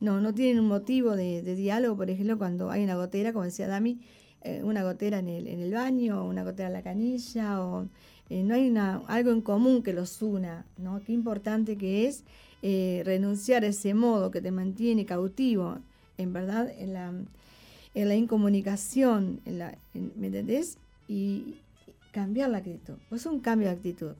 No, 0.00 0.20
no 0.20 0.34
tienen 0.34 0.60
un 0.60 0.68
motivo 0.68 1.16
de, 1.16 1.42
diálogo, 1.42 1.96
por 1.96 2.10
ejemplo, 2.10 2.38
cuando 2.38 2.70
hay 2.70 2.84
una 2.84 2.96
gotera, 2.96 3.32
como 3.32 3.44
decía 3.44 3.68
Dami, 3.68 4.00
eh, 4.42 4.62
una 4.62 4.82
gotera 4.82 5.18
en 5.18 5.28
el, 5.28 5.46
en 5.46 5.60
el 5.60 5.72
baño, 5.72 6.24
una 6.24 6.44
gotera 6.44 6.68
en 6.68 6.74
la 6.74 6.82
canilla, 6.82 7.62
o 7.62 7.86
eh, 8.30 8.42
no 8.42 8.54
hay 8.54 8.68
una, 8.68 9.02
algo 9.06 9.30
en 9.30 9.40
común 9.40 9.82
que 9.82 9.92
los 9.92 10.20
una, 10.22 10.66
¿no? 10.76 11.00
Qué 11.04 11.12
importante 11.12 11.76
que 11.76 12.06
es 12.06 12.24
eh, 12.62 13.02
renunciar 13.04 13.64
a 13.64 13.68
ese 13.68 13.94
modo 13.94 14.30
que 14.30 14.40
te 14.40 14.50
mantiene 14.50 15.06
cautivo, 15.06 15.78
en 16.18 16.32
verdad, 16.32 16.70
en 16.78 16.92
la, 16.92 17.12
en 17.94 18.08
la 18.08 18.14
incomunicación, 18.14 19.40
en 19.44 19.58
la, 19.58 19.78
¿me 19.92 20.26
entendés? 20.26 20.78
Y 21.08 21.56
cambiar 22.12 22.50
la 22.50 22.58
actitud. 22.58 22.94
Pues 23.08 23.26
un 23.26 23.40
cambio 23.40 23.68
de 23.68 23.74
actitud. 23.74 24.14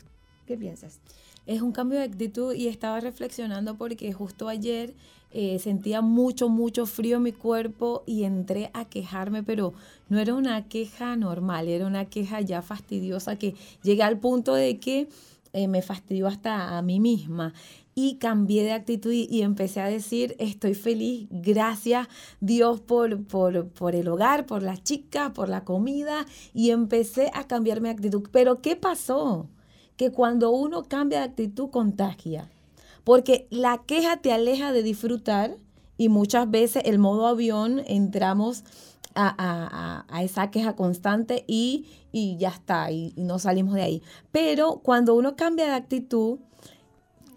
¿Qué 0.47 0.57
piensas? 0.57 1.01
Es 1.47 1.63
un 1.63 1.73
cambio 1.73 1.99
de 1.99 2.05
actitud 2.05 2.55
y 2.55 2.69
estaba 2.69 3.01
reflexionando 3.01 3.77
porque 3.77 4.13
justo 4.13 4.49
ayer 4.49 4.95
eh, 5.31 5.59
sentía 5.59 6.01
mucho, 6.01 6.49
mucho 6.49 6.87
frío 6.87 7.17
en 7.17 7.25
mi 7.25 7.33
cuerpo 7.33 8.03
y 8.07 8.25
entré 8.25 8.71
a 8.73 8.85
quejarme, 8.85 9.43
pero 9.43 9.75
no 10.09 10.19
era 10.19 10.35
una 10.35 10.69
queja 10.69 11.17
normal, 11.17 11.69
era 11.69 11.87
una 11.87 12.05
queja 12.05 12.41
ya 12.41 12.63
fastidiosa 12.63 13.37
que 13.37 13.55
llegué 13.83 14.03
al 14.03 14.19
punto 14.19 14.55
de 14.55 14.79
que 14.79 15.09
eh, 15.53 15.69
me 15.69 15.83
fastidió 15.83 16.29
hasta 16.29 16.79
a 16.79 16.83
mí 16.83 17.01
misma 17.01 17.53
y 17.95 18.17
cambié 18.17 18.65
de 18.65 18.73
actitud 18.73 19.13
y, 19.13 19.43
empecé 19.43 19.81
a 19.81 19.89
decir, 19.89 20.35
estoy 20.39 20.75
feliz, 20.75 21.29
gracias 21.31 22.09
Dios 22.41 22.81
por, 22.81 23.25
por, 23.25 23.69
por, 23.69 23.95
el 23.95 24.09
hogar, 24.09 24.47
por 24.47 24.63
las 24.63 24.83
chicas, 24.83 25.31
por 25.33 25.49
la 25.49 25.65
comida 25.65 26.27
y 26.53 26.71
empecé 26.71 27.31
a 27.35 27.47
cambiar 27.47 27.81
mi 27.81 27.89
actitud. 27.89 28.29
Pero 28.33 28.61
¿qué 28.61 28.77
pasó? 28.77 29.49
Que 29.97 30.11
cuando 30.11 30.51
uno 30.51 30.85
cambia 30.85 31.19
de 31.19 31.25
actitud 31.25 31.71
contagia. 31.71 32.51
Porque 33.05 33.47
la 33.51 33.83
queja 33.87 34.17
te 34.17 34.33
aleja 34.33 34.73
de 34.73 34.83
disfrutar 34.83 35.57
y 35.97 36.09
muchas 36.09 36.51
veces 36.51 36.83
el 36.87 36.99
modo 36.99 37.27
avión 37.27 37.83
entramos 37.87 38.65
a, 39.15 40.05
esa 40.23 40.51
queja 40.51 40.75
constante 40.75 41.45
y, 41.47 41.87
ya 42.39 42.49
está, 42.49 42.91
y, 42.91 43.13
no 43.17 43.39
salimos 43.39 43.75
de 43.75 43.83
ahí. 43.83 44.03
Pero 44.33 44.81
cuando 44.83 45.15
uno 45.15 45.37
cambia 45.37 45.67
de 45.67 45.73
actitud, 45.73 46.39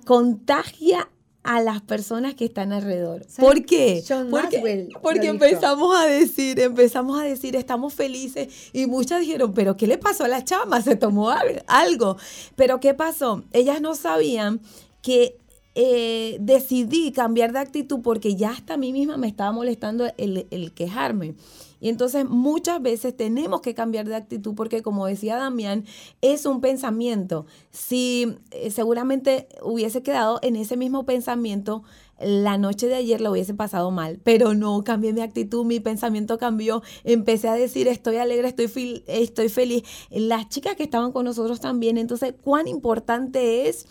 contagia 0.05 1.09
a 1.47 1.61
las 1.61 1.81
personas 1.81 2.35
que 2.35 2.43
están 2.43 2.73
alrededor. 2.73 3.25
¿Por 3.39 3.63
qué? 3.65 4.03
porque, 4.29 4.89
porque 5.01 5.27
empezamos 5.27 5.95
a 5.97 6.05
decir, 6.05 6.59
empezamos 6.59 7.17
a 7.17 7.23
decir, 7.23 7.55
estamos 7.55 7.93
felices 7.93 8.49
y 8.73 8.85
muchas 8.85 9.21
dijeron, 9.21 9.53
pero 9.53 9.77
¿qué 9.77 9.87
le 9.87 9.97
pasó 9.97 10.25
a 10.25 10.27
la 10.27 10.43
chama? 10.43 10.81
Se 10.81 10.97
tomó 10.97 11.33
algo. 11.67 12.17
Pero 12.57 12.81
¿qué 12.81 12.93
pasó? 12.93 13.45
Ellas 13.53 13.79
no 13.79 13.95
sabían 13.95 14.59
que 15.01 15.37
eh, 15.73 16.35
decidí 16.41 17.13
cambiar 17.13 17.53
de 17.53 17.59
actitud 17.59 18.01
porque 18.03 18.35
ya 18.35 18.49
hasta 18.49 18.73
a 18.73 18.77
mí 18.77 18.91
misma 18.91 19.15
me 19.15 19.29
estaba 19.29 19.53
molestando 19.53 20.11
el, 20.17 20.73
quejarme. 20.75 21.35
Y 21.79 21.89
entonces 21.89 22.25
muchas 22.27 22.81
veces 22.81 23.15
tenemos 23.15 23.61
que 23.61 23.73
cambiar 23.73 24.07
de 24.07 24.15
actitud 24.15 24.55
porque 24.55 24.81
como 24.81 25.05
decía 25.05 25.35
Damián, 25.37 25.85
es 26.21 26.45
un 26.45 26.61
pensamiento. 26.61 27.45
Si 27.71 28.35
eh, 28.51 28.71
seguramente 28.71 29.47
hubiese 29.61 30.01
quedado 30.03 30.39
en 30.41 30.55
ese 30.55 30.77
mismo 30.77 31.05
pensamiento, 31.05 31.83
la 32.19 32.57
noche 32.57 32.87
de 32.87 32.95
ayer 32.95 33.21
lo 33.21 33.31
hubiese 33.31 33.53
pasado 33.53 33.91
mal, 33.91 34.19
pero 34.23 34.53
no 34.53 34.83
cambié 34.83 35.13
mi 35.13 35.21
actitud, 35.21 35.65
mi 35.65 35.79
pensamiento 35.79 36.37
cambió, 36.37 36.81
empecé 37.03 37.47
a 37.47 37.53
decir 37.53 37.87
estoy 37.87 38.17
alegre, 38.17 38.47
estoy, 38.47 39.03
estoy 39.07 39.49
feliz. 39.49 39.83
Las 40.09 40.49
chicas 40.49 40.75
que 40.75 40.83
estaban 40.83 41.11
con 41.11 41.25
nosotros 41.25 41.59
también, 41.59 41.97
entonces, 41.97 42.33
cuán 42.41 42.67
importante 42.67 43.69
es 43.69 43.85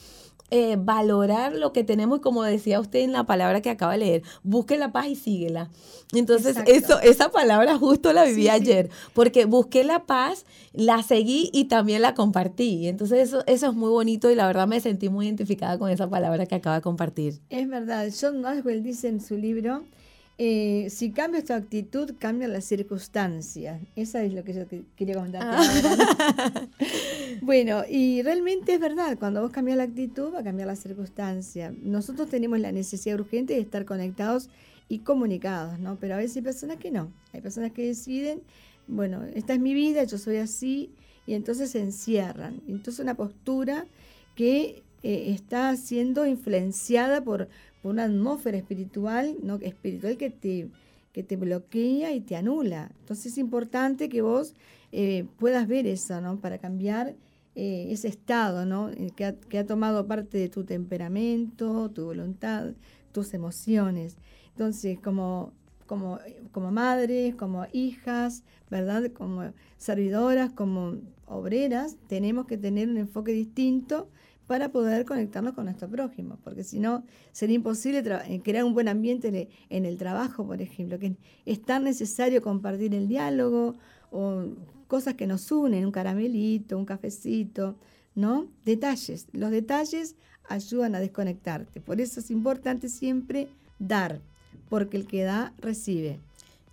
eh, 0.51 0.77
valorar 0.79 1.55
lo 1.55 1.73
que 1.73 1.83
tenemos 1.83 2.19
y 2.19 2.23
como 2.23 2.45
decía 2.45 2.79
usted 2.79 3.01
en 3.01 3.13
la 3.13 3.25
palabra 3.25 3.63
que 3.63 3.71
acaba 3.71 3.93
de 3.93 3.99
leer, 3.99 4.23
busque 4.45 4.79
la 4.79 4.93
paz 4.93 5.09
y 5.09 5.17
síguela. 5.17 5.71
Entonces, 6.13 6.57
eso, 6.67 7.01
esa 7.01 7.31
palabra 7.31 7.77
justo 7.79 8.13
la 8.13 8.25
viví 8.25 8.49
ayer, 8.49 8.89
porque 9.13 9.45
busqué 9.45 9.83
la 9.83 10.05
paz, 10.05 10.47
la 10.73 11.03
seguí 11.03 11.51
y 11.53 11.65
también 11.65 12.01
la 12.01 12.15
compartí. 12.15 12.87
Entonces, 12.87 13.29
eso, 13.29 13.43
eso 13.47 13.67
es 13.71 13.75
muy 13.75 13.91
bonito 13.91 14.31
y 14.31 14.37
la 14.37 14.47
verdad 14.47 14.69
me 14.69 14.81
sentí 14.81 15.09
muy 15.09 15.27
identificada 15.27 15.79
con 15.79 15.91
esa 15.91 16.09
palabra 16.09 16.47
que 16.47 16.55
acaba 16.55 16.77
de 16.77 16.83
compartir. 16.83 17.41
Es 17.51 17.69
verdad, 17.69 18.09
John 18.19 18.41
Maxwell 18.41 18.85
dice 18.85 19.09
en 19.09 19.21
su 19.21 19.37
libro, 19.37 19.83
eh, 20.39 20.89
si 20.91 21.13
cambias 21.13 21.45
tu 21.45 21.55
actitud, 21.55 22.15
cambian 22.19 22.53
las 22.53 22.65
circunstancias. 22.67 23.81
Esa 23.97 24.23
es 24.23 24.35
lo 24.35 24.45
que 24.45 24.53
yo 24.53 24.65
quería 24.95 25.15
comentar. 25.15 25.43
Ah. 25.45 26.69
bueno, 27.41 27.85
y 27.89 28.21
realmente 28.23 28.75
es 28.75 28.81
verdad, 28.81 29.19
cuando 29.19 29.41
vos 29.41 29.51
cambias 29.51 29.79
la 29.79 29.85
actitud, 29.85 30.35
va 30.35 30.41
a 30.41 30.45
cambiar 30.45 30.69
la 30.69 30.77
circunstancia. 30.77 31.73
Nosotros 31.83 32.29
tenemos 32.29 32.61
la 32.61 32.71
necesidad 32.71 33.19
urgente 33.19 33.55
de 33.55 33.61
estar 33.61 33.87
conectados 33.87 34.51
y 34.91 34.99
comunicados, 34.99 35.79
¿no? 35.79 35.97
Pero 35.99 36.15
a 36.15 36.19
veces 36.19 36.37
hay 36.37 36.43
personas 36.43 36.77
que 36.77 36.91
no. 36.91 37.11
Hay 37.33 37.41
personas 37.41 37.73
que 37.73 37.87
deciden, 37.87 38.43
bueno, 38.89 39.25
esta 39.35 39.55
es 39.55 39.61
mi 39.61 39.73
vida, 39.73 40.05
yo 40.05 40.19
soy 40.19 40.37
así, 40.37 40.91
y 41.27 41.33
entonces 41.33 41.71
se 41.71 41.81
encierran. 41.81 42.61
Entonces 42.69 43.01
una 43.01 43.15
postura 43.15 43.87
que 44.35 44.83
eh, 45.03 45.31
está 45.33 45.75
siendo 45.77 46.27
influenciada 46.27 47.23
por 47.23 47.49
una 47.89 48.05
atmósfera 48.05 48.59
espiritual, 48.59 49.37
¿no? 49.43 49.57
espiritual 49.57 50.17
que 50.17 50.31
te, 50.31 50.69
que 51.13 51.23
te 51.23 51.37
bloquea 51.37 52.13
y 52.13 52.21
te 52.21 52.37
anula. 52.37 52.91
Entonces 53.01 53.33
es 53.33 53.39
importante 53.39 54.09
que 54.09 54.23
vos 54.23 54.55
eh, 54.93 55.27
puedas 55.39 55.67
ver 55.67 55.87
eso, 55.87 56.21
¿no? 56.21 56.41
Para 56.41 56.59
cambiar 56.59 57.15
eh, 57.55 57.89
ese 57.91 58.09
estado, 58.09 58.67
¿no? 58.67 58.91
Eh, 58.91 59.13
que 59.17 59.25
ha, 59.25 59.35
que 59.35 59.59
ha 59.59 59.67
tomado 59.67 60.07
parte 60.07 60.39
de 60.39 60.49
tu 60.49 60.65
temperamento, 60.65 61.91
tu 61.91 62.05
voluntad, 62.05 62.75
tus 63.13 63.35
emociones. 63.35 64.17
Entonces, 64.49 64.99
como, 65.01 65.53
como, 65.87 66.19
como 66.53 66.71
madres, 66.71 67.35
como 67.35 67.67
hijas, 67.73 68.43
¿verdad? 68.71 69.11
Como 69.13 69.53
servidoras, 69.79 70.53
como 70.53 70.97
obreras, 71.27 71.97
tenemos 72.09 72.47
que 72.47 72.59
tener 72.59 72.89
un 72.89 72.99
enfoque 72.99 73.33
distinto 73.33 74.09
para 74.47 74.71
poder 74.71 75.05
conectarnos 75.05 75.55
con 75.55 75.65
nuestro 75.65 75.89
prójimo, 75.89 76.39
porque 76.45 76.63
si 76.63 76.79
no, 76.79 77.05
sería 77.33 77.57
imposible 77.57 78.03
eh, 78.29 78.41
crear 78.43 78.65
un 78.65 78.75
buen 78.75 78.89
ambiente 78.89 79.49
en 79.71 79.85
el 79.85 79.99
trabajo, 79.99 80.47
por 80.47 80.63
ejemplo, 80.63 80.99
que 80.99 81.17
es 81.45 81.63
tan 81.63 81.85
necesario 81.85 82.43
compartir 82.43 82.95
el 82.95 83.09
diálogo 83.09 83.75
o 84.11 84.45
cosas 84.87 85.15
que 85.15 85.27
nos 85.27 85.51
unen, 85.51 85.85
un 85.85 85.93
caramelito, 85.93 86.79
un 86.79 86.85
cafecito, 86.85 87.77
¿no? 88.15 88.49
Detalles. 88.65 89.27
Los 89.33 89.51
detalles 89.51 90.15
ayudan 90.49 90.95
a 90.95 91.01
desconectarte. 91.01 91.81
Por 91.81 92.01
eso 92.01 92.21
es 92.21 92.31
importante 92.31 92.89
siempre 92.89 93.49
dar, 93.79 94.21
porque 94.69 94.97
el 94.97 95.07
que 95.07 95.25
da, 95.25 95.53
recibe. 95.59 96.21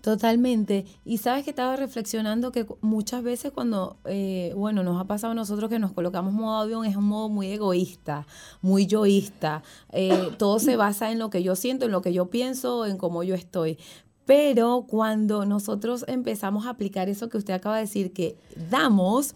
Totalmente. 0.03 0.85
Y 1.05 1.19
sabes 1.19 1.45
que 1.45 1.51
estaba 1.51 1.77
reflexionando 1.77 2.51
que 2.51 2.65
muchas 2.81 3.23
veces 3.23 3.53
cuando, 3.53 3.95
eh, 4.03 4.51
bueno, 4.53 4.83
nos 4.83 4.99
ha 4.99 5.05
pasado 5.05 5.31
a 5.31 5.33
nosotros 5.33 5.69
que 5.69 5.79
nos 5.79 5.93
colocamos 5.93 6.33
modo 6.33 6.57
avión, 6.57 6.83
es 6.83 6.97
un 6.97 7.05
modo 7.05 7.29
muy 7.29 7.47
egoísta, 7.47 8.27
muy 8.61 8.85
yoísta. 8.85 9.63
Eh, 9.93 10.31
todo 10.37 10.59
se 10.59 10.75
basa 10.75 11.09
en 11.13 11.19
lo 11.19 11.29
que 11.29 11.41
yo 11.41 11.55
siento, 11.55 11.85
en 11.85 11.93
lo 11.93 12.01
que 12.01 12.11
yo 12.11 12.25
pienso, 12.25 12.85
en 12.85 12.97
cómo 12.97 13.23
yo 13.23 13.33
estoy. 13.33 13.77
Pero 14.25 14.87
cuando 14.89 15.45
nosotros 15.45 16.03
empezamos 16.09 16.65
a 16.65 16.71
aplicar 16.71 17.07
eso 17.07 17.29
que 17.29 17.37
usted 17.37 17.53
acaba 17.53 17.77
de 17.77 17.83
decir, 17.83 18.11
que 18.11 18.35
damos, 18.69 19.33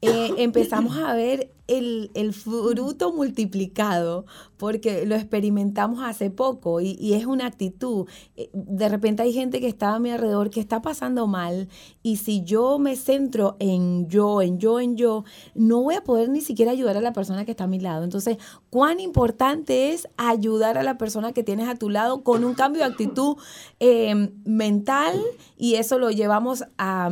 eh, 0.00 0.34
empezamos 0.38 0.96
a 0.96 1.12
ver 1.14 1.50
el, 1.66 2.32
fruto 2.32 3.12
multiplicado, 3.12 4.24
porque 4.56 5.04
lo 5.04 5.14
experimentamos 5.16 6.02
hace 6.02 6.30
poco 6.30 6.80
y, 6.80 7.12
es 7.12 7.26
una 7.26 7.46
actitud. 7.46 8.06
Eh, 8.36 8.48
de 8.52 8.88
repente 8.88 9.22
hay 9.22 9.32
gente 9.32 9.60
que 9.60 9.66
está 9.66 9.94
a 9.94 9.98
mi 9.98 10.10
alrededor 10.10 10.50
que 10.50 10.60
está 10.60 10.80
pasando 10.82 11.26
mal 11.26 11.68
y 12.02 12.16
si 12.16 12.42
yo 12.42 12.78
me 12.78 12.96
centro 12.96 13.56
en 13.58 14.08
yo, 14.08 14.40
en 14.40 14.58
yo, 14.58 14.80
en 14.80 14.96
yo, 14.96 15.24
no 15.54 15.82
voy 15.82 15.96
a 15.96 16.04
poder 16.04 16.30
ni 16.30 16.40
siquiera 16.40 16.70
ayudar 16.70 16.96
a 16.96 17.00
la 17.02 17.12
persona 17.12 17.44
que 17.44 17.50
está 17.50 17.64
a 17.64 17.68
mi 17.68 17.80
lado. 17.80 18.04
Entonces, 18.04 18.38
cuán 18.70 19.00
importante 19.00 19.92
es 19.92 20.08
ayudar 20.16 20.78
a 20.78 20.82
la 20.82 20.96
persona 20.96 21.32
que 21.32 21.42
tienes 21.42 21.68
a 21.68 21.74
tu 21.74 21.90
lado 21.90 22.22
con 22.22 22.44
un 22.44 22.54
cambio 22.54 22.82
de 22.82 22.88
actitud 22.88 23.36
eh, 23.80 24.30
mental 24.44 25.20
y 25.56 25.74
eso 25.74 25.98
lo 25.98 26.10
llevamos 26.10 26.64
a 26.78 27.10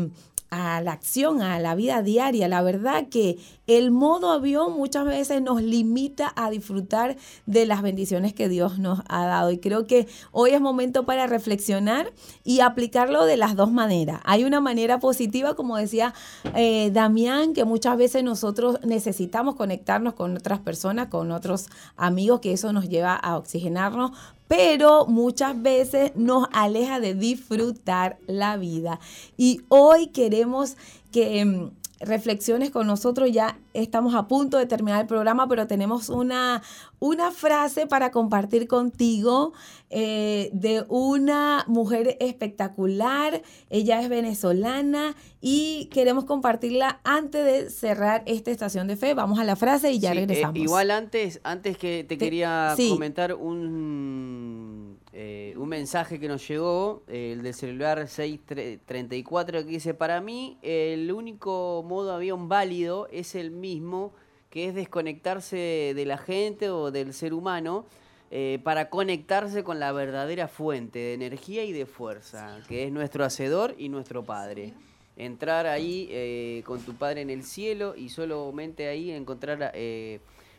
a 0.50 0.80
la 0.80 0.92
acción, 0.92 1.42
a 1.42 1.58
la 1.58 1.74
vida 1.74 2.02
diaria. 2.02 2.48
La 2.48 2.62
verdad 2.62 3.08
que 3.08 3.38
el 3.66 3.90
modo 3.90 4.30
avión 4.30 4.74
muchas 4.76 5.04
veces 5.04 5.42
nos 5.42 5.62
limita 5.62 6.32
a 6.36 6.50
disfrutar 6.50 7.16
de 7.46 7.66
las 7.66 7.82
bendiciones 7.82 8.32
que 8.32 8.48
Dios 8.48 8.78
nos 8.78 9.00
ha 9.08 9.26
dado. 9.26 9.50
Y 9.50 9.58
creo 9.58 9.86
que 9.86 10.06
hoy 10.32 10.50
es 10.50 10.60
momento 10.60 11.04
para 11.04 11.26
reflexionar 11.26 12.12
y 12.44 12.60
aplicarlo 12.60 13.24
de 13.24 13.36
las 13.36 13.56
dos 13.56 13.72
maneras. 13.72 14.20
Hay 14.24 14.44
una 14.44 14.60
manera 14.60 15.00
positiva, 15.00 15.54
como 15.54 15.76
decía 15.76 16.14
eh, 16.54 16.90
Damián, 16.92 17.54
que 17.54 17.64
muchas 17.64 17.96
veces 17.96 18.22
nosotros 18.22 18.78
necesitamos 18.84 19.56
conectarnos 19.56 20.14
con 20.14 20.36
otras 20.36 20.60
personas, 20.60 21.08
con 21.08 21.32
otros 21.32 21.66
amigos, 21.96 22.40
que 22.40 22.52
eso 22.52 22.72
nos 22.72 22.88
lleva 22.88 23.14
a 23.14 23.36
oxigenarnos, 23.36 24.12
pero 24.48 25.06
muchas 25.06 25.60
veces 25.60 26.12
nos 26.14 26.46
aleja 26.52 27.00
de 27.00 27.14
disfrutar 27.14 28.18
la 28.26 28.56
vida. 28.56 29.00
Y 29.36 29.62
hoy 29.68 30.08
queremos 30.08 30.76
que 31.10 31.40
em, 31.40 31.70
reflexiones 32.00 32.70
con 32.70 32.86
nosotros. 32.86 33.30
Ya 33.32 33.58
estamos 33.74 34.14
a 34.14 34.28
punto 34.28 34.58
de 34.58 34.66
terminar 34.66 35.00
el 35.00 35.06
programa, 35.06 35.48
pero 35.48 35.66
tenemos 35.66 36.08
una, 36.08 36.62
una 36.98 37.30
frase 37.30 37.86
para 37.86 38.10
compartir 38.10 38.66
contigo 38.68 39.52
eh, 39.90 40.50
de 40.52 40.84
una 40.88 41.64
mujer 41.68 42.16
espectacular. 42.20 43.42
Ella 43.70 44.00
es 44.00 44.08
venezolana 44.08 45.14
y 45.40 45.86
queremos 45.86 46.24
compartirla 46.24 47.00
antes 47.04 47.44
de 47.44 47.70
cerrar 47.70 48.22
esta 48.26 48.50
estación 48.50 48.86
de 48.86 48.96
fe. 48.96 49.14
Vamos 49.14 49.38
a 49.38 49.44
la 49.44 49.56
frase 49.56 49.92
y 49.92 49.98
ya 49.98 50.12
eh, 50.12 50.14
regresamos. 50.14 50.58
igual 50.58 50.90
antes, 50.90 51.40
antes 51.44 51.78
que 51.78 52.04
te, 52.06 52.18
quería 52.18 52.74
comentar 52.76 53.34
un 53.34 54.98
eh, 55.18 55.54
un 55.56 55.70
mensaje 55.70 56.20
que 56.20 56.28
nos 56.28 56.46
llegó, 56.46 57.02
el 57.06 57.42
del 57.42 57.54
celular 57.54 58.06
634, 58.06 59.64
que 59.64 59.70
dice, 59.70 59.94
para 59.94 60.20
mí 60.20 60.58
el 60.60 61.10
único 61.10 61.82
modo 61.88 62.12
avión 62.12 62.50
válido 62.50 63.08
es 63.10 63.34
el 63.34 63.50
mismo, 63.50 64.12
que 64.50 64.68
es 64.68 64.74
desconectarse 64.74 65.94
de 65.96 66.04
la 66.04 66.18
gente 66.18 66.68
o 66.68 66.90
del 66.90 67.14
ser 67.14 67.32
humano 67.32 67.86
eh, 68.30 68.60
para 68.62 68.90
conectarse 68.90 69.64
con 69.64 69.80
la 69.80 69.90
verdadera 69.90 70.48
fuente 70.48 70.98
de 70.98 71.14
energía 71.14 71.64
y 71.64 71.72
de 71.72 71.86
fuerza, 71.86 72.60
que 72.68 72.84
es 72.84 72.92
nuestro 72.92 73.24
hacedor 73.24 73.74
y 73.78 73.88
nuestro 73.88 74.22
Padre. 74.22 74.74
Entrar 75.16 75.66
ahí 75.66 76.08
eh, 76.10 76.62
con 76.66 76.80
tu 76.82 76.92
Padre 76.92 77.22
en 77.22 77.30
el 77.30 77.42
cielo 77.42 77.96
y 77.96 78.10
solamente 78.10 78.86
ahí 78.86 79.12
encontrar 79.12 79.72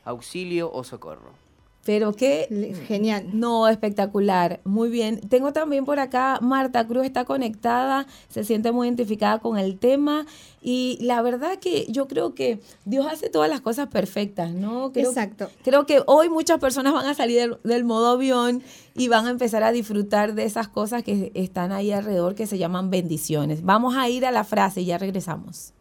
auxilio 0.04 0.72
o 0.74 0.84
socorro. 0.84 1.47
Pero 1.88 2.12
qué 2.12 2.76
genial. 2.86 3.28
No, 3.32 3.70
espectacular. 3.70 4.60
Muy 4.66 4.90
bien. 4.90 5.22
Tengo 5.22 5.54
también 5.54 5.86
por 5.86 6.00
acá, 6.00 6.38
Marta 6.42 6.86
Cruz 6.86 7.06
está 7.06 7.24
conectada, 7.24 8.08
se 8.28 8.44
siente 8.44 8.74
muy 8.74 8.88
identificada 8.88 9.40
con 9.40 9.58
el 9.58 9.80
tema 9.80 10.26
y 10.62 10.98
la 11.00 11.22
verdad 11.22 11.60
que 11.60 11.86
yo 11.88 12.10
creo 12.10 12.36
que 12.36 12.60
Dios 12.84 13.08
hace 13.10 13.30
todas 13.30 13.50
las 13.50 13.62
cosas 13.62 13.88
perfectas, 13.88 14.52
¿no? 14.52 14.92
Exacto. 14.96 15.50
Creo 15.64 15.86
que 15.86 16.04
hoy 16.08 16.28
muchas 16.28 16.60
personas 16.60 16.92
van 16.92 17.06
a 17.06 17.14
salir 17.14 17.58
del, 17.64 17.86
modo 17.86 18.10
avión 18.10 18.62
y 18.94 19.08
van 19.08 19.26
a 19.26 19.30
empezar 19.30 19.64
a 19.64 19.72
disfrutar 19.72 20.34
de 20.36 20.44
esas 20.44 20.68
cosas 20.68 21.04
que 21.04 21.32
están 21.36 21.72
ahí 21.72 21.94
alrededor 21.94 22.36
que 22.36 22.48
se 22.48 22.58
llaman 22.58 22.90
bendiciones. 22.90 23.64
Vamos 23.64 23.96
a 23.96 24.10
ir 24.10 24.26
a 24.26 24.32
la 24.32 24.44
frase 24.44 24.82
y 24.82 24.88
ya 24.88 24.98
regresamos. 24.98 25.72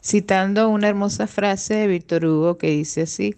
Citando 0.00 0.68
una 0.68 0.86
hermosa 0.86 1.26
frase 1.26 1.74
de 1.74 1.86
Víctor 1.88 2.24
Hugo 2.26 2.58
que 2.58 2.70
dice 2.70 3.02
así, 3.02 3.34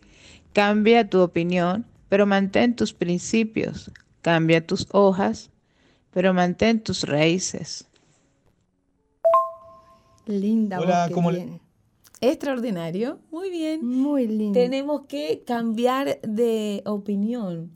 Cambia 0.54 1.10
tu 1.10 1.18
opinión, 1.20 1.84
pero 2.08 2.26
mantén 2.26 2.76
tus 2.76 2.94
principios. 2.94 3.90
Cambia 4.22 4.64
tus 4.64 4.86
hojas, 4.92 5.50
pero 6.12 6.32
mantén 6.32 6.80
tus 6.80 7.02
raíces. 7.02 7.88
Linda 10.26 10.78
Hola, 10.78 11.10
¿cómo 11.12 11.32
le... 11.32 11.60
Extraordinario, 12.20 13.18
muy 13.32 13.50
bien. 13.50 13.84
Muy 13.84 14.28
lindo. 14.28 14.58
Tenemos 14.58 15.06
que 15.08 15.42
cambiar 15.44 16.20
de 16.22 16.82
opinión. 16.86 17.72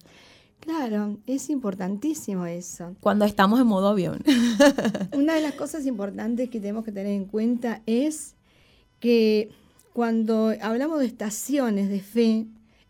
Claro, 0.61 1.19
es 1.27 1.51
importantísimo 1.51 2.47
eso. 2.47 2.95
Cuando 3.01 3.25
estamos 3.25 3.59
en 3.59 3.67
modo 3.67 3.89
avión. 3.89 4.23
Una 5.17 5.35
de 5.35 5.41
las 5.41 5.55
cosas 5.55 5.85
importantes 5.85 6.49
que 6.49 6.61
tenemos 6.61 6.85
que 6.85 6.93
tener 6.93 7.13
en 7.13 7.25
cuenta 7.25 7.83
es 7.87 8.37
que 9.01 9.51
cuando 9.93 10.55
hablamos 10.63 11.01
de 11.01 11.07
estaciones 11.07 11.89
de 11.89 12.01
fe, 12.01 12.47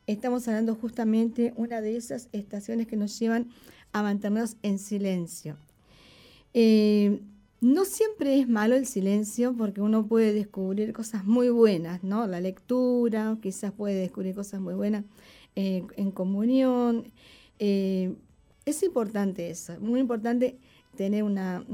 estamos 0.08 0.48
hablando 0.48 0.74
justamente 0.74 1.52
una 1.56 1.80
de 1.80 1.96
esas 1.96 2.28
estaciones 2.32 2.86
que 2.86 2.96
nos 2.96 3.18
llevan 3.18 3.48
a 3.92 4.02
mantenernos 4.02 4.56
en 4.62 4.78
silencio. 4.78 5.56
Eh, 6.54 7.20
no 7.60 7.84
siempre 7.84 8.40
es 8.40 8.48
malo 8.48 8.74
el 8.74 8.86
silencio 8.86 9.54
porque 9.56 9.80
uno 9.80 10.06
puede 10.06 10.32
descubrir 10.32 10.92
cosas 10.92 11.24
muy 11.24 11.50
buenas, 11.50 12.02
¿no? 12.02 12.26
La 12.26 12.40
lectura, 12.40 13.36
quizás 13.42 13.72
puede 13.72 13.96
descubrir 13.96 14.34
cosas 14.34 14.60
muy 14.60 14.74
buenas 14.74 15.04
eh, 15.56 15.84
en 15.96 16.10
comunión. 16.10 17.12
Eh, 17.58 18.14
es 18.64 18.82
importante 18.82 19.50
eso, 19.50 19.78
muy 19.80 20.00
importante 20.00 20.58
tener 20.96 21.22
una, 21.22 21.64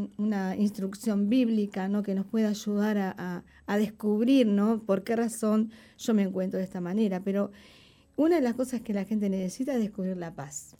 instrucción 0.59 1.31
bíblica 1.31 1.89
¿no? 1.89 2.03
que 2.03 2.15
nos 2.15 2.27
pueda 2.27 2.51
ayudar 2.51 2.99
a, 2.99 3.43
a, 3.67 3.79
descubrir 3.79 4.47
¿no? 4.47 4.83
por 4.83 5.03
qué 5.03 5.17
razón 5.17 5.71
yo 5.99 6.13
me 6.13 6.23
encuentro 6.23 6.59
de 6.59 6.65
esta 6.65 6.81
manera. 6.83 7.21
Pero 7.21 7.51
una 8.17 8.37
de 8.37 8.43
las 8.43 8.55
cosas 8.55 8.81
que 8.81 8.95
la 8.95 9.05
gente 9.05 9.29
necesita 9.29 9.75
es 9.75 9.81
descubrir 9.81 10.17
la 10.17 10.35
paz. 10.35 10.77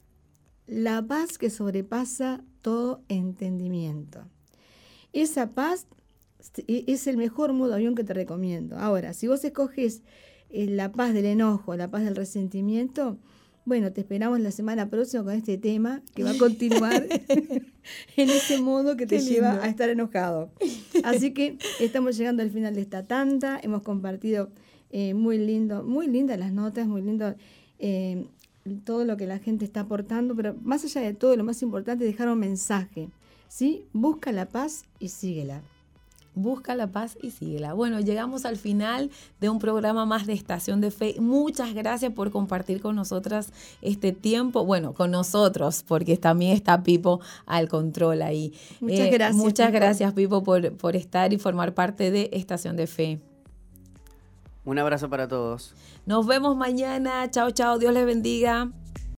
La 0.67 1.05
paz 1.05 1.37
que 1.37 1.49
sobrepasa 1.49 2.43
todo 2.61 3.01
entendimiento. 3.07 4.25
Esa 5.13 5.51
paz 5.51 5.87
es 6.67 7.07
el 7.07 7.17
mejor 7.17 7.53
modo 7.53 7.73
avión 7.73 7.95
que 7.95 8.03
te 8.03 8.13
recomiendo. 8.13 8.77
Ahora, 8.77 9.13
si 9.13 9.27
vos 9.27 9.43
escoges 9.43 10.01
eh, 10.49 10.67
la 10.67 10.91
paz 10.91 11.13
del 11.13 11.25
enojo, 11.25 11.75
la 11.75 11.89
paz 11.89 12.03
del 12.03 12.15
resentimiento, 12.15 13.17
bueno, 13.65 13.91
te 13.91 14.01
esperamos 14.01 14.39
la 14.39 14.51
semana 14.51 14.89
próxima 14.89 15.23
con 15.23 15.33
este 15.33 15.57
tema 15.57 16.01
que 16.13 16.23
va 16.23 16.31
a 16.31 16.37
continuar 16.37 17.07
en 18.17 18.29
ese 18.29 18.61
modo 18.61 18.95
que 18.95 19.07
te 19.07 19.19
lleva 19.19 19.63
a 19.63 19.67
estar 19.67 19.89
enojado. 19.89 20.51
Así 21.03 21.33
que 21.33 21.57
estamos 21.79 22.17
llegando 22.17 22.43
al 22.43 22.51
final 22.51 22.75
de 22.75 22.81
esta 22.81 23.07
tanda, 23.07 23.59
hemos 23.61 23.81
compartido 23.81 24.51
eh, 24.97 25.13
muy 25.13 25.37
lindo, 25.37 25.83
muy 25.83 26.07
lindas 26.07 26.39
las 26.39 26.53
notas, 26.53 26.87
muy 26.87 27.01
lindo 27.01 27.35
eh, 27.79 28.27
todo 28.85 29.03
lo 29.03 29.17
que 29.17 29.27
la 29.27 29.39
gente 29.39 29.65
está 29.65 29.81
aportando, 29.81 30.37
pero 30.37 30.55
más 30.63 30.85
allá 30.85 31.01
de 31.01 31.13
todo, 31.13 31.35
lo 31.35 31.43
más 31.43 31.61
importante 31.61 32.05
es 32.05 32.13
dejar 32.13 32.29
un 32.29 32.39
mensaje, 32.39 33.09
¿sí? 33.49 33.83
Busca 33.91 34.31
la 34.31 34.45
paz 34.45 34.85
y 34.97 35.09
síguela. 35.09 35.61
Busca 36.33 36.75
la 36.75 36.87
paz 36.87 37.17
y 37.21 37.31
síguela. 37.31 37.73
Bueno, 37.73 37.99
llegamos 37.99 38.45
al 38.45 38.55
final 38.55 39.11
de 39.41 39.49
un 39.49 39.59
programa 39.59 40.05
más 40.05 40.27
de 40.27 40.31
Estación 40.31 40.79
de 40.79 40.91
Fe. 40.91 41.15
Muchas 41.19 41.73
gracias 41.73 42.13
por 42.13 42.31
compartir 42.31 42.79
con 42.79 42.95
nosotras 42.95 43.51
este 43.81 44.13
tiempo. 44.13 44.63
Bueno, 44.63 44.93
con 44.93 45.11
nosotros, 45.11 45.83
porque 45.85 46.15
también 46.15 46.53
está 46.53 46.83
Pipo 46.83 47.19
al 47.45 47.67
control 47.67 48.21
ahí. 48.21 48.53
Muchas 48.79 49.07
eh, 49.07 49.11
gracias. 49.11 49.35
Muchas 49.35 49.73
gracias, 49.73 50.13
Pipo, 50.13 50.41
por, 50.41 50.71
por 50.77 50.95
estar 50.95 51.33
y 51.33 51.37
formar 51.37 51.73
parte 51.73 52.11
de 52.11 52.29
Estación 52.31 52.77
de 52.77 52.87
Fe. 52.87 53.19
Un 54.65 54.79
abrazo 54.79 55.09
para 55.09 55.27
todos. 55.27 55.73
Nos 56.05 56.25
vemos 56.25 56.55
mañana. 56.57 57.29
Chao, 57.29 57.51
chao. 57.51 57.77
Dios 57.77 57.93
les 57.93 58.05
bendiga. 58.05 58.69